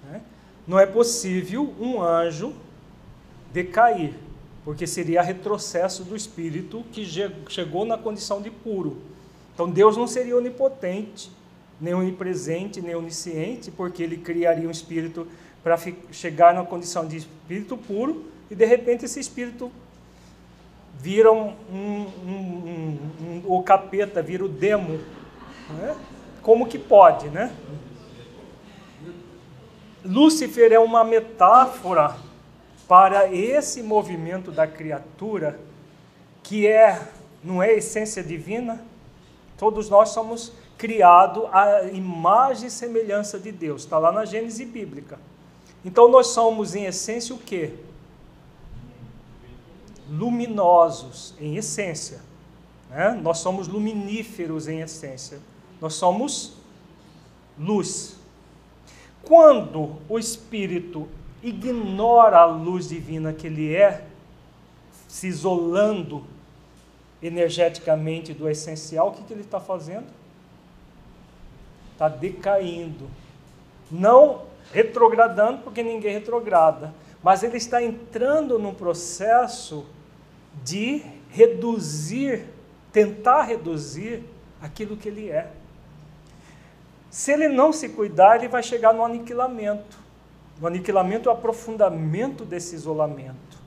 né? 0.05 0.21
não 0.67 0.79
é 0.79 0.87
possível 0.87 1.73
um 1.81 2.03
anjo 2.03 2.53
decair, 3.53 4.15
porque 4.65 4.87
seria 4.87 5.23
retrocesso 5.23 6.05
do 6.05 6.17
espírito 6.17 6.85
que 6.93 7.07
chegou 7.49 7.85
na 7.85 7.97
condição 7.97 8.43
de 8.43 8.51
puro. 8.51 8.99
Então 9.55 9.71
Deus 9.71 9.97
não 9.97 10.07
seria 10.07 10.37
onipotente, 10.37 11.31
nem 11.81 11.95
onipresente, 11.95 12.81
nem 12.81 12.95
onisciente, 12.95 13.71
porque 13.71 14.03
ele 14.03 14.19
criaria 14.19 14.69
um 14.69 14.71
espírito 14.71 15.27
para 15.63 15.79
chegar 16.11 16.53
na 16.53 16.65
condição 16.65 17.07
de 17.07 17.17
espírito 17.17 17.77
puro 17.77 18.25
e 18.51 18.55
de 18.55 18.65
repente 18.65 19.05
esse 19.05 19.21
espírito 19.21 19.71
vira 21.01 21.33
um, 21.33 21.55
um, 21.73 22.07
um, 22.27 22.99
um 23.23 23.43
o 23.47 23.63
capeta, 23.63 24.23
vira 24.23 24.45
o 24.45 24.49
demo. 24.49 25.01
Né? 25.71 25.97
Como 26.43 26.67
que 26.67 26.79
pode, 26.79 27.29
né? 27.29 27.53
Lúcifer 30.05 30.73
é 30.73 30.79
uma 30.79 31.05
metáfora 31.05 32.17
para 32.87 33.33
esse 33.33 33.83
movimento 33.83 34.51
da 34.51 34.67
criatura 34.67 35.59
que 36.43 36.67
é, 36.67 37.01
não 37.43 37.63
é 37.63 37.75
essência 37.75 38.23
divina? 38.23 38.83
Todos 39.57 39.89
nós 39.89 40.11
somos 40.11 40.53
criados 40.77 41.45
à 41.53 41.85
imagem 41.93 42.69
e 42.69 42.71
semelhança 42.71 43.39
de 43.39 43.53
Deus. 43.53 43.83
Está 43.83 43.99
lá 43.99 44.11
na 44.11 44.25
Gênese 44.25 44.65
bíblica. 44.65 45.19
Então 45.85 46.09
nós 46.09 46.29
somos 46.29 46.75
em 46.75 46.85
essência 46.85 47.35
o 47.35 47.39
quê? 47.39 47.75
Luminosos 50.11 51.35
em 51.41 51.57
essência. 51.57 52.21
Né? 52.91 53.19
Nós 53.23 53.39
somos 53.39 53.69
luminíferos 53.69 54.67
em 54.67 54.81
essência. 54.81 55.39
Nós 55.81 55.95
somos 55.95 56.55
luz. 57.59 58.17
Quando 59.23 59.97
o 60.09 60.19
espírito 60.19 61.09
ignora 61.43 62.39
a 62.39 62.45
luz 62.45 62.89
divina 62.89 63.33
que 63.33 63.47
ele 63.47 63.75
é, 63.75 64.05
se 65.07 65.27
isolando 65.29 66.25
energeticamente 67.23 68.33
do 68.33 68.49
essencial, 68.49 69.09
o 69.09 69.13
que, 69.13 69.23
que 69.23 69.33
ele 69.33 69.43
está 69.43 69.61
fazendo? 69.61 70.07
Está 71.93 72.09
decaindo. 72.09 73.09
Não 73.91 74.43
retrogradando, 74.73 75.63
porque 75.63 75.83
ninguém 75.83 76.13
retrograda, 76.13 76.95
mas 77.23 77.43
ele 77.43 77.57
está 77.57 77.83
entrando 77.83 78.59
num 78.59 78.73
processo 78.73 79.85
de 80.65 81.03
reduzir, 81.31 82.45
tentar 82.93 83.43
reduzir 83.43 84.25
aquilo 84.61 84.97
que 84.97 85.09
ele 85.09 85.31
é. 85.31 85.51
Se 87.11 87.33
ele 87.33 87.49
não 87.49 87.73
se 87.73 87.89
cuidar, 87.89 88.37
ele 88.37 88.49
vai 88.49 88.63
chegar 88.63 88.93
no 88.93 89.05
aniquilamento. 89.05 89.99
O 90.61 90.67
aniquilamento 90.67 91.29
é 91.29 91.33
o 91.33 91.35
aprofundamento 91.35 92.45
desse 92.45 92.75
isolamento, 92.75 93.59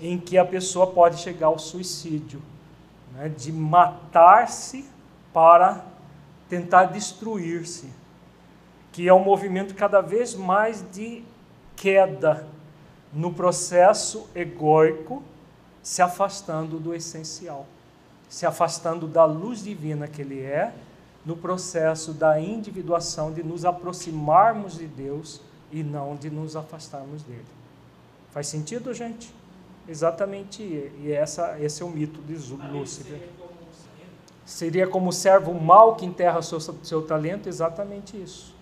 em 0.00 0.18
que 0.18 0.36
a 0.36 0.44
pessoa 0.44 0.86
pode 0.86 1.18
chegar 1.18 1.46
ao 1.46 1.58
suicídio, 1.58 2.40
né, 3.14 3.28
de 3.28 3.50
matar-se 3.50 4.84
para 5.32 5.84
tentar 6.48 6.84
destruir-se, 6.84 7.88
que 8.92 9.08
é 9.08 9.14
um 9.14 9.24
movimento 9.24 9.74
cada 9.74 10.00
vez 10.00 10.34
mais 10.34 10.84
de 10.92 11.24
queda 11.74 12.46
no 13.12 13.32
processo 13.32 14.28
egóico, 14.34 15.22
se 15.84 16.00
afastando 16.00 16.80
do 16.80 16.94
essencial, 16.94 17.66
se 18.26 18.46
afastando 18.46 19.06
da 19.06 19.26
luz 19.26 19.62
divina 19.62 20.08
que 20.08 20.22
ele 20.22 20.40
é 20.40 20.72
no 21.26 21.36
processo 21.36 22.14
da 22.14 22.40
individuação, 22.40 23.30
de 23.30 23.42
nos 23.42 23.66
aproximarmos 23.66 24.78
de 24.78 24.86
Deus 24.86 25.42
e 25.70 25.82
não 25.82 26.16
de 26.16 26.30
nos 26.30 26.56
afastarmos 26.56 27.22
dele. 27.22 27.44
Faz 28.32 28.46
sentido, 28.46 28.94
gente? 28.94 29.30
Exatamente, 29.86 30.62
e 30.62 31.12
essa, 31.12 31.60
esse 31.60 31.82
é 31.82 31.84
o 31.84 31.90
mito 31.90 32.20
de 32.22 32.34
Lúcifer. 32.72 33.28
Seria 34.46 34.86
como 34.86 35.10
o 35.10 35.12
servo 35.12 35.52
mau 35.52 35.96
que 35.96 36.06
enterra 36.06 36.40
seu, 36.40 36.60
seu 36.60 37.02
talento? 37.02 37.46
Exatamente 37.46 38.20
isso. 38.20 38.54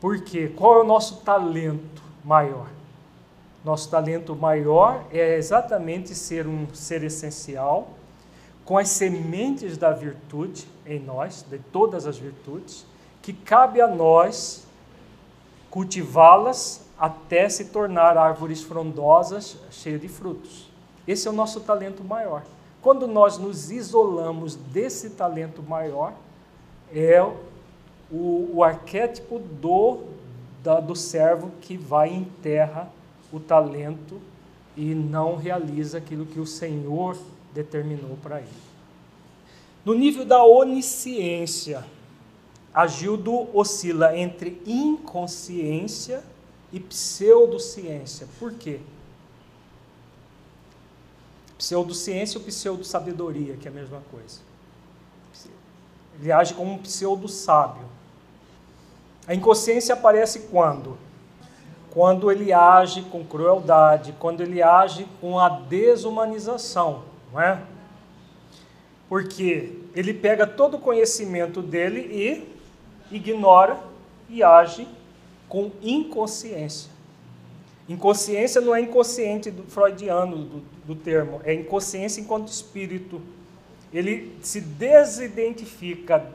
Por 0.00 0.22
quê? 0.22 0.48
Qual 0.56 0.78
é 0.78 0.80
o 0.82 0.84
nosso 0.84 1.16
talento 1.16 2.02
maior? 2.24 2.68
Nosso 3.66 3.90
talento 3.90 4.36
maior 4.36 5.04
é 5.12 5.34
exatamente 5.34 6.14
ser 6.14 6.46
um 6.46 6.72
ser 6.72 7.02
essencial, 7.02 7.88
com 8.64 8.78
as 8.78 8.90
sementes 8.90 9.76
da 9.76 9.90
virtude 9.90 10.68
em 10.86 11.00
nós, 11.00 11.44
de 11.50 11.58
todas 11.58 12.06
as 12.06 12.16
virtudes, 12.16 12.86
que 13.20 13.32
cabe 13.32 13.80
a 13.80 13.88
nós 13.88 14.64
cultivá-las 15.68 16.86
até 16.96 17.48
se 17.48 17.64
tornar 17.64 18.16
árvores 18.16 18.62
frondosas, 18.62 19.56
cheias 19.72 20.00
de 20.00 20.06
frutos. 20.06 20.70
Esse 21.04 21.26
é 21.26 21.30
o 21.32 21.34
nosso 21.34 21.58
talento 21.58 22.04
maior. 22.04 22.44
Quando 22.80 23.08
nós 23.08 23.36
nos 23.36 23.72
isolamos 23.72 24.54
desse 24.54 25.10
talento 25.10 25.60
maior, 25.60 26.12
é 26.94 27.20
o, 28.12 28.48
o 28.54 28.62
arquétipo 28.62 29.40
do, 29.40 30.04
da, 30.62 30.78
do 30.78 30.94
servo 30.94 31.50
que 31.60 31.76
vai 31.76 32.10
em 32.10 32.22
terra 32.40 32.94
o 33.36 33.40
talento 33.40 34.20
e 34.76 34.94
não 34.94 35.36
realiza 35.36 35.98
aquilo 35.98 36.26
que 36.26 36.40
o 36.40 36.46
Senhor 36.46 37.16
determinou 37.54 38.16
para 38.22 38.40
ele. 38.40 38.48
No 39.84 39.94
nível 39.94 40.24
da 40.24 40.44
onisciência, 40.44 41.84
Agildo 42.74 43.48
oscila 43.56 44.18
entre 44.18 44.60
inconsciência 44.66 46.22
e 46.72 46.78
pseudociência. 46.78 48.28
Por 48.38 48.52
quê? 48.52 48.80
Pseudociência 51.56 52.38
ou 52.38 52.44
pseudo-sabedoria, 52.44 53.56
que 53.56 53.66
é 53.66 53.70
a 53.70 53.74
mesma 53.74 54.02
coisa. 54.10 54.40
Ele 56.20 56.30
age 56.30 56.52
como 56.52 56.72
um 56.72 56.78
pseudo-sábio. 56.78 57.86
A 59.26 59.34
inconsciência 59.34 59.94
aparece 59.94 60.40
quando? 60.50 60.98
Quando 61.96 62.30
ele 62.30 62.52
age 62.52 63.00
com 63.04 63.24
crueldade, 63.24 64.14
quando 64.18 64.42
ele 64.42 64.62
age 64.62 65.08
com 65.18 65.38
a 65.38 65.48
desumanização, 65.48 67.04
não 67.32 67.40
é? 67.40 67.62
Porque 69.08 69.78
ele 69.94 70.12
pega 70.12 70.46
todo 70.46 70.76
o 70.76 70.78
conhecimento 70.78 71.62
dele 71.62 72.00
e 72.00 73.16
ignora 73.16 73.80
e 74.28 74.42
age 74.42 74.86
com 75.48 75.70
inconsciência. 75.80 76.90
Inconsciência 77.88 78.60
não 78.60 78.76
é 78.76 78.80
inconsciente 78.82 79.50
do 79.50 79.62
freudiano 79.62 80.36
do, 80.36 80.62
do 80.88 80.94
termo, 80.94 81.40
é 81.44 81.54
inconsciência 81.54 82.20
enquanto 82.20 82.48
espírito. 82.48 83.22
Ele 83.90 84.36
se 84.42 84.60
desidentifica 84.60 86.30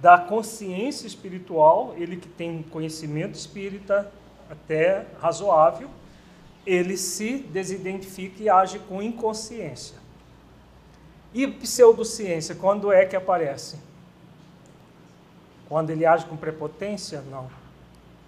da 0.00 0.16
consciência 0.16 1.06
espiritual, 1.06 1.94
ele 1.98 2.16
que 2.16 2.28
tem 2.28 2.62
conhecimento 2.70 3.34
espírita 3.34 4.10
até 4.50 5.06
razoável, 5.20 5.88
ele 6.66 6.96
se 6.96 7.38
desidentifica 7.38 8.42
e 8.42 8.48
age 8.48 8.78
com 8.80 9.02
inconsciência. 9.02 9.96
E 11.32 11.46
pseudociência, 11.46 12.54
quando 12.54 12.92
é 12.92 13.04
que 13.04 13.16
aparece? 13.16 13.76
Quando 15.68 15.90
ele 15.90 16.06
age 16.06 16.24
com 16.26 16.36
prepotência? 16.36 17.22
Não. 17.30 17.50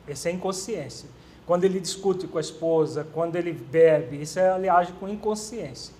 Essa 0.06 0.28
é 0.28 0.32
inconsciência. 0.32 1.08
quando 1.46 1.64
ele 1.64 1.80
discute 1.80 2.28
com 2.28 2.38
a 2.38 2.40
esposa, 2.40 3.04
quando 3.12 3.34
ele 3.34 3.52
bebe, 3.52 4.22
isso 4.22 4.38
é, 4.38 4.56
ele 4.56 4.68
age 4.68 4.92
com 4.92 5.08
inconsciência. 5.08 5.92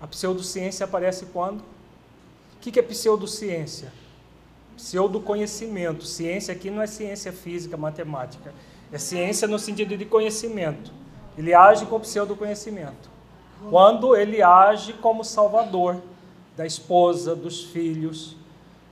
A 0.00 0.06
pseudociência 0.06 0.84
aparece 0.84 1.26
quando? 1.26 1.60
O 1.60 2.60
que 2.60 2.78
é 2.78 2.82
pseudociência? 2.82 3.92
Pseudoconhecimento. 4.80 6.06
Ciência 6.06 6.54
aqui 6.54 6.70
não 6.70 6.80
é 6.80 6.86
ciência 6.86 7.30
física, 7.30 7.76
matemática. 7.76 8.54
É 8.90 8.96
ciência 8.96 9.46
no 9.46 9.58
sentido 9.58 9.94
de 9.94 10.06
conhecimento. 10.06 10.90
Ele 11.36 11.52
age 11.52 11.84
com 11.84 12.00
pseudoconhecimento. 12.00 13.10
Quando 13.68 14.16
ele 14.16 14.42
age 14.42 14.94
como 14.94 15.22
salvador 15.22 16.00
da 16.56 16.64
esposa, 16.64 17.36
dos 17.36 17.62
filhos. 17.62 18.34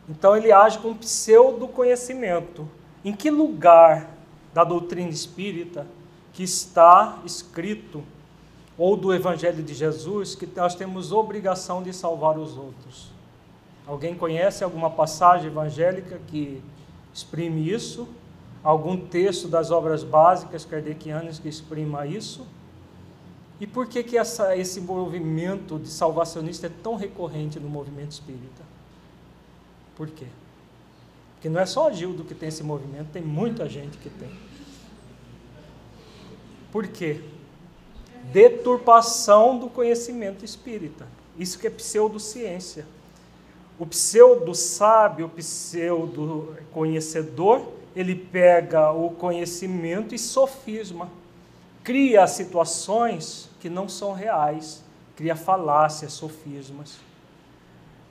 Então 0.06 0.36
ele 0.36 0.52
age 0.52 0.78
com 0.78 0.94
pseudoconhecimento. 0.94 2.68
Em 3.02 3.14
que 3.14 3.30
lugar 3.30 4.10
da 4.52 4.64
doutrina 4.64 5.08
espírita 5.08 5.86
que 6.34 6.42
está 6.42 7.18
escrito, 7.24 8.04
ou 8.76 8.94
do 8.94 9.12
Evangelho 9.12 9.62
de 9.62 9.72
Jesus, 9.72 10.34
que 10.34 10.46
nós 10.54 10.74
temos 10.74 11.12
obrigação 11.12 11.82
de 11.82 11.94
salvar 11.94 12.38
os 12.38 12.56
outros? 12.58 13.17
Alguém 13.88 14.14
conhece 14.14 14.62
alguma 14.62 14.90
passagem 14.90 15.46
evangélica 15.46 16.20
que 16.26 16.62
exprime 17.12 17.70
isso? 17.70 18.06
Algum 18.62 18.98
texto 18.98 19.48
das 19.48 19.70
obras 19.70 20.04
básicas 20.04 20.66
kardecianas 20.66 21.38
que 21.38 21.48
exprima 21.48 22.06
isso? 22.06 22.46
E 23.58 23.66
por 23.66 23.86
que, 23.86 24.04
que 24.04 24.18
essa, 24.18 24.54
esse 24.54 24.78
movimento 24.78 25.78
de 25.78 25.88
salvacionista 25.88 26.66
é 26.66 26.70
tão 26.82 26.96
recorrente 26.96 27.58
no 27.58 27.70
movimento 27.70 28.12
espírita? 28.12 28.62
Por 29.96 30.08
quê? 30.10 30.26
Porque 31.32 31.48
não 31.48 31.58
é 31.58 31.64
só 31.64 31.90
Gildo 31.90 32.24
que 32.24 32.34
tem 32.34 32.50
esse 32.50 32.62
movimento, 32.62 33.08
tem 33.10 33.22
muita 33.22 33.66
gente 33.70 33.96
que 33.96 34.10
tem. 34.10 34.30
Por 36.70 36.86
quê? 36.88 37.22
Deturpação 38.34 39.58
do 39.58 39.70
conhecimento 39.70 40.44
espírita. 40.44 41.08
Isso 41.38 41.58
que 41.58 41.66
é 41.66 41.70
pseudociência. 41.70 42.84
O 43.78 43.86
pseudo 43.86 44.54
sábio, 44.54 45.26
o 45.26 45.30
pseudo 45.30 46.56
conhecedor, 46.72 47.62
ele 47.94 48.14
pega 48.14 48.90
o 48.90 49.10
conhecimento 49.10 50.14
e 50.14 50.18
sofisma, 50.18 51.08
cria 51.84 52.26
situações 52.26 53.48
que 53.60 53.68
não 53.68 53.88
são 53.88 54.12
reais, 54.12 54.82
cria 55.16 55.36
falácias, 55.36 56.12
sofismas. 56.12 56.98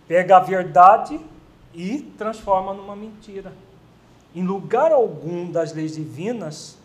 Pega 0.08 0.38
a 0.38 0.40
verdade 0.40 1.20
e 1.74 2.00
transforma 2.18 2.74
numa 2.74 2.96
mentira. 2.96 3.54
Em 4.34 4.44
lugar 4.44 4.92
algum 4.92 5.52
das 5.52 5.74
leis 5.74 5.96
divinas 5.96 6.78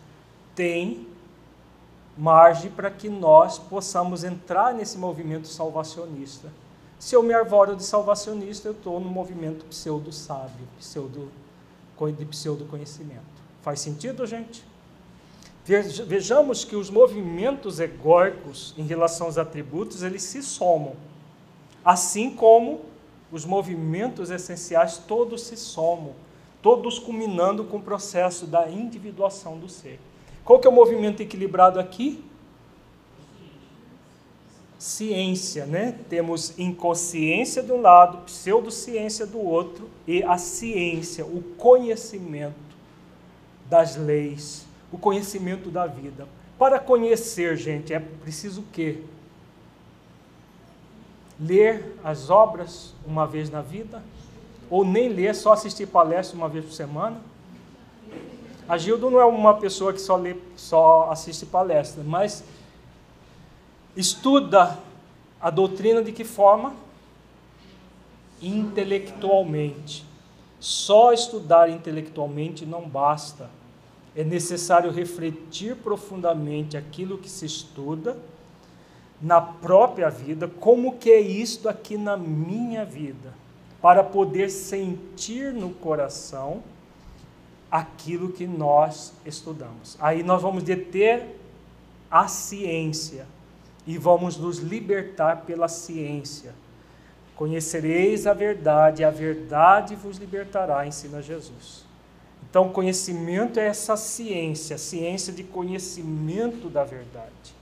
tem 0.55 1.07
margem 2.17 2.69
para 2.69 2.91
que 2.91 3.09
nós 3.09 3.57
possamos 3.57 4.23
entrar 4.23 4.73
nesse 4.73 4.97
movimento 4.97 5.47
salvacionista. 5.47 6.49
Se 7.03 7.17
eu 7.17 7.21
me 7.21 7.33
arvoro 7.33 7.75
de 7.75 7.83
salvacionista, 7.83 8.69
eu 8.69 8.71
estou 8.71 8.97
no 8.97 9.09
movimento 9.09 9.65
pseudo-sábio, 9.65 10.65
pseudo, 10.79 11.29
de 12.17 12.23
pseudo-conhecimento. 12.23 13.19
Faz 13.61 13.81
sentido, 13.81 14.25
gente? 14.25 14.63
Vejamos 15.65 16.63
que 16.63 16.77
os 16.77 16.89
movimentos 16.89 17.81
egóicos 17.81 18.73
em 18.77 18.83
relação 18.83 19.27
aos 19.27 19.37
atributos, 19.37 20.01
eles 20.01 20.23
se 20.23 20.41
somam. 20.41 20.93
Assim 21.83 22.33
como 22.33 22.79
os 23.33 23.43
movimentos 23.43 24.31
essenciais 24.31 24.97
todos 24.97 25.41
se 25.41 25.57
somam, 25.57 26.13
todos 26.61 26.99
culminando 26.99 27.65
com 27.65 27.75
o 27.75 27.81
processo 27.81 28.45
da 28.45 28.69
individuação 28.69 29.59
do 29.59 29.67
ser. 29.67 29.99
Qual 30.45 30.57
que 30.57 30.65
é 30.65 30.69
o 30.69 30.73
movimento 30.73 31.21
equilibrado 31.21 31.81
aqui? 31.81 32.23
Ciência, 34.83 35.65
né? 35.65 35.97
Temos 36.09 36.59
inconsciência 36.59 37.63
de 37.63 37.71
um 37.71 37.79
lado, 37.79 38.17
pseudociência 38.25 39.25
do 39.25 39.39
outro 39.39 39.89
e 40.05 40.21
a 40.23 40.37
ciência, 40.37 41.25
o 41.25 41.41
conhecimento 41.57 42.53
das 43.69 43.95
leis, 43.95 44.65
o 44.91 44.97
conhecimento 44.97 45.71
da 45.71 45.87
vida. 45.87 46.27
Para 46.59 46.79
conhecer, 46.79 47.55
gente, 47.55 47.93
é 47.93 47.99
preciso 47.99 48.59
o 48.59 48.65
quê? 48.73 48.97
Ler 51.39 51.97
as 52.03 52.29
obras 52.29 52.93
uma 53.07 53.25
vez 53.25 53.49
na 53.49 53.61
vida? 53.61 54.03
Ou 54.69 54.83
nem 54.83 55.07
ler, 55.07 55.33
só 55.33 55.53
assistir 55.53 55.87
palestra 55.87 56.35
uma 56.35 56.49
vez 56.49 56.65
por 56.65 56.73
semana? 56.73 57.21
A 58.67 58.77
Gildo 58.77 59.09
não 59.09 59.19
é 59.21 59.25
uma 59.25 59.53
pessoa 59.53 59.93
que 59.93 60.01
só 60.01 60.17
lê, 60.17 60.35
só 60.57 61.09
assiste 61.09 61.45
palestra, 61.45 62.03
mas 62.03 62.43
estuda 63.95 64.79
a 65.39 65.49
doutrina 65.49 66.01
de 66.03 66.11
que 66.11 66.23
forma? 66.23 66.73
Intelectualmente. 68.41 70.05
Só 70.59 71.11
estudar 71.11 71.69
intelectualmente 71.69 72.65
não 72.65 72.87
basta. 72.87 73.49
É 74.15 74.23
necessário 74.23 74.91
refletir 74.91 75.75
profundamente 75.75 76.77
aquilo 76.77 77.17
que 77.17 77.29
se 77.29 77.45
estuda 77.45 78.17
na 79.21 79.39
própria 79.39 80.09
vida, 80.09 80.47
como 80.47 80.97
que 80.97 81.09
é 81.09 81.19
isto 81.19 81.69
aqui 81.69 81.97
na 81.97 82.17
minha 82.17 82.83
vida, 82.83 83.33
para 83.81 84.03
poder 84.03 84.49
sentir 84.49 85.53
no 85.53 85.69
coração 85.69 86.61
aquilo 87.71 88.31
que 88.31 88.45
nós 88.45 89.13
estudamos. 89.25 89.97
Aí 89.99 90.23
nós 90.23 90.41
vamos 90.41 90.61
deter 90.63 91.39
a 92.11 92.27
ciência, 92.27 93.25
e 93.85 93.97
vamos 93.97 94.37
nos 94.37 94.59
libertar 94.59 95.43
pela 95.45 95.67
ciência. 95.67 96.53
Conhecereis 97.35 98.27
a 98.27 98.33
verdade, 98.33 99.03
a 99.03 99.09
verdade 99.09 99.95
vos 99.95 100.17
libertará, 100.17 100.85
ensina 100.85 101.21
Jesus. 101.21 101.83
Então, 102.49 102.69
conhecimento 102.69 103.59
é 103.59 103.67
essa 103.67 103.97
ciência, 103.97 104.77
ciência 104.77 105.33
de 105.33 105.43
conhecimento 105.43 106.69
da 106.69 106.83
verdade. 106.83 107.55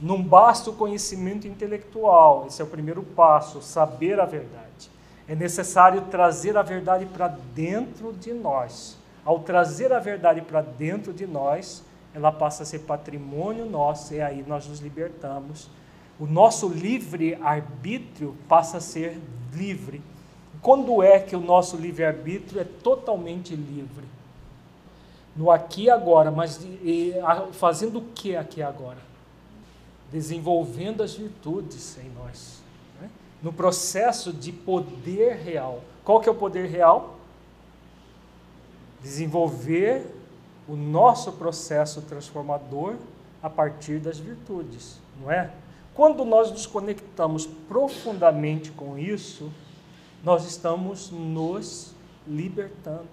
Não 0.00 0.20
basta 0.20 0.70
o 0.70 0.74
conhecimento 0.74 1.46
intelectual, 1.46 2.46
esse 2.48 2.60
é 2.60 2.64
o 2.64 2.68
primeiro 2.68 3.02
passo, 3.02 3.62
saber 3.62 4.18
a 4.18 4.24
verdade. 4.24 4.90
É 5.28 5.34
necessário 5.34 6.02
trazer 6.10 6.56
a 6.56 6.62
verdade 6.62 7.06
para 7.06 7.28
dentro 7.28 8.12
de 8.12 8.32
nós. 8.32 8.98
Ao 9.24 9.38
trazer 9.38 9.92
a 9.92 9.98
verdade 9.98 10.40
para 10.40 10.60
dentro 10.60 11.12
de 11.12 11.26
nós, 11.26 11.82
ela 12.14 12.30
passa 12.30 12.62
a 12.62 12.66
ser 12.66 12.80
patrimônio 12.80 13.66
nosso 13.66 14.14
e 14.14 14.20
aí 14.20 14.44
nós 14.46 14.68
nos 14.68 14.78
libertamos. 14.78 15.68
O 16.18 16.26
nosso 16.26 16.68
livre 16.68 17.34
arbítrio 17.42 18.36
passa 18.48 18.76
a 18.76 18.80
ser 18.80 19.20
livre. 19.52 20.00
Quando 20.62 21.02
é 21.02 21.18
que 21.18 21.34
o 21.34 21.40
nosso 21.40 21.76
livre 21.76 22.04
arbítrio 22.04 22.60
é 22.60 22.64
totalmente 22.64 23.56
livre? 23.56 24.04
No 25.34 25.50
aqui 25.50 25.84
e 25.84 25.90
agora, 25.90 26.30
mas 26.30 26.60
fazendo 27.52 27.98
o 27.98 28.02
que 28.14 28.36
aqui 28.36 28.60
e 28.60 28.62
agora? 28.62 28.98
Desenvolvendo 30.12 31.02
as 31.02 31.14
virtudes 31.14 31.98
em 31.98 32.08
nós. 32.10 32.62
Né? 33.00 33.10
No 33.42 33.52
processo 33.52 34.32
de 34.32 34.52
poder 34.52 35.34
real. 35.38 35.82
Qual 36.04 36.20
que 36.20 36.28
é 36.28 36.32
o 36.32 36.36
poder 36.36 36.68
real? 36.68 37.16
Desenvolver 39.02 40.23
o 40.68 40.74
nosso 40.76 41.32
processo 41.32 42.02
transformador 42.02 42.96
a 43.42 43.50
partir 43.50 43.98
das 43.98 44.18
virtudes, 44.18 44.98
não 45.20 45.30
é? 45.30 45.50
Quando 45.94 46.24
nós 46.24 46.50
nos 46.50 46.66
conectamos 46.66 47.46
profundamente 47.68 48.72
com 48.72 48.98
isso, 48.98 49.52
nós 50.24 50.44
estamos 50.44 51.10
nos 51.10 51.94
libertando. 52.26 53.06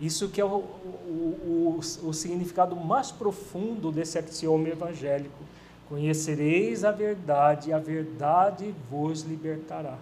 Isso 0.00 0.28
que 0.28 0.40
é 0.40 0.44
o, 0.44 0.48
o, 0.48 1.78
o, 2.02 2.08
o 2.08 2.12
significado 2.12 2.74
mais 2.74 3.12
profundo 3.12 3.92
desse 3.92 4.18
axioma 4.18 4.68
evangélico. 4.68 5.44
Conhecereis 5.88 6.84
a 6.84 6.90
verdade, 6.90 7.70
e 7.70 7.72
a 7.72 7.78
verdade 7.78 8.74
vos 8.90 9.22
libertará. 9.22 9.98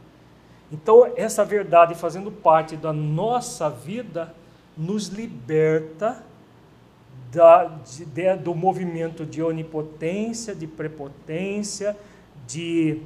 Então, 0.70 1.12
essa 1.16 1.44
verdade, 1.44 1.94
fazendo 1.96 2.30
parte 2.30 2.76
da 2.76 2.92
nossa 2.92 3.68
vida, 3.68 4.32
nos 4.76 5.08
liberta 5.08 6.22
da, 7.30 7.64
de, 7.64 8.36
do 8.36 8.54
movimento 8.54 9.24
de 9.24 9.42
onipotência, 9.42 10.54
de 10.54 10.66
prepotência, 10.66 11.96
de 12.46 13.00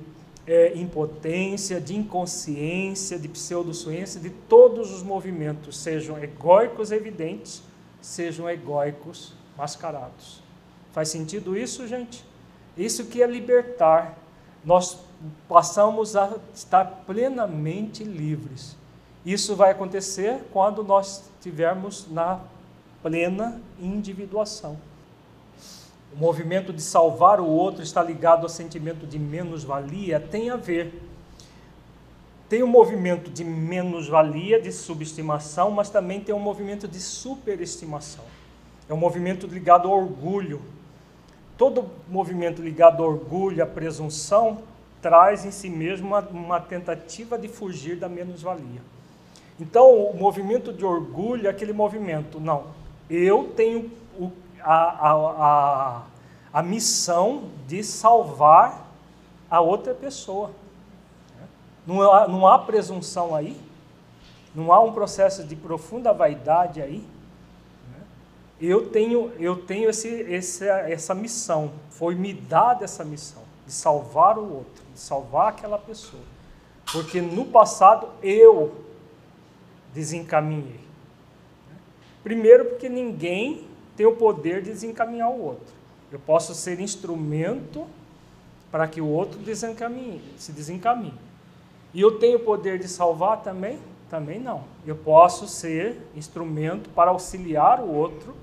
é, 0.46 0.76
impotência, 0.76 1.80
de 1.80 1.94
inconsciência, 1.94 3.18
de 3.18 3.28
pseudosciência, 3.28 4.20
de 4.20 4.30
todos 4.30 4.92
os 4.92 5.02
movimentos, 5.02 5.78
sejam 5.78 6.22
egóicos 6.22 6.90
evidentes, 6.90 7.62
sejam 8.00 8.48
egóicos 8.48 9.34
mascarados. 9.56 10.42
Faz 10.92 11.08
sentido 11.08 11.56
isso, 11.56 11.86
gente? 11.86 12.24
Isso 12.76 13.06
que 13.06 13.22
é 13.22 13.26
libertar. 13.26 14.18
Nós 14.64 14.98
passamos 15.48 16.16
a 16.16 16.36
estar 16.54 16.84
plenamente 17.06 18.04
livres. 18.04 18.76
Isso 19.24 19.56
vai 19.56 19.70
acontecer 19.70 20.42
quando 20.52 20.82
nós 20.82 21.24
estivermos 21.38 22.06
na 22.10 22.40
plena 23.04 23.60
individuação. 23.78 24.78
O 26.10 26.16
movimento 26.16 26.72
de 26.72 26.80
salvar 26.80 27.38
o 27.38 27.46
outro 27.46 27.82
está 27.82 28.02
ligado 28.02 28.44
ao 28.44 28.48
sentimento 28.48 29.06
de 29.06 29.18
menos-valia, 29.18 30.18
tem 30.18 30.48
a 30.48 30.56
ver. 30.56 31.02
Tem 32.48 32.62
um 32.62 32.66
movimento 32.66 33.30
de 33.30 33.44
menos-valia, 33.44 34.58
de 34.58 34.72
subestimação, 34.72 35.70
mas 35.70 35.90
também 35.90 36.18
tem 36.18 36.34
um 36.34 36.40
movimento 36.40 36.88
de 36.88 36.98
superestimação. 36.98 38.24
É 38.88 38.94
um 38.94 38.96
movimento 38.96 39.46
ligado 39.46 39.86
ao 39.86 39.98
orgulho. 39.98 40.62
Todo 41.58 41.90
movimento 42.08 42.62
ligado 42.62 43.02
ao 43.02 43.10
orgulho, 43.10 43.62
à 43.62 43.66
presunção, 43.66 44.62
traz 45.02 45.44
em 45.44 45.50
si 45.50 45.68
mesmo 45.68 46.06
uma, 46.06 46.20
uma 46.20 46.60
tentativa 46.60 47.36
de 47.36 47.48
fugir 47.48 47.96
da 47.96 48.08
menos-valia. 48.08 48.80
Então, 49.60 49.94
o 49.94 50.16
movimento 50.16 50.72
de 50.72 50.86
orgulho 50.86 51.46
é 51.46 51.50
aquele 51.50 51.72
movimento, 51.72 52.40
não, 52.40 52.83
eu 53.08 53.52
tenho 53.56 53.90
o, 54.18 54.30
a, 54.60 54.74
a, 54.74 55.12
a, 55.12 56.02
a 56.52 56.62
missão 56.62 57.50
de 57.66 57.82
salvar 57.82 58.86
a 59.50 59.60
outra 59.60 59.94
pessoa. 59.94 60.50
Não 61.86 62.00
há, 62.02 62.26
não 62.26 62.46
há 62.46 62.58
presunção 62.58 63.34
aí, 63.34 63.60
não 64.54 64.72
há 64.72 64.80
um 64.80 64.92
processo 64.92 65.44
de 65.44 65.54
profunda 65.54 66.12
vaidade 66.12 66.80
aí. 66.80 67.06
Eu 68.60 68.88
tenho, 68.88 69.32
eu 69.38 69.56
tenho 69.56 69.90
esse, 69.90 70.08
esse, 70.08 70.66
essa 70.66 71.14
missão, 71.14 71.72
foi 71.90 72.14
me 72.14 72.32
dada 72.32 72.84
essa 72.84 73.04
missão 73.04 73.42
de 73.66 73.72
salvar 73.72 74.38
o 74.38 74.56
outro, 74.58 74.84
de 74.92 74.98
salvar 74.98 75.48
aquela 75.48 75.78
pessoa. 75.78 76.22
Porque 76.92 77.20
no 77.20 77.46
passado 77.46 78.08
eu 78.22 78.84
desencaminhei. 79.92 80.83
Primeiro, 82.24 82.64
porque 82.64 82.88
ninguém 82.88 83.66
tem 83.96 84.06
o 84.06 84.16
poder 84.16 84.62
de 84.62 84.70
desencaminhar 84.70 85.30
o 85.30 85.40
outro. 85.40 85.74
Eu 86.10 86.18
posso 86.18 86.54
ser 86.54 86.80
instrumento 86.80 87.86
para 88.72 88.88
que 88.88 89.00
o 89.00 89.06
outro 89.06 89.38
desencaminhe, 89.38 90.20
se 90.36 90.50
desencaminhe. 90.50 91.14
E 91.92 92.00
eu 92.00 92.18
tenho 92.18 92.38
o 92.38 92.40
poder 92.40 92.78
de 92.78 92.88
salvar 92.88 93.42
também? 93.42 93.78
Também 94.10 94.40
não. 94.40 94.64
Eu 94.86 94.96
posso 94.96 95.46
ser 95.46 95.96
instrumento 96.16 96.90
para 96.90 97.10
auxiliar 97.10 97.80
o 97.80 97.92
outro 97.92 98.34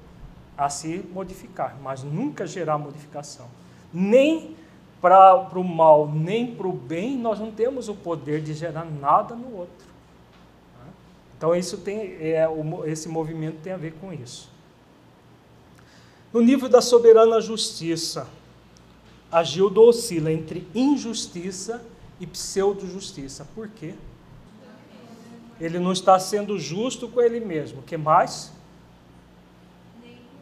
a 0.58 0.70
se 0.70 1.04
modificar, 1.12 1.76
mas 1.82 2.04
nunca 2.04 2.46
gerar 2.46 2.78
modificação. 2.78 3.48
Nem 3.92 4.56
para 5.02 5.36
o 5.56 5.64
mal, 5.64 6.08
nem 6.08 6.56
para 6.56 6.68
o 6.68 6.72
bem, 6.72 7.18
nós 7.18 7.40
não 7.40 7.52
temos 7.52 7.90
o 7.90 7.96
poder 7.96 8.42
de 8.42 8.54
gerar 8.54 8.86
nada 8.86 9.36
no 9.36 9.58
outro. 9.58 9.91
Então 11.42 11.56
isso 11.56 11.78
tem, 11.78 11.98
é, 12.20 12.48
esse 12.86 13.10
movimento 13.10 13.64
tem 13.64 13.74
a 13.74 13.78
ver 13.78 13.94
com 13.94 14.14
isso. 14.14 14.48
No 16.32 16.40
nível 16.40 16.70
da 16.70 16.82
soberana 16.82 17.42
justiça, 17.42 18.28
Agildo 19.32 19.82
oscila 19.82 20.32
entre 20.32 20.68
injustiça 20.76 21.84
e 22.20 22.28
pseudo-justiça. 22.28 23.48
Por 23.56 23.68
quê? 23.70 23.96
Ele 25.60 25.80
não 25.80 25.92
está 25.92 26.20
sendo 26.20 26.60
justo 26.60 27.08
com 27.08 27.20
ele 27.20 27.40
mesmo. 27.40 27.80
O 27.80 27.84
que 27.84 27.98
mais? 27.98 28.52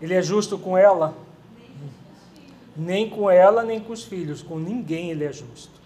Ele 0.01 0.13
é 0.13 0.21
justo 0.21 0.59
com 0.59 0.77
ela? 0.77 1.15
Nem 2.75 3.09
com 3.09 3.31
ela, 3.31 3.63
nem 3.63 3.79
com 3.79 3.93
os 3.93 4.03
filhos. 4.03 4.41
Com 4.41 4.59
ninguém 4.59 5.11
ele 5.11 5.23
é 5.23 5.31
justo. 5.31 5.79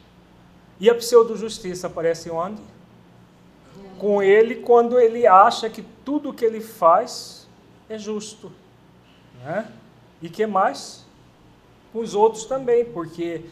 E 0.80 0.89
a 0.89 0.95
pseudo-justiça 0.95 1.86
aparece 1.86 2.32
onde? 2.32 2.72
Com 3.99 4.21
ele 4.21 4.55
quando 4.55 4.99
ele 4.99 5.26
acha 5.26 5.69
que 5.69 5.82
tudo 6.03 6.34
que 6.34 6.43
ele 6.43 6.59
faz 6.59 7.47
é 7.89 7.97
justo. 7.97 8.51
Né? 9.43 9.71
E 10.21 10.30
que 10.30 10.45
mais? 10.45 11.05
Com 11.91 11.99
os 11.99 12.13
outros 12.13 12.45
também, 12.45 12.86
porque 12.86 13.45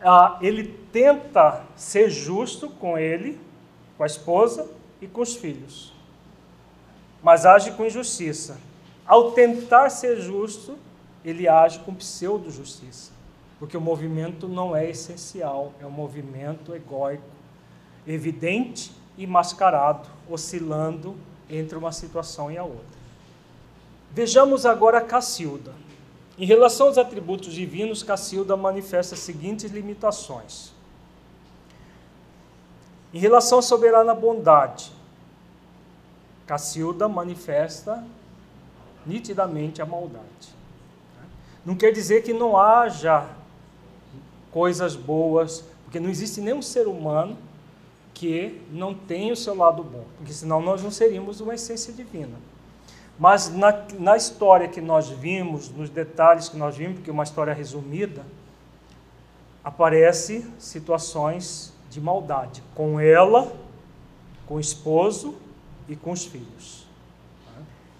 ah, 0.00 0.38
ele 0.40 0.78
tenta 0.92 1.64
ser 1.76 2.10
justo 2.10 2.68
com 2.68 2.98
ele, 2.98 3.40
com 3.96 4.02
a 4.02 4.06
esposa 4.06 4.68
e 5.00 5.06
com 5.06 5.22
os 5.22 5.34
filhos, 5.34 5.92
mas 7.22 7.46
age 7.46 7.72
com 7.72 7.86
injustiça. 7.86 8.58
Ao 9.06 9.32
tentar 9.32 9.90
ser 9.90 10.20
justo, 10.20 10.76
ele 11.24 11.48
age 11.48 11.78
com 11.80 11.94
pseudo-justiça, 11.94 13.12
porque 13.58 13.76
o 13.76 13.80
movimento 13.80 14.46
não 14.46 14.76
é 14.76 14.88
essencial, 14.90 15.72
é 15.80 15.86
um 15.86 15.90
movimento 15.90 16.74
egóico, 16.74 17.24
evidente 18.06 18.92
e 19.16 19.26
mascarado, 19.26 20.08
oscilando 20.28 21.16
entre 21.48 21.76
uma 21.76 21.92
situação 21.92 22.50
e 22.50 22.58
a 22.58 22.64
outra. 22.64 22.94
Vejamos 24.10 24.64
agora 24.64 25.00
Cacilda. 25.00 25.72
Em 26.36 26.46
relação 26.46 26.88
aos 26.88 26.98
atributos 26.98 27.52
divinos, 27.52 28.02
Cacilda 28.02 28.56
manifesta 28.56 29.14
as 29.14 29.20
seguintes 29.20 29.70
limitações. 29.70 30.72
Em 33.12 33.18
relação 33.18 33.60
à 33.60 33.62
soberana 33.62 34.14
bondade, 34.14 34.92
Cacilda 36.46 37.08
manifesta 37.08 38.04
nitidamente 39.06 39.80
a 39.80 39.86
maldade. 39.86 40.54
Não 41.64 41.76
quer 41.76 41.92
dizer 41.92 42.22
que 42.22 42.32
não 42.32 42.58
haja 42.58 43.28
coisas 44.50 44.96
boas, 44.96 45.64
porque 45.84 45.98
não 45.98 46.10
existe 46.10 46.40
nenhum 46.40 46.60
ser 46.60 46.86
humano 46.86 47.38
que 48.14 48.62
não 48.70 48.94
tem 48.94 49.32
o 49.32 49.36
seu 49.36 49.54
lado 49.56 49.82
bom, 49.82 50.04
porque 50.16 50.32
senão 50.32 50.62
nós 50.62 50.82
não 50.82 50.90
seríamos 50.90 51.40
uma 51.40 51.54
essência 51.54 51.92
divina. 51.92 52.38
Mas 53.18 53.52
na, 53.52 53.84
na 53.98 54.16
história 54.16 54.68
que 54.68 54.80
nós 54.80 55.08
vimos, 55.08 55.68
nos 55.68 55.90
detalhes 55.90 56.48
que 56.48 56.56
nós 56.56 56.76
vimos, 56.76 56.94
porque 56.94 57.10
é 57.10 57.12
uma 57.12 57.24
história 57.24 57.52
resumida, 57.52 58.24
aparece 59.62 60.46
situações 60.58 61.72
de 61.90 62.00
maldade 62.00 62.62
com 62.74 62.98
ela, 63.00 63.52
com 64.46 64.54
o 64.54 64.60
esposo 64.60 65.34
e 65.88 65.96
com 65.96 66.12
os 66.12 66.24
filhos. 66.24 66.86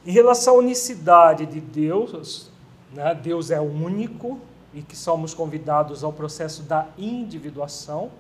Em 0.06 0.12
relação 0.12 0.56
à 0.56 0.58
unicidade 0.58 1.46
de 1.46 1.60
Deus, 1.60 2.50
né, 2.92 3.14
Deus 3.14 3.50
é 3.50 3.60
único 3.60 4.38
e 4.72 4.82
que 4.82 4.96
somos 4.96 5.32
convidados 5.32 6.04
ao 6.04 6.12
processo 6.12 6.62
da 6.62 6.86
individuação 6.98 8.10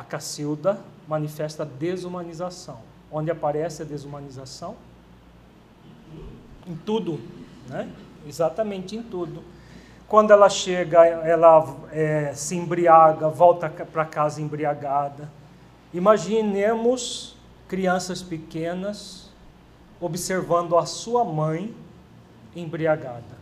a 0.00 0.02
Cacilda 0.02 0.80
manifesta 1.06 1.62
desumanização. 1.62 2.78
Onde 3.12 3.30
aparece 3.30 3.82
a 3.82 3.84
desumanização? 3.84 4.74
Em 6.66 6.74
tudo, 6.74 7.20
né? 7.68 7.86
Exatamente 8.26 8.96
em 8.96 9.02
tudo. 9.02 9.42
Quando 10.08 10.30
ela 10.30 10.48
chega, 10.48 11.04
ela 11.04 11.76
é, 11.92 12.32
se 12.34 12.56
embriaga, 12.56 13.28
volta 13.28 13.68
para 13.68 14.06
casa 14.06 14.40
embriagada. 14.40 15.30
Imaginemos 15.92 17.36
crianças 17.68 18.22
pequenas 18.22 19.28
observando 20.00 20.78
a 20.78 20.86
sua 20.86 21.24
mãe 21.24 21.74
embriagada. 22.56 23.38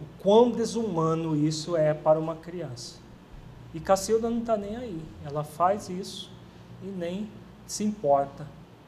O 0.00 0.06
quão 0.22 0.50
desumano 0.50 1.36
isso 1.36 1.76
é 1.76 1.92
para 1.92 2.18
uma 2.18 2.36
criança. 2.36 3.07
E 3.74 3.80
Cacilda 3.80 4.30
não 4.30 4.38
está 4.38 4.56
nem 4.56 4.76
aí. 4.76 5.02
Ela 5.24 5.44
faz 5.44 5.88
isso 5.88 6.30
e 6.82 6.86
nem 6.86 7.28
se 7.66 7.84
importa 7.84 8.46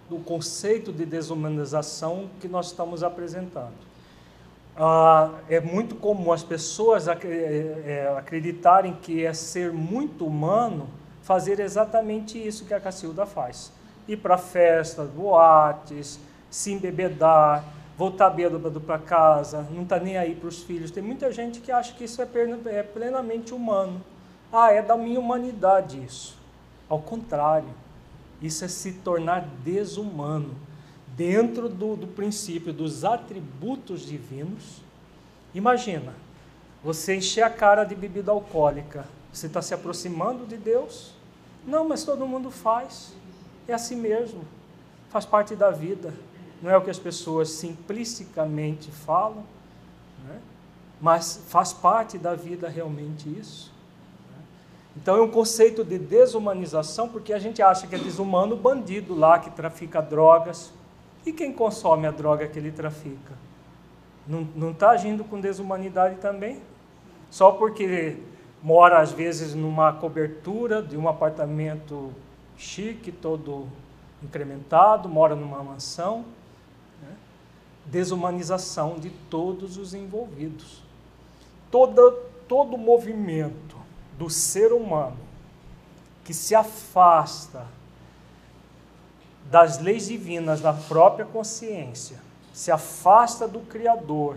do 0.09 0.18
conceito 0.18 0.93
de 0.93 1.05
desumanização 1.07 2.28
que 2.41 2.49
nós 2.49 2.66
estamos 2.66 3.03
apresentando. 3.03 3.91
Ah, 4.76 5.31
é 5.49 5.61
muito 5.61 5.95
comum 5.95 6.33
as 6.33 6.43
pessoas 6.43 7.07
é, 7.07 7.12
é, 7.12 8.14
acreditarem 8.16 8.95
que 8.95 9.24
é 9.24 9.33
ser 9.33 9.72
muito 9.72 10.26
humano 10.26 10.89
fazer 11.22 11.61
exatamente 11.61 12.39
isso 12.39 12.64
que 12.64 12.74
a 12.74 12.81
Cacilda 12.81 13.26
faz. 13.26 13.72
Ir 14.09 14.16
para 14.16 14.39
festas, 14.39 15.09
boates, 15.11 16.18
se 16.51 16.72
embebedar, 16.72 17.64
voltar 17.97 18.31
bêbado 18.31 18.81
para 18.81 18.99
casa, 18.99 19.66
não 19.70 19.83
está 19.83 20.01
nem 20.01 20.16
aí 20.16 20.35
para 20.35 20.49
os 20.49 20.62
filhos. 20.62 20.91
Tem 20.91 21.03
muita 21.03 21.31
gente 21.31 21.61
que 21.61 21.70
acha 21.70 21.93
que 21.93 22.05
isso 22.05 22.20
é, 22.22 22.26
é 22.66 22.83
plenamente 22.83 23.55
humano. 23.55 24.01
Ah, 24.53 24.72
é 24.72 24.82
da 24.82 24.96
minha 24.96 25.20
humanidade 25.20 26.03
isso. 26.03 26.36
Ao 26.88 26.98
contrário, 26.98 27.68
isso 28.42 28.64
é 28.64 28.68
se 28.68 28.92
tornar 28.94 29.46
desumano. 29.62 30.55
Dentro 31.16 31.68
do, 31.68 31.96
do 31.96 32.07
princípio 32.07 32.72
dos 32.72 33.05
atributos 33.05 34.03
divinos, 34.03 34.80
imagina, 35.55 36.14
você 36.82 37.16
encher 37.16 37.42
a 37.42 37.51
cara 37.51 37.84
de 37.84 37.94
bebida 37.94 38.32
alcoólica, 38.32 39.05
você 39.32 39.46
está 39.46 39.61
se 39.61 39.74
aproximando 39.74 40.46
de 40.46 40.57
Deus? 40.57 41.12
Não, 41.66 41.86
mas 41.86 42.05
todo 42.05 42.26
mundo 42.26 42.51
faz. 42.51 43.12
É 43.68 43.74
assim 43.74 43.96
mesmo. 43.96 44.44
Faz 45.11 45.26
parte 45.26 45.55
da 45.55 45.70
vida. 45.70 46.14
Não 46.62 46.70
é 46.70 46.76
o 46.76 46.82
que 46.82 46.90
as 46.90 46.98
pessoas 46.98 47.51
simplisticamente 47.51 48.90
falam, 48.90 49.44
né? 50.24 50.40
mas 51.01 51.40
faz 51.48 51.72
parte 51.72 52.18
da 52.18 52.34
vida 52.34 52.68
realmente 52.68 53.28
isso. 53.28 53.70
Então 54.97 55.16
é 55.16 55.22
um 55.22 55.30
conceito 55.30 55.84
de 55.84 55.99
desumanização, 55.99 57.09
porque 57.09 57.32
a 57.32 57.38
gente 57.38 57.62
acha 57.62 57.86
que 57.86 57.95
é 57.95 57.99
desumano 57.99 58.55
o 58.55 58.59
bandido 58.59 59.14
lá 59.14 59.38
que 59.38 59.51
trafica 59.51 60.01
drogas, 60.01 60.72
E 61.24 61.32
quem 61.32 61.53
consome 61.53 62.07
a 62.07 62.11
droga 62.11 62.49
que 62.49 62.59
ele 62.59 62.72
trafica? 62.72 63.34
Não 64.26 64.70
está 64.70 64.91
agindo 64.91 65.22
com 65.22 65.38
desumanidade 65.38 66.16
também? 66.16 66.62
Só 67.30 67.53
porque 67.53 68.16
mora, 68.62 69.01
às 69.01 69.12
vezes, 69.12 69.55
numa 69.55 69.93
cobertura 69.93 70.82
de 70.82 70.97
um 70.97 71.09
apartamento 71.09 72.11
chique, 72.57 73.12
todo 73.12 73.68
incrementado, 74.22 75.09
mora 75.09 75.34
numa 75.34 75.62
mansão. 75.62 76.24
Né? 77.03 77.14
Desumanização 77.86 78.99
de 78.99 79.11
todos 79.28 79.76
os 79.76 79.93
envolvidos. 79.93 80.82
Toda, 81.70 82.12
todo 82.49 82.78
movimento 82.78 83.70
do 84.21 84.29
ser 84.29 84.71
humano 84.71 85.16
que 86.23 86.35
se 86.35 86.55
afasta 86.55 87.66
das 89.51 89.79
leis 89.81 90.09
divinas 90.09 90.61
da 90.61 90.75
própria 90.75 91.25
consciência, 91.25 92.18
se 92.53 92.71
afasta 92.71 93.49
do 93.49 93.61
Criador, 93.61 94.37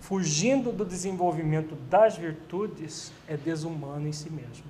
fugindo 0.00 0.72
do 0.72 0.84
desenvolvimento 0.84 1.76
das 1.88 2.16
virtudes, 2.16 3.12
é 3.28 3.36
desumano 3.36 4.08
em 4.08 4.12
si 4.12 4.28
mesmo. 4.28 4.64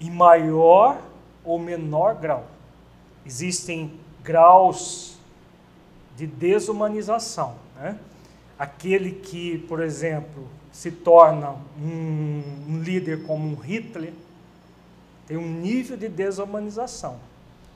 Em 0.00 0.08
maior 0.08 1.02
ou 1.44 1.58
menor 1.58 2.14
grau. 2.14 2.46
Existem 3.26 3.98
graus 4.22 5.18
de 6.16 6.28
desumanização. 6.28 7.56
Né? 7.74 7.98
Aquele 8.56 9.10
que, 9.10 9.58
por 9.58 9.80
exemplo, 9.80 10.48
se 10.72 10.90
torna 10.90 11.54
um, 11.78 12.80
líder 12.82 13.24
como 13.24 13.46
um 13.46 13.54
Hitler, 13.54 14.14
tem 15.26 15.36
um 15.36 15.60
nível 15.60 15.96
de 15.96 16.08
desumanização. 16.08 17.16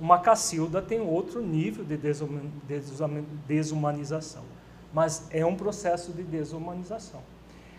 Uma 0.01 0.18
Cacilda 0.18 0.82
tem 0.82 1.01
outro 1.01 1.42
nível 1.42 1.84
de 1.84 1.97
desumanização, 3.47 4.42
mas 4.92 5.26
é 5.30 5.44
um 5.44 5.55
processo 5.55 6.12
de 6.12 6.22
desumanização. 6.22 7.20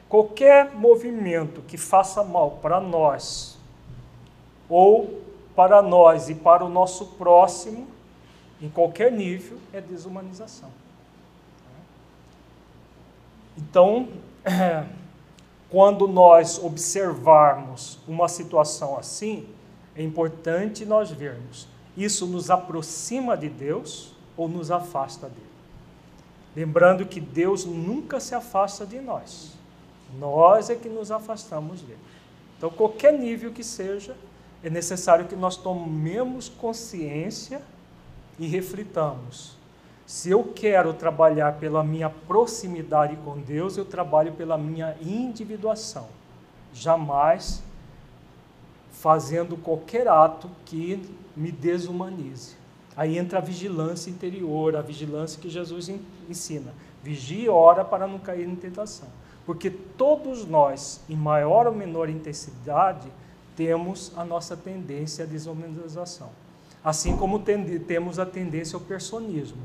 Qualquer 0.07 0.73
movimento 0.73 1.61
que 1.61 1.77
faça 1.77 2.23
mal 2.23 2.59
para 2.61 2.79
nós, 2.79 3.57
ou 4.69 5.21
para 5.55 5.81
nós 5.81 6.29
e 6.29 6.35
para 6.35 6.63
o 6.63 6.69
nosso 6.69 7.07
próximo, 7.17 7.87
em 8.61 8.69
qualquer 8.69 9.11
nível, 9.11 9.57
é 9.73 9.81
desumanização. 9.81 10.69
Então, 13.57 14.07
quando 15.69 16.07
nós 16.07 16.61
observarmos 16.63 17.99
uma 18.07 18.27
situação 18.27 18.97
assim, 18.97 19.47
é 19.95 20.03
importante 20.03 20.85
nós 20.85 21.11
vermos 21.11 21.67
isso 21.97 22.27
nos 22.27 22.51
aproxima 22.51 23.35
de 23.35 23.49
Deus 23.49 24.13
ou 24.37 24.47
nos 24.47 24.69
afasta 24.69 25.27
dele. 25.27 25.41
Lembrando 26.55 27.05
que 27.05 27.19
Deus 27.19 27.65
nunca 27.65 28.19
se 28.19 28.35
afasta 28.35 28.85
de 28.85 29.01
nós, 29.01 29.53
nós 30.19 30.69
é 30.69 30.75
que 30.75 30.87
nos 30.87 31.11
afastamos 31.11 31.81
dele. 31.81 31.99
Então, 32.57 32.69
qualquer 32.69 33.13
nível 33.13 33.51
que 33.51 33.63
seja, 33.63 34.15
é 34.63 34.69
necessário 34.69 35.25
que 35.25 35.35
nós 35.35 35.57
tomemos 35.57 36.49
consciência 36.49 37.61
e 38.39 38.47
reflitamos. 38.47 39.56
Se 40.07 40.29
eu 40.29 40.41
quero 40.55 40.93
trabalhar 40.93 41.59
pela 41.59 41.83
minha 41.83 42.09
proximidade 42.09 43.17
com 43.25 43.37
Deus, 43.41 43.75
eu 43.75 43.83
trabalho 43.83 44.31
pela 44.31 44.57
minha 44.57 44.95
individuação. 45.01 46.07
Jamais 46.73 47.61
fazendo 48.89 49.57
qualquer 49.57 50.07
ato 50.07 50.49
que 50.63 51.01
me 51.35 51.51
desumanize. 51.51 52.55
Aí 52.95 53.17
entra 53.17 53.39
a 53.39 53.41
vigilância 53.41 54.09
interior, 54.09 54.77
a 54.77 54.81
vigilância 54.81 55.41
que 55.41 55.49
Jesus 55.49 55.91
ensina. 56.29 56.73
Vigie 57.03 57.43
e 57.43 57.49
ora 57.49 57.83
para 57.83 58.07
não 58.07 58.17
cair 58.17 58.47
em 58.47 58.55
tentação. 58.55 59.09
Porque 59.45 59.69
todos 59.69 60.45
nós, 60.45 61.01
em 61.09 61.17
maior 61.17 61.67
ou 61.67 61.73
menor 61.73 62.07
intensidade, 62.07 63.11
temos 63.57 64.13
a 64.15 64.23
nossa 64.23 64.55
tendência 64.55 65.25
à 65.25 65.27
desumanização. 65.27 66.29
Assim 66.81 67.17
como 67.17 67.39
temos 67.39 68.19
a 68.19 68.25
tendência 68.25 68.77
ao 68.77 68.81
personismo. 68.81 69.61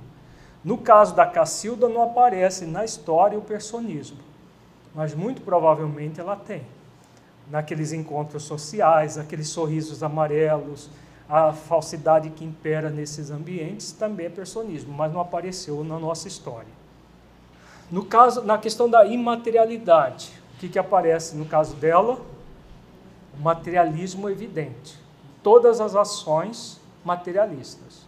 No 0.64 0.78
caso 0.78 1.14
da 1.14 1.26
Cacilda, 1.26 1.88
não 1.88 2.02
aparece 2.02 2.64
na 2.66 2.84
história 2.84 3.38
o 3.38 3.42
personismo, 3.42 4.18
mas 4.94 5.14
muito 5.14 5.42
provavelmente 5.42 6.20
ela 6.20 6.36
tem 6.36 6.62
naqueles 7.50 7.92
encontros 7.92 8.44
sociais, 8.44 9.18
aqueles 9.18 9.48
sorrisos 9.48 10.02
amarelos, 10.02 10.88
a 11.28 11.52
falsidade 11.52 12.30
que 12.30 12.44
impera 12.44 12.90
nesses 12.90 13.30
ambientes 13.30 13.92
também 13.92 14.26
é 14.26 14.30
personismo, 14.30 14.92
mas 14.92 15.12
não 15.12 15.20
apareceu 15.20 15.82
na 15.82 15.98
nossa 15.98 16.28
história. 16.28 16.82
No 17.90 18.04
caso, 18.04 18.42
na 18.42 18.56
questão 18.56 18.88
da 18.88 19.04
imaterialidade, 19.04 20.32
o 20.54 20.58
que, 20.60 20.68
que 20.68 20.78
aparece 20.78 21.36
no 21.36 21.44
caso 21.44 21.74
dela? 21.76 22.20
O 23.34 23.42
materialismo 23.42 24.28
evidente. 24.30 24.98
Todas 25.42 25.80
as 25.80 25.94
ações 25.94 26.80
materialistas. 27.04 28.01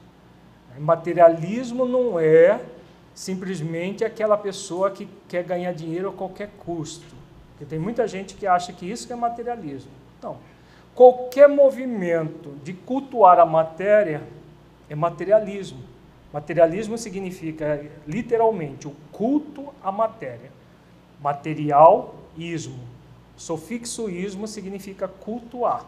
Materialismo 0.79 1.85
não 1.85 2.19
é 2.19 2.61
simplesmente 3.15 4.05
aquela 4.05 4.37
pessoa 4.37 4.91
que 4.91 5.09
quer 5.29 5.45
ganhar 5.45 5.73
dinheiro 5.73 6.09
a 6.09 6.13
qualquer 6.13 6.51
custo. 6.59 7.15
Porque 7.51 7.65
tem 7.65 7.79
muita 7.79 8.09
gente 8.09 8.35
que 8.35 8.47
acha 8.47 8.73
que 8.73 8.91
isso 8.91 9.13
é 9.13 9.17
materialismo. 9.17 9.93
Não. 10.23 10.37
Qualquer 10.95 11.49
movimento 11.49 12.51
de 12.63 12.73
cultuar 12.73 13.39
a 13.39 13.47
matéria 13.47 14.23
é 14.89 14.95
materialismo. 14.95 15.81
Materialismo 16.33 16.99
significa 16.99 17.85
literalmente 18.07 18.89
o 18.89 18.93
culto 19.13 19.73
à 19.83 19.93
matéria. 19.93 20.51
Materialismo. 21.21 22.81
Sufixo 23.37 24.09
ismo 24.11 24.49
significa 24.49 25.07
cultuar. 25.07 25.85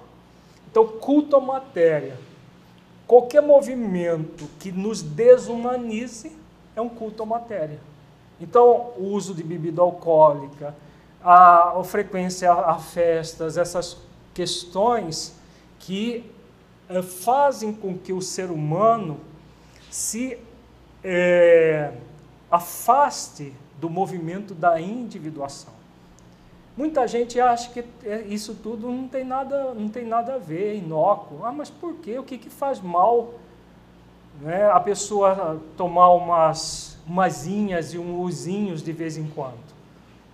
Então, 0.70 0.86
culto 0.86 1.36
à 1.36 1.40
matéria. 1.40 2.16
Qualquer 3.06 3.40
movimento 3.40 4.48
que 4.58 4.72
nos 4.72 5.00
desumanize 5.02 6.32
é 6.74 6.80
um 6.80 6.88
culto 6.88 7.22
à 7.22 7.26
matéria. 7.26 7.78
Então, 8.40 8.92
o 8.98 9.04
uso 9.12 9.32
de 9.32 9.42
bebida 9.42 9.80
alcoólica, 9.80 10.74
a, 11.22 11.78
a 11.78 11.84
frequência 11.84 12.52
a 12.52 12.78
festas, 12.78 13.56
essas 13.56 13.96
questões 14.34 15.34
que 15.78 16.30
é, 16.88 17.00
fazem 17.00 17.72
com 17.72 17.96
que 17.96 18.12
o 18.12 18.20
ser 18.20 18.50
humano 18.50 19.20
se 19.90 20.38
é, 21.02 21.92
afaste 22.50 23.52
do 23.80 23.88
movimento 23.88 24.54
da 24.54 24.80
individuação. 24.80 25.75
Muita 26.76 27.06
gente 27.06 27.40
acha 27.40 27.70
que 27.70 27.84
eh, 28.04 28.24
isso 28.28 28.54
tudo 28.62 28.88
não 28.88 29.08
tem 29.08 29.24
nada, 29.24 29.72
não 29.72 29.88
tem 29.88 30.04
nada 30.04 30.34
a 30.34 30.38
ver, 30.38 30.74
é 30.74 30.76
inócuo. 30.76 31.44
Ah, 31.44 31.52
mas 31.52 31.70
por 31.70 31.94
quê? 31.96 32.18
O 32.18 32.22
que, 32.22 32.36
que 32.36 32.50
faz 32.50 32.80
mal 32.80 33.34
né, 34.40 34.70
a 34.70 34.78
pessoa 34.78 35.60
tomar 35.76 36.10
umas 36.10 36.98
umasinhas 37.06 37.94
e 37.94 37.98
uns 37.98 38.20
usinhos 38.20 38.82
de 38.82 38.92
vez 38.92 39.16
em 39.16 39.26
quando? 39.26 39.76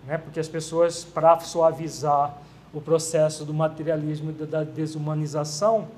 né? 0.06 0.19
porque 0.19 0.40
as 0.40 0.48
pessoas, 0.48 1.05
para 1.05 1.39
suavizar 1.40 2.36
o 2.73 2.81
processo 2.81 3.44
do 3.44 3.52
materialismo 3.52 4.31
e 4.31 4.47
da 4.47 4.64
desumanização, 4.64 5.89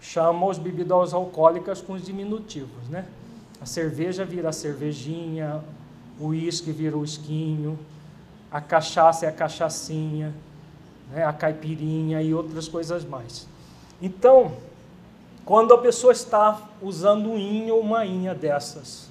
chamam 0.00 0.50
as 0.50 0.58
bebidas 0.58 1.12
alcoólicas 1.12 1.80
com 1.80 1.92
os 1.94 2.02
diminutivos. 2.02 2.88
Né? 2.88 3.06
A 3.60 3.66
cerveja 3.66 4.24
vira 4.24 4.52
cervejinha, 4.52 5.62
o 6.18 6.28
uísque 6.28 6.72
vira 6.72 6.96
o 6.96 7.04
esquinho, 7.04 7.78
a 8.56 8.60
cachaça 8.62 9.26
é 9.26 9.28
a 9.28 9.32
cachaçinha, 9.32 10.34
né? 11.10 11.22
a 11.26 11.32
caipirinha 11.32 12.22
e 12.22 12.32
outras 12.32 12.66
coisas 12.66 13.04
mais. 13.04 13.46
Então, 14.00 14.56
quando 15.44 15.74
a 15.74 15.78
pessoa 15.78 16.10
está 16.10 16.62
usando 16.80 17.28
um 17.28 17.38
inho 17.38 17.74
ou 17.74 17.82
uma 17.82 18.06
inha 18.06 18.34
dessas, 18.34 19.10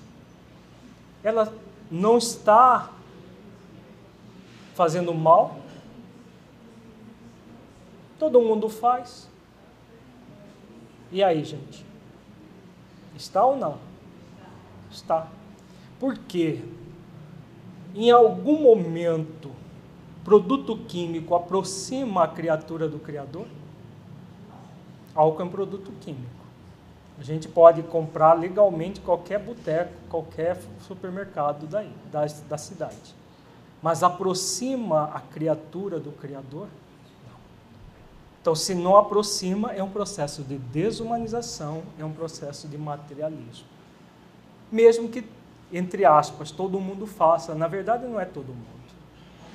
ela 1.23 1.53
não 1.91 2.17
está 2.17 2.89
fazendo 4.73 5.13
mal. 5.13 5.59
Todo 8.17 8.41
mundo 8.41 8.67
faz. 8.67 9.29
E 11.11 11.23
aí, 11.23 11.43
gente? 11.43 11.85
Está 13.15 13.45
ou 13.45 13.55
não? 13.55 13.77
Está. 14.89 15.27
Por 15.99 16.17
quê? 16.17 16.63
Em 17.95 18.11
algum 18.11 18.61
momento, 18.61 19.51
produto 20.23 20.77
químico 20.77 21.33
aproxima 21.33 22.23
a 22.23 22.27
criatura 22.27 22.87
do 22.87 22.99
Criador? 22.99 23.47
Álcool 25.15 25.41
é 25.41 25.45
um 25.45 25.49
produto 25.49 25.91
químico. 26.01 26.45
A 27.17 27.23
gente 27.23 27.47
pode 27.47 27.81
comprar 27.83 28.33
legalmente 28.33 28.99
qualquer 28.99 29.39
boteco, 29.39 29.93
qualquer 30.09 30.61
supermercado 30.85 31.65
daí, 31.65 31.89
da, 32.11 32.25
da 32.49 32.57
cidade 32.57 33.15
mas 33.85 34.01
aproxima 34.01 35.11
a 35.13 35.19
criatura 35.19 35.99
do 35.99 36.11
Criador? 36.11 36.67
Então, 38.41 38.55
se 38.55 38.73
não 38.73 38.97
aproxima, 38.97 39.73
é 39.73 39.83
um 39.83 39.89
processo 39.91 40.41
de 40.41 40.57
desumanização, 40.57 41.83
é 41.99 42.03
um 42.03 42.11
processo 42.11 42.67
de 42.67 42.79
materialismo. 42.79 43.67
mesmo 44.71 45.07
que, 45.07 45.23
entre 45.77 46.05
aspas, 46.05 46.51
todo 46.51 46.79
mundo 46.79 47.05
faça. 47.05 47.53
Na 47.53 47.67
verdade, 47.67 48.05
não 48.05 48.17
é 48.17 48.23
todo 48.23 48.47
mundo. 48.47 48.85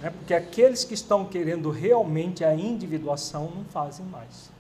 Né? 0.03 0.11
Porque 0.11 0.35
aqueles 0.35 0.85
que 0.85 0.93
estão 0.93 1.25
querendo 1.25 1.71
realmente 1.71 2.45
a 2.45 2.55
individuação 2.55 3.51
não 3.55 3.65
fazem 3.65 4.05
mais. 4.05 4.51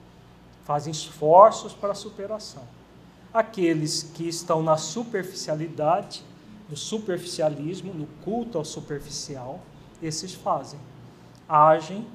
Fazem 0.64 0.90
esforços 0.90 1.74
para 1.74 1.92
a 1.92 1.94
superação. 1.94 2.62
Aqueles 3.32 4.02
que 4.02 4.26
estão 4.26 4.62
na 4.62 4.78
superficialidade, 4.78 6.24
no 6.68 6.76
superficialismo, 6.76 7.92
no 7.92 8.06
culto 8.24 8.56
ao 8.56 8.64
superficial, 8.64 9.60
esses 10.02 10.32
fazem. 10.32 10.80
Agem 11.46 12.06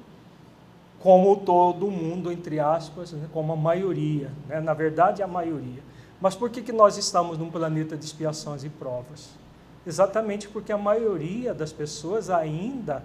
como 0.98 1.36
todo 1.36 1.88
mundo, 1.88 2.32
entre 2.32 2.58
aspas, 2.58 3.12
né? 3.12 3.28
como 3.32 3.52
a 3.52 3.56
maioria. 3.56 4.32
Né? 4.48 4.60
Na 4.60 4.74
verdade, 4.74 5.22
a 5.22 5.26
maioria. 5.28 5.85
Mas 6.20 6.34
por 6.34 6.50
que, 6.50 6.62
que 6.62 6.72
nós 6.72 6.96
estamos 6.96 7.38
num 7.38 7.50
planeta 7.50 7.96
de 7.96 8.04
expiações 8.04 8.64
e 8.64 8.68
provas? 8.68 9.30
Exatamente 9.86 10.48
porque 10.48 10.72
a 10.72 10.78
maioria 10.78 11.54
das 11.54 11.72
pessoas 11.72 12.30
ainda 12.30 13.04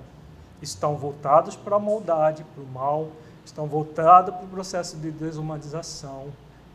estão 0.62 0.96
voltados 0.96 1.56
para 1.56 1.76
a 1.76 1.80
maldade, 1.80 2.46
para 2.56 2.64
o 2.64 2.68
mal, 2.68 3.10
estão 3.46 3.68
voltados 3.68 4.34
para 4.34 4.46
o 4.46 4.48
processo 4.48 4.98
de 4.98 5.12
desumanização, 5.12 6.28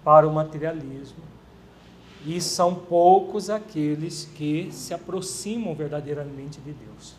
para 0.04 0.28
o 0.28 0.32
materialismo. 0.32 1.24
E 2.24 2.40
são 2.40 2.74
poucos 2.74 3.48
aqueles 3.48 4.24
que 4.34 4.70
se 4.72 4.92
aproximam 4.92 5.74
verdadeiramente 5.74 6.60
de 6.60 6.72
Deus. 6.72 7.14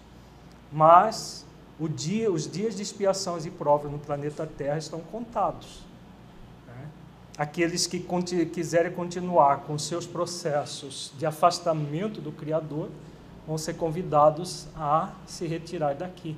Mas 0.71 1.45
dia, 1.89 2.31
os 2.31 2.49
dias 2.49 2.75
de 2.75 2.81
expiações 2.81 3.45
e 3.45 3.51
provas 3.51 3.91
no 3.91 3.99
planeta 3.99 4.47
Terra 4.47 4.77
estão 4.77 4.99
contados. 4.99 5.86
Aqueles 7.37 7.85
que 7.85 7.99
quiserem 8.51 8.91
continuar 8.91 9.57
com 9.61 9.77
seus 9.77 10.07
processos 10.07 11.13
de 11.17 11.25
afastamento 11.25 12.19
do 12.19 12.31
Criador 12.31 12.89
vão 13.45 13.57
ser 13.57 13.75
convidados 13.75 14.67
a 14.75 15.11
se 15.27 15.45
retirar 15.45 15.93
daqui 15.93 16.35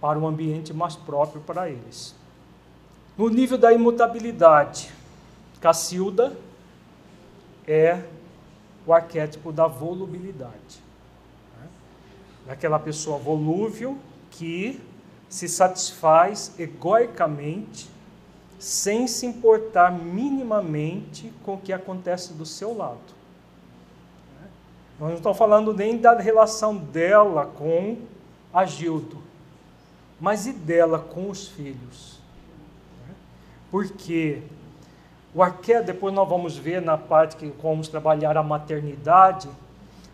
para 0.00 0.18
um 0.18 0.26
ambiente 0.26 0.72
mais 0.72 0.94
próprio 0.94 1.42
para 1.42 1.68
eles. 1.68 2.14
No 3.18 3.28
nível 3.28 3.58
da 3.58 3.72
imutabilidade, 3.72 4.90
Cacilda 5.60 6.34
é 7.66 8.02
o 8.86 8.94
arquétipo 8.94 9.52
da 9.52 9.66
volubilidade. 9.66 10.80
Né? 11.58 11.68
Daquela 12.46 12.78
pessoa 12.78 13.18
volúvel 13.18 13.98
que 14.30 14.80
se 15.28 15.48
satisfaz 15.48 16.54
egoicamente, 16.58 17.90
sem 18.60 19.08
se 19.08 19.26
importar 19.26 19.90
minimamente 19.90 21.32
com 21.44 21.54
o 21.54 21.58
que 21.58 21.72
acontece 21.72 22.32
do 22.32 22.46
seu 22.46 22.76
lado. 22.76 23.18
Nós 25.00 25.08
não 25.08 25.16
estamos 25.16 25.36
falando 25.36 25.74
nem 25.74 25.98
da 25.98 26.16
relação 26.16 26.76
dela 26.76 27.46
com 27.46 27.96
Agildo 28.54 29.30
mas 30.20 30.46
e 30.46 30.52
dela 30.52 30.98
com 30.98 31.30
os 31.30 31.48
filhos? 31.48 32.20
Porque 33.70 34.42
o 35.34 35.42
arquétipo, 35.42 35.86
depois 35.86 36.14
nós 36.14 36.28
vamos 36.28 36.56
ver 36.56 36.82
na 36.82 36.98
parte 36.98 37.36
que 37.36 37.46
vamos 37.62 37.88
trabalhar 37.88 38.36
a 38.36 38.42
maternidade, 38.42 39.48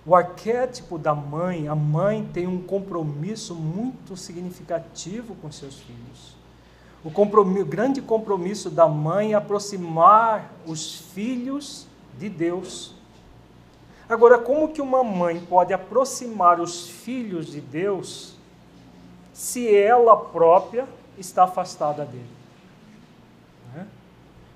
o 0.04 0.14
arquétipo 0.14 0.96
da 0.96 1.14
mãe, 1.14 1.66
a 1.66 1.74
mãe 1.74 2.24
tem 2.32 2.46
um 2.46 2.62
compromisso 2.62 3.54
muito 3.54 4.16
significativo 4.16 5.34
com 5.36 5.50
seus 5.50 5.80
filhos. 5.80 6.36
O, 7.06 7.10
compromisso, 7.12 7.62
o 7.62 7.68
grande 7.68 8.02
compromisso 8.02 8.68
da 8.68 8.88
mãe 8.88 9.32
é 9.32 9.36
aproximar 9.36 10.52
os 10.66 10.96
filhos 11.14 11.86
de 12.18 12.28
Deus. 12.28 12.96
Agora, 14.08 14.38
como 14.38 14.72
que 14.72 14.82
uma 14.82 15.04
mãe 15.04 15.38
pode 15.38 15.72
aproximar 15.72 16.60
os 16.60 16.88
filhos 16.88 17.46
de 17.46 17.60
Deus 17.60 18.34
se 19.32 19.72
ela 19.72 20.16
própria 20.16 20.88
está 21.16 21.44
afastada 21.44 22.04
dele. 22.04 22.26
Né? 23.72 23.86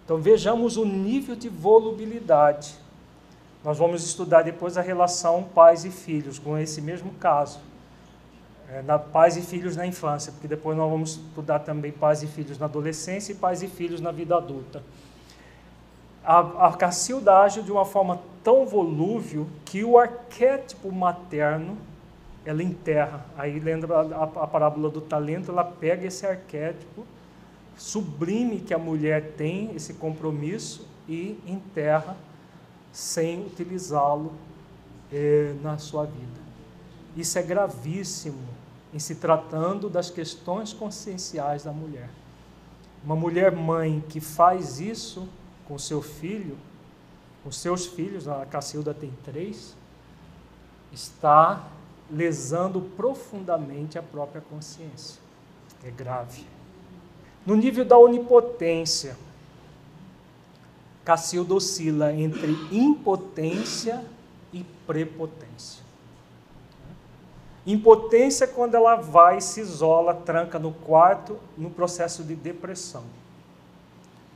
Então 0.05 0.19
vejamos 0.19 0.77
o 0.77 0.85
nível 0.85 1.37
de 1.37 1.49
volubilidade. 1.49 2.75
Nós 3.63 3.79
vamos 3.79 4.03
estudar 4.03 4.43
depois 4.43 4.77
a 4.77 4.81
relação 4.83 5.45
pais 5.55 5.85
e 5.85 5.91
filhos, 5.91 6.37
com 6.37 6.59
esse 6.59 6.83
mesmo 6.83 7.13
caso. 7.13 7.61
É, 8.73 8.83
na, 8.83 8.99
pais 9.01 9.37
e 9.37 9.43
filhos 9.43 9.77
na 9.77 9.85
infância, 9.85 10.31
porque 10.31 10.47
depois 10.47 10.77
nós 10.77 10.89
vamos 10.89 11.11
estudar 11.17 11.59
também 11.61 11.91
pais 11.91 12.23
e 12.23 12.29
filhos 12.29 12.57
na 12.57 12.67
adolescência 12.67 13.33
e 13.33 13.35
pais 13.35 13.65
e 13.65 13.69
filhos 13.69 14.01
na 14.01 14.13
vida 14.13 14.37
adulta. 14.37 14.81
A, 16.25 16.69
a 16.69 16.73
Cacilda 16.75 17.39
age 17.39 17.63
de 17.63 17.73
uma 17.73 17.85
forma 17.85 18.21
tão 18.45 18.65
volúvel 18.65 19.49
que 19.65 19.83
o 19.83 19.99
arquétipo 19.99 20.93
materno 20.93 21.77
ela 22.45 22.63
enterra. 22.63 23.27
Aí 23.37 23.59
lembra 23.59 23.99
a, 23.99 24.23
a, 24.23 24.47
parábola 24.47 24.89
do 24.89 25.01
talento, 25.01 25.51
ela 25.51 25.65
pega 25.65 26.07
esse 26.07 26.25
arquétipo 26.25 27.05
sublime 27.77 28.61
que 28.61 28.73
a 28.73 28.79
mulher 28.79 29.33
tem, 29.37 29.75
esse 29.75 29.95
compromisso, 29.95 30.87
e 31.09 31.41
enterra 31.45 32.17
sem 32.93 33.47
utilizá-lo 33.47 34.33
eh, 35.13 35.55
na 35.61 35.77
sua 35.79 36.05
vida. 36.05 36.41
Isso 37.17 37.37
é 37.39 37.43
gravíssimo 37.43 38.60
em 38.93 38.99
se 38.99 39.17
tratando 39.17 39.89
das 39.89 40.11
questões 40.11 40.73
conscienciais 40.73 41.65
da 41.65 41.73
mulher. 41.73 42.11
Uma 43.05 43.17
mulher 43.17 43.53
mãe 43.53 44.03
que 44.09 44.21
faz 44.21 44.81
isso 44.81 45.29
com 45.67 45.79
seu 45.79 46.03
filho, 46.03 46.57
com 47.43 47.51
seus 47.51 47.87
filhos, 47.87 48.29
a 48.29 48.45
Cacilda 48.45 48.93
tem 48.93 49.13
três, 49.25 49.75
está 50.93 51.69
lesando 52.11 52.81
profundamente 52.81 53.99
a 53.99 54.03
própria 54.03 54.41
consciência. 54.43 55.21
É 55.83 55.91
grave. 55.91 56.45
No 57.47 57.57
nível 57.57 57.85
da 57.85 57.97
onipotência, 57.97 59.17
Cacilda 61.05 61.55
oscila 61.55 62.13
entre 62.13 62.53
impotência 62.71 64.05
e 64.53 64.65
prepotência. 64.87 65.80
Impotência 67.67 68.45
é 68.45 68.49
quando 68.49 68.75
ela 68.75 68.97
vai, 68.97 69.41
se 69.41 69.61
isola, 69.61 70.15
tranca 70.15 70.59
no 70.59 70.73
quarto, 70.73 71.39
no 71.57 71.71
processo 71.71 72.25
de 72.25 72.35
depressão. 72.35 73.05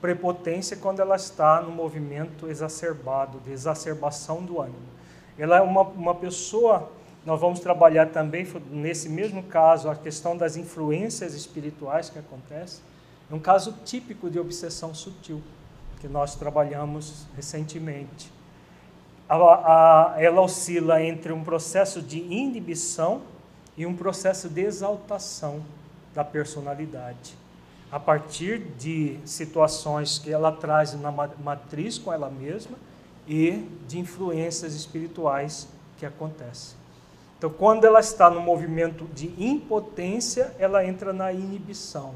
Prepotência 0.00 0.74
é 0.74 0.78
quando 0.78 1.00
ela 1.00 1.16
está 1.16 1.62
no 1.62 1.70
movimento 1.70 2.48
exacerbado, 2.48 3.40
de 3.40 3.50
exacerbação 3.50 4.42
do 4.42 4.60
ânimo. 4.60 4.94
Ela 5.38 5.58
é 5.58 5.62
uma, 5.62 5.82
uma 5.82 6.14
pessoa 6.14 6.90
nós 7.24 7.40
vamos 7.40 7.60
trabalhar 7.60 8.10
também, 8.10 8.46
nesse 8.70 9.08
mesmo 9.08 9.42
caso, 9.44 9.88
a 9.88 9.96
questão 9.96 10.36
das 10.36 10.56
influências 10.56 11.32
espirituais 11.32 12.10
que 12.10 12.18
acontecem. 12.18 12.84
É 13.30 13.34
um 13.34 13.38
caso 13.38 13.74
típico 13.84 14.28
de 14.28 14.38
obsessão 14.38 14.94
sutil, 14.94 15.42
que 16.00 16.06
nós 16.06 16.34
trabalhamos 16.34 17.26
recentemente. 17.34 18.30
A, 19.28 19.36
a, 19.36 20.22
ela 20.22 20.40
oscila 20.40 21.02
entre 21.02 21.32
um 21.32 21.42
processo 21.42 22.02
de 22.02 22.18
inibição 22.18 23.22
e 23.76 23.86
um 23.86 23.96
processo 23.96 24.48
de 24.48 24.62
exaltação 24.62 25.62
da 26.14 26.24
personalidade. 26.24 27.36
A 27.90 27.98
partir 27.98 28.58
de 28.78 29.18
situações 29.24 30.18
que 30.18 30.30
ela 30.30 30.52
traz 30.52 30.98
na 31.00 31.10
matriz 31.10 31.98
com 31.98 32.12
ela 32.12 32.28
mesma 32.28 32.76
e 33.26 33.68
de 33.88 33.98
influências 33.98 34.74
espirituais 34.74 35.68
que 35.96 36.04
acontecem. 36.04 36.76
Então, 37.38 37.50
quando 37.50 37.84
ela 37.84 38.00
está 38.00 38.30
no 38.30 38.40
movimento 38.40 39.04
de 39.14 39.32
impotência, 39.38 40.54
ela 40.58 40.84
entra 40.84 41.12
na 41.12 41.32
inibição. 41.32 42.14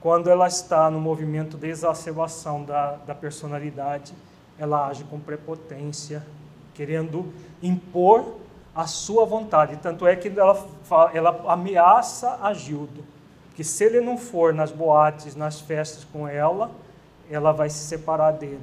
Quando 0.00 0.28
ela 0.28 0.46
está 0.46 0.90
no 0.90 1.00
movimento 1.00 1.56
de 1.56 1.68
exacerbação 1.68 2.62
da, 2.62 2.92
da 2.96 3.14
personalidade, 3.14 4.12
ela 4.58 4.88
age 4.88 5.04
com 5.04 5.18
prepotência, 5.18 6.24
querendo 6.74 7.32
impor 7.62 8.36
a 8.74 8.86
sua 8.86 9.24
vontade. 9.24 9.76
Tanto 9.76 10.06
é 10.06 10.16
que 10.16 10.28
ela, 10.28 10.66
ela 11.12 11.44
ameaça 11.48 12.38
a 12.42 12.52
Gildo, 12.52 13.04
que 13.54 13.62
se 13.62 13.84
ele 13.84 14.00
não 14.00 14.18
for 14.18 14.52
nas 14.52 14.70
boates, 14.70 15.36
nas 15.36 15.60
festas 15.60 16.04
com 16.04 16.26
ela, 16.26 16.70
ela 17.30 17.52
vai 17.52 17.70
se 17.70 17.78
separar 17.78 18.32
dele. 18.32 18.60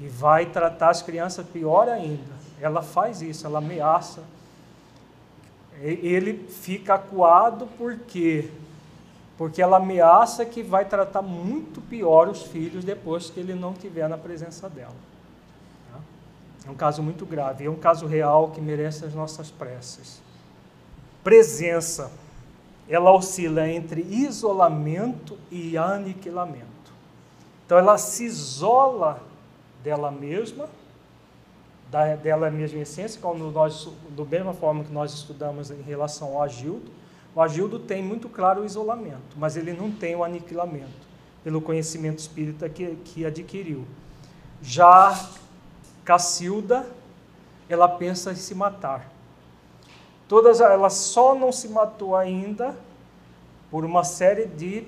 E 0.00 0.08
vai 0.08 0.46
tratar 0.46 0.90
as 0.90 1.02
crianças 1.02 1.46
pior 1.46 1.88
ainda. 1.88 2.38
Ela 2.60 2.82
faz 2.82 3.22
isso, 3.22 3.46
ela 3.46 3.58
ameaça 3.58 4.22
ele 5.80 6.48
fica 6.48 6.94
acuado 6.94 7.68
porque 7.78 8.50
porque 9.38 9.62
ela 9.62 9.76
ameaça 9.76 10.44
que 10.44 10.64
vai 10.64 10.84
tratar 10.84 11.22
muito 11.22 11.80
pior 11.80 12.28
os 12.28 12.42
filhos 12.42 12.84
depois 12.84 13.30
que 13.30 13.38
ele 13.38 13.54
não 13.54 13.70
estiver 13.70 14.08
na 14.08 14.18
presença 14.18 14.68
dela. 14.68 14.96
Tá? 15.92 16.00
É 16.66 16.70
um 16.70 16.74
caso 16.74 17.00
muito 17.04 17.24
grave, 17.24 17.64
é 17.64 17.70
um 17.70 17.76
caso 17.76 18.04
real 18.04 18.50
que 18.50 18.60
merece 18.60 19.04
as 19.04 19.14
nossas 19.14 19.48
preces. 19.48 20.20
Presença, 21.22 22.10
ela 22.88 23.12
oscila 23.12 23.68
entre 23.68 24.02
isolamento 24.02 25.38
e 25.52 25.78
aniquilamento. 25.78 26.66
Então 27.64 27.78
ela 27.78 27.96
se 27.96 28.24
isola 28.24 29.22
dela 29.84 30.10
mesma 30.10 30.68
dela 32.22 32.50
mesma 32.50 32.80
essência, 32.80 33.18
como 33.20 33.50
nós, 33.50 33.88
da 34.10 34.24
mesma 34.24 34.52
forma 34.52 34.84
que 34.84 34.92
nós 34.92 35.12
estudamos 35.14 35.70
em 35.70 35.80
relação 35.80 36.36
ao 36.36 36.42
Agildo. 36.42 36.97
O 37.34 37.40
Agildo 37.40 37.78
tem 37.78 38.02
muito 38.02 38.28
claro 38.28 38.62
o 38.62 38.64
isolamento, 38.64 39.36
mas 39.36 39.56
ele 39.56 39.72
não 39.72 39.90
tem 39.90 40.16
o 40.16 40.24
aniquilamento, 40.24 41.06
pelo 41.44 41.60
conhecimento 41.60 42.18
espírita 42.18 42.68
que, 42.68 42.96
que 43.04 43.24
adquiriu. 43.24 43.86
Já 44.62 45.28
Cacilda, 46.04 46.86
ela 47.68 47.86
pensa 47.86 48.32
em 48.32 48.36
se 48.36 48.54
matar. 48.54 49.08
Todas, 50.26 50.60
ela 50.60 50.90
só 50.90 51.34
não 51.34 51.52
se 51.52 51.68
matou 51.68 52.16
ainda 52.16 52.74
por 53.70 53.84
uma 53.84 54.02
série 54.04 54.46
de, 54.46 54.84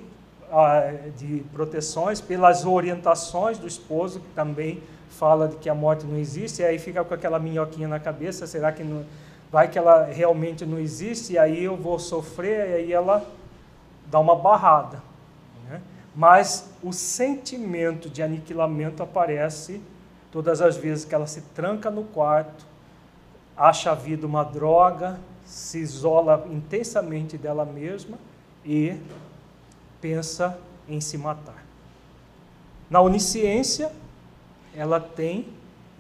uh, 0.51 1.11
de 1.17 1.45
proteções, 1.53 2.21
pelas 2.21 2.65
orientações 2.65 3.59
do 3.59 3.67
esposo, 3.67 4.21
que 4.21 4.29
também 4.35 4.83
fala 5.11 5.49
de 5.49 5.57
que 5.57 5.69
a 5.69 5.75
morte 5.75 6.07
não 6.07 6.17
existe, 6.17 6.63
e 6.63 6.65
aí 6.65 6.79
fica 6.79 7.05
com 7.05 7.13
aquela 7.13 7.39
minhoquinha 7.39 7.89
na 7.89 8.01
cabeça, 8.01 8.47
será 8.47 8.73
que 8.73 8.83
não, 8.83 9.05
vai 9.51 9.69
que 9.69 9.79
ela 9.79 10.05
realmente 10.05 10.65
não 10.65 10.79
existe, 10.79 11.33
e 11.33 11.39
aí 11.39 11.65
eu 11.65 11.77
vou 11.77 11.99
sofrer, 11.99 12.71
e 12.71 12.75
aí 12.75 12.93
ela 12.93 13.27
dá 14.07 14.19
uma 14.19 14.37
barrada. 14.37 15.03
Né? 15.69 15.81
Mas 16.15 16.71
o 16.83 16.93
sentimento 16.93 18.09
de 18.09 18.23
aniquilamento 18.23 19.03
aparece 19.03 19.81
todas 20.31 20.61
as 20.61 20.77
vezes 20.77 21.05
que 21.05 21.15
ela 21.15 21.27
se 21.27 21.41
tranca 21.55 21.91
no 21.91 22.05
quarto, 22.05 22.65
acha 23.57 23.91
a 23.91 23.95
vida 23.95 24.27
uma 24.27 24.45
droga, 24.45 25.19
se 25.45 25.79
isola 25.79 26.47
intensamente 26.49 27.37
dela 27.37 27.65
mesma 27.65 28.17
e 28.65 28.97
pensa 30.01 30.57
em 30.89 31.01
se 31.01 31.19
matar. 31.19 31.65
Na 32.89 33.01
onisciência, 33.01 33.91
ela 34.75 35.01
tem 35.01 35.49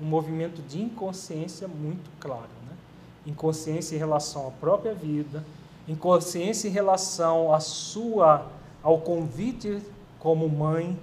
um 0.01 0.05
movimento 0.05 0.62
de 0.62 0.81
inconsciência 0.81 1.66
muito 1.66 2.10
claro. 2.20 2.60
Inconsciência 3.27 3.95
em 3.95 3.99
relação 3.99 4.49
à 4.49 4.51
própria 4.51 4.95
vida, 4.95 5.45
inconsciência 5.87 6.69
em 6.69 6.71
relação 6.71 7.53
à 7.53 7.61
sua, 7.61 8.47
ao 8.83 8.99
convite 9.01 9.83
como 10.19 10.49
mãe 10.49 10.99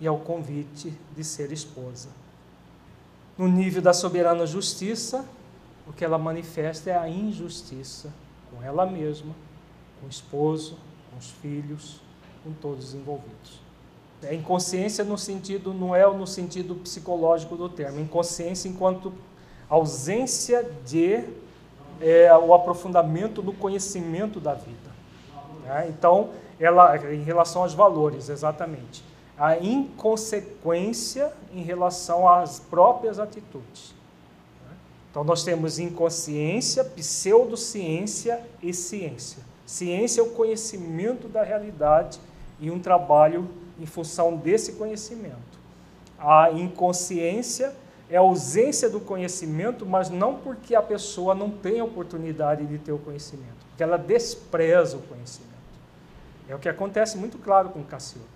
e 0.00 0.06
ao 0.06 0.18
convite 0.18 0.92
de 1.16 1.24
ser 1.24 1.52
esposa. 1.52 2.08
No 3.36 3.46
nível 3.46 3.82
da 3.82 3.92
soberana 3.92 4.46
justiça, 4.46 5.24
o 5.86 5.92
que 5.92 6.04
ela 6.04 6.18
manifesta 6.18 6.90
é 6.90 6.96
a 6.96 7.08
injustiça 7.08 8.12
com 8.50 8.62
ela 8.62 8.86
mesma, 8.86 9.34
com 10.00 10.06
o 10.06 10.10
esposo, 10.10 10.76
com 11.10 11.18
os 11.18 11.30
filhos, 11.30 12.00
com 12.44 12.52
todos 12.52 12.88
os 12.88 12.94
envolvidos. 12.94 13.60
É 14.22 14.34
inconsciência 14.34 15.04
no 15.04 15.16
sentido, 15.16 15.72
não 15.72 15.94
é 15.94 16.04
no 16.06 16.26
sentido 16.26 16.74
psicológico 16.74 17.56
do 17.56 17.68
termo, 17.68 18.00
inconsciência 18.00 18.68
enquanto 18.68 19.12
ausência 19.68 20.68
de 20.84 21.24
é, 22.00 22.36
o 22.36 22.54
aprofundamento 22.54 23.42
no 23.42 23.52
conhecimento 23.52 24.40
da 24.40 24.54
vida. 24.54 24.90
Né? 25.64 25.86
Então, 25.88 26.30
ela, 26.58 26.96
em 27.12 27.22
relação 27.22 27.62
aos 27.62 27.74
valores, 27.74 28.28
exatamente. 28.28 29.04
A 29.36 29.56
inconsequência 29.58 31.32
em 31.52 31.62
relação 31.62 32.28
às 32.28 32.58
próprias 32.58 33.18
atitudes. 33.18 33.94
Né? 34.66 34.76
Então, 35.10 35.22
nós 35.22 35.44
temos 35.44 35.78
inconsciência, 35.78 36.84
pseudociência 36.84 38.40
e 38.62 38.72
ciência. 38.72 39.42
Ciência 39.64 40.20
é 40.20 40.24
o 40.24 40.30
conhecimento 40.30 41.28
da 41.28 41.42
realidade 41.42 42.18
e 42.58 42.70
um 42.70 42.80
trabalho 42.80 43.48
em 43.78 43.86
função 43.86 44.36
desse 44.36 44.72
conhecimento. 44.72 45.36
A 46.18 46.50
inconsciência 46.50 47.74
é 48.10 48.16
a 48.16 48.20
ausência 48.20 48.88
do 48.88 49.00
conhecimento, 49.00 49.84
mas 49.84 50.08
não 50.08 50.36
porque 50.36 50.74
a 50.74 50.82
pessoa 50.82 51.34
não 51.34 51.50
tem 51.50 51.82
oportunidade 51.82 52.66
de 52.66 52.78
ter 52.78 52.92
o 52.92 52.98
conhecimento, 52.98 53.66
porque 53.68 53.82
ela 53.82 53.98
despreza 53.98 54.96
o 54.96 55.02
conhecimento. 55.02 55.48
É 56.48 56.54
o 56.54 56.58
que 56.58 56.68
acontece 56.68 57.18
muito 57.18 57.38
claro 57.38 57.68
com 57.68 57.84
Cacilda. 57.84 58.26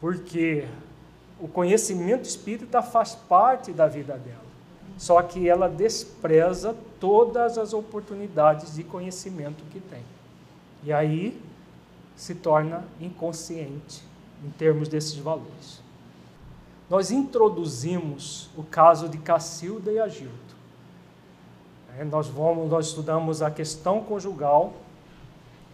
Porque 0.00 0.66
o 1.40 1.48
conhecimento 1.48 2.24
espírita 2.24 2.80
faz 2.80 3.14
parte 3.14 3.72
da 3.72 3.88
vida 3.88 4.16
dela. 4.16 4.46
Só 4.96 5.20
que 5.22 5.48
ela 5.48 5.68
despreza 5.68 6.74
todas 7.00 7.58
as 7.58 7.72
oportunidades 7.72 8.74
de 8.74 8.84
conhecimento 8.84 9.64
que 9.70 9.80
tem. 9.80 10.02
E 10.84 10.92
aí 10.92 11.42
se 12.14 12.34
torna 12.34 12.84
inconsciente 13.00 14.02
em 14.44 14.50
termos 14.50 14.88
desses 14.88 15.16
valores. 15.16 15.82
Nós 16.88 17.10
introduzimos 17.10 18.48
o 18.56 18.62
caso 18.62 19.08
de 19.08 19.18
Cacilda 19.18 19.90
e 19.90 19.98
Agildo. 19.98 20.46
É, 21.98 22.04
nós, 22.04 22.28
vamos, 22.28 22.70
nós 22.70 22.86
estudamos 22.88 23.42
a 23.42 23.50
questão 23.50 24.02
conjugal 24.02 24.74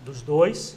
dos 0.04 0.22
dois. 0.22 0.76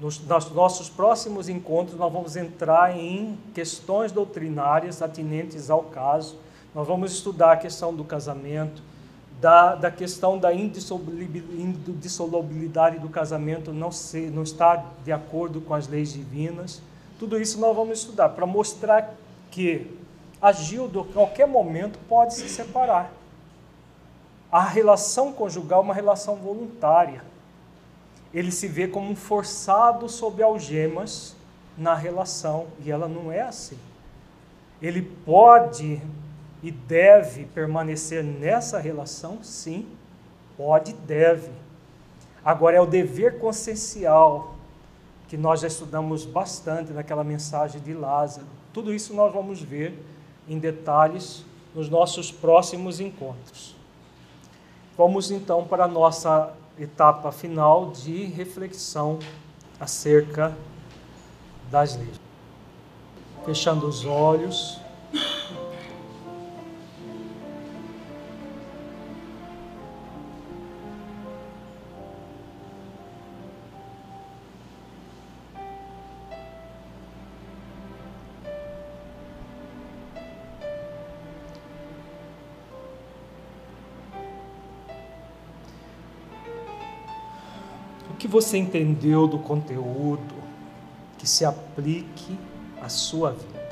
Nos, 0.00 0.20
nos 0.20 0.50
nossos 0.52 0.88
próximos 0.88 1.48
encontros, 1.48 1.98
nós 1.98 2.12
vamos 2.12 2.36
entrar 2.36 2.96
em 2.96 3.36
questões 3.52 4.12
doutrinárias 4.12 5.02
atinentes 5.02 5.68
ao 5.70 5.82
caso. 5.82 6.36
Nós 6.74 6.86
vamos 6.86 7.12
estudar 7.12 7.52
a 7.52 7.56
questão 7.56 7.92
do 7.94 8.04
casamento, 8.04 8.80
da, 9.40 9.74
da 9.74 9.90
questão 9.90 10.38
da 10.38 10.54
indissolubilidade 10.54 12.98
do 12.98 13.08
casamento 13.10 13.72
não, 13.72 13.90
ser, 13.92 14.30
não 14.30 14.42
estar 14.42 14.94
de 15.04 15.12
acordo 15.12 15.60
com 15.60 15.74
as 15.74 15.86
leis 15.86 16.12
divinas. 16.12 16.80
Tudo 17.18 17.38
isso 17.40 17.58
nós 17.58 17.76
vamos 17.76 17.98
estudar 17.98 18.28
para 18.30 18.46
mostrar 18.46 19.14
que 19.56 19.90
a 20.40 20.52
Gildo, 20.52 21.00
a 21.00 21.04
qualquer 21.14 21.48
momento, 21.48 21.98
pode 22.06 22.34
se 22.34 22.46
separar. 22.46 23.10
A 24.52 24.60
relação 24.60 25.32
conjugal 25.32 25.80
é 25.80 25.84
uma 25.84 25.94
relação 25.94 26.36
voluntária. 26.36 27.24
Ele 28.34 28.52
se 28.52 28.68
vê 28.68 28.86
como 28.86 29.10
um 29.10 29.16
forçado 29.16 30.10
sob 30.10 30.42
algemas 30.42 31.34
na 31.74 31.94
relação, 31.94 32.66
e 32.84 32.90
ela 32.90 33.08
não 33.08 33.32
é 33.32 33.40
assim. 33.40 33.78
Ele 34.82 35.00
pode 35.00 36.02
e 36.62 36.70
deve 36.70 37.46
permanecer 37.46 38.22
nessa 38.22 38.78
relação? 38.78 39.42
Sim, 39.42 39.86
pode 40.54 40.90
e 40.90 40.94
deve. 40.94 41.50
Agora 42.44 42.76
é 42.76 42.80
o 42.80 42.86
dever 42.86 43.38
consciencial 43.38 44.54
que 45.28 45.38
nós 45.38 45.60
já 45.60 45.66
estudamos 45.66 46.26
bastante 46.26 46.92
naquela 46.92 47.24
mensagem 47.24 47.80
de 47.80 47.94
Lázaro. 47.94 48.55
Tudo 48.76 48.92
isso 48.92 49.14
nós 49.14 49.32
vamos 49.32 49.62
ver 49.62 49.98
em 50.46 50.58
detalhes 50.58 51.42
nos 51.74 51.88
nossos 51.88 52.30
próximos 52.30 53.00
encontros. 53.00 53.74
Vamos 54.98 55.30
então 55.30 55.64
para 55.64 55.84
a 55.84 55.88
nossa 55.88 56.52
etapa 56.78 57.32
final 57.32 57.90
de 57.90 58.26
reflexão 58.26 59.18
acerca 59.80 60.54
das 61.70 61.96
leis. 61.96 62.20
Fechando 63.46 63.88
os 63.88 64.04
olhos. 64.04 64.78
Você 88.36 88.58
entendeu 88.58 89.26
do 89.26 89.38
conteúdo 89.38 90.34
que 91.16 91.26
se 91.26 91.42
aplique 91.42 92.38
à 92.82 92.86
sua 92.86 93.30
vida. 93.30 93.66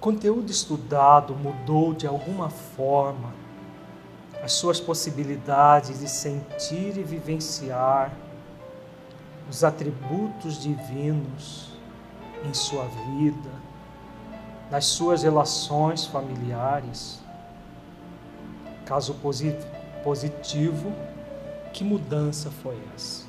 Conteúdo 0.00 0.50
estudado 0.50 1.34
mudou 1.34 1.92
de 1.92 2.06
alguma 2.06 2.48
forma 2.48 3.34
as 4.42 4.54
suas 4.54 4.80
possibilidades 4.80 6.00
de 6.00 6.08
sentir 6.08 6.96
e 6.96 7.02
vivenciar 7.02 8.10
os 9.52 9.62
atributos 9.62 10.62
divinos 10.62 11.68
em 12.42 12.54
sua 12.54 12.86
vida, 12.86 13.50
nas 14.70 14.86
suas 14.86 15.22
relações 15.22 16.06
familiares. 16.06 17.20
Caso 18.86 19.14
positivo, 20.02 20.90
que 21.70 21.84
mudança 21.84 22.50
foi 22.50 22.78
essa? 22.96 23.21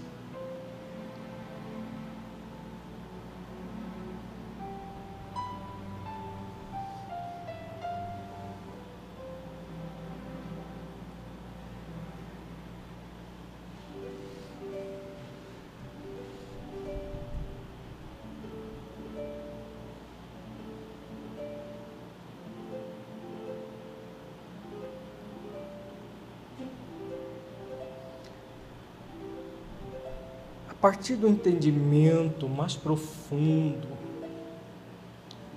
Partir 30.84 31.16
do 31.16 31.30
entendimento 31.30 32.50
mais 32.50 32.76
profundo 32.76 33.88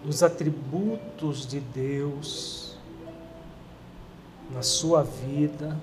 dos 0.04 0.22
atributos 0.22 1.44
de 1.44 1.58
Deus 1.58 2.76
na 4.54 4.62
sua 4.62 5.02
vida 5.02 5.76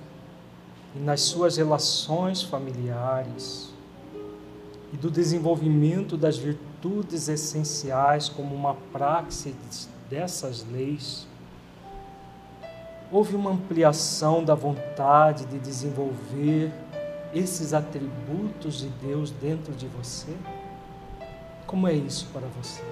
e 0.96 0.98
nas 0.98 1.20
suas 1.20 1.58
relações 1.58 2.42
familiares 2.42 3.70
e 4.94 4.96
do 4.96 5.10
desenvolvimento 5.10 6.16
das 6.16 6.38
virtudes 6.38 7.28
essenciais 7.28 8.30
como 8.30 8.54
uma 8.54 8.74
praxe 8.94 9.54
dessas 10.08 10.64
leis, 10.72 11.26
houve 13.12 13.36
uma 13.36 13.50
ampliação 13.50 14.42
da 14.42 14.54
vontade 14.54 15.44
de 15.44 15.58
desenvolver 15.58 16.72
esses 17.34 17.74
atributos 17.74 18.78
de 18.78 18.88
Deus 18.88 19.30
dentro 19.30 19.72
de 19.74 19.86
você? 19.88 20.32
Como 21.66 21.88
é 21.88 21.92
isso 21.92 22.28
para 22.32 22.46
você? 22.48 22.82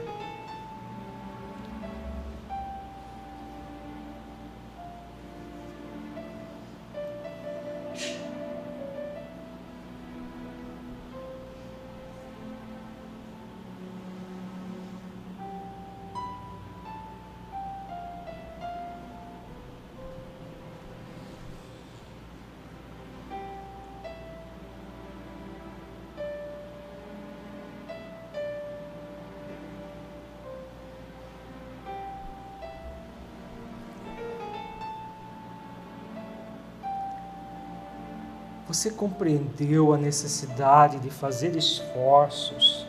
Você 38.83 38.91
compreendeu 38.91 39.95
a 39.95 39.97
necessidade 39.97 40.99
de 40.99 41.09
fazer 41.09 41.55
esforços 41.55 42.85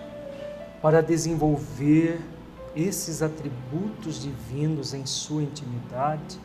para 0.81 1.03
desenvolver 1.03 2.19
esses 2.75 3.21
atributos 3.21 4.19
divinos 4.19 4.95
em 4.95 5.05
sua 5.05 5.43
intimidade, 5.43 6.39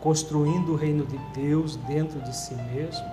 construindo 0.00 0.72
o 0.72 0.76
reino 0.76 1.04
de 1.04 1.18
Deus 1.34 1.76
dentro 1.76 2.22
de 2.22 2.34
si 2.34 2.54
mesmo? 2.54 3.04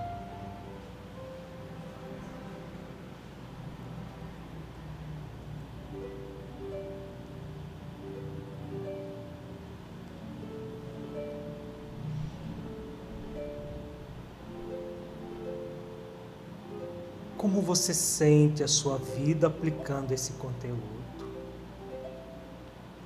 Você 17.68 17.92
sente 17.92 18.64
a 18.64 18.68
sua 18.68 18.96
vida 18.96 19.46
aplicando 19.46 20.12
esse 20.12 20.32
conteúdo? 20.32 20.80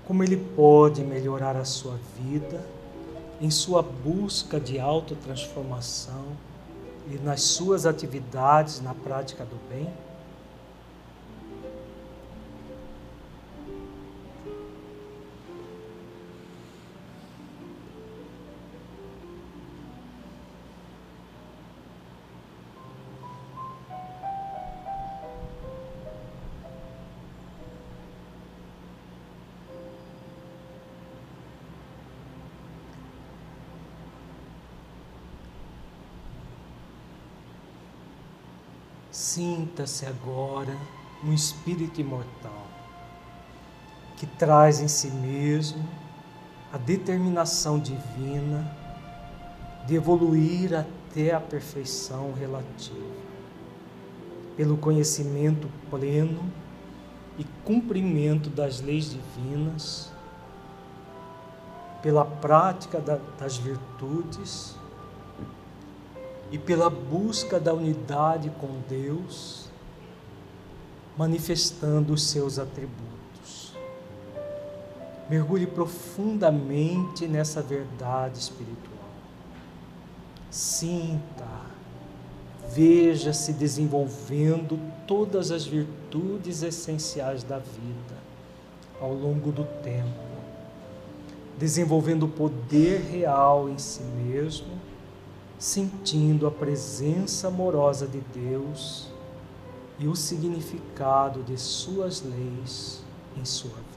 Como 0.06 0.22
ele 0.22 0.36
pode 0.36 1.02
melhorar 1.02 1.56
a 1.56 1.64
sua 1.64 1.98
vida 2.16 2.64
em 3.40 3.50
sua 3.50 3.82
busca 3.82 4.60
de 4.60 4.78
autotransformação 4.78 6.26
e 7.10 7.16
nas 7.16 7.42
suas 7.42 7.86
atividades 7.86 8.80
na 8.80 8.94
prática 8.94 9.44
do 9.44 9.56
bem? 9.68 9.92
Sinta-se 39.22 40.04
agora 40.04 40.76
um 41.24 41.32
espírito 41.32 42.00
imortal 42.00 42.66
que 44.16 44.26
traz 44.26 44.80
em 44.80 44.88
si 44.88 45.12
mesmo 45.12 45.88
a 46.72 46.76
determinação 46.76 47.78
divina 47.78 48.76
de 49.86 49.94
evoluir 49.94 50.74
até 50.74 51.32
a 51.32 51.40
perfeição 51.40 52.32
relativa, 52.32 53.14
pelo 54.56 54.76
conhecimento 54.76 55.70
pleno 55.88 56.52
e 57.38 57.44
cumprimento 57.64 58.50
das 58.50 58.80
leis 58.80 59.08
divinas, 59.08 60.12
pela 62.02 62.24
prática 62.24 63.00
das 63.38 63.56
virtudes 63.56 64.81
e 66.52 66.58
pela 66.58 66.90
busca 66.90 67.58
da 67.58 67.72
unidade 67.72 68.52
com 68.60 68.68
Deus, 68.86 69.70
manifestando 71.16 72.12
os 72.12 72.24
seus 72.24 72.58
atributos. 72.58 73.72
Mergulhe 75.30 75.66
profundamente 75.66 77.26
nessa 77.26 77.62
verdade 77.62 78.38
espiritual. 78.38 78.92
Sinta, 80.50 81.48
veja 82.68 83.32
se 83.32 83.54
desenvolvendo 83.54 84.78
todas 85.06 85.50
as 85.50 85.64
virtudes 85.64 86.62
essenciais 86.62 87.42
da 87.42 87.56
vida 87.56 88.22
ao 89.00 89.14
longo 89.14 89.50
do 89.50 89.64
tempo, 89.82 90.20
desenvolvendo 91.58 92.24
o 92.24 92.28
poder 92.28 93.00
real 93.00 93.70
em 93.70 93.78
si 93.78 94.02
mesmo 94.02 94.91
sentindo 95.62 96.44
a 96.48 96.50
presença 96.50 97.46
amorosa 97.46 98.04
de 98.04 98.18
Deus 98.34 99.06
e 99.96 100.08
o 100.08 100.16
significado 100.16 101.40
de 101.44 101.56
Suas 101.56 102.20
leis 102.20 103.00
em 103.36 103.44
sua 103.44 103.70
vida. 103.70 103.91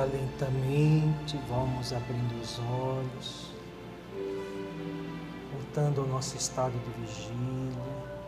Agora 0.00 0.16
lentamente 0.16 1.38
vamos 1.46 1.92
abrindo 1.92 2.40
os 2.40 2.58
olhos, 2.58 3.52
voltando 5.52 6.00
ao 6.00 6.06
nosso 6.06 6.38
estado 6.38 6.72
de 6.72 7.00
vigília. 7.02 8.19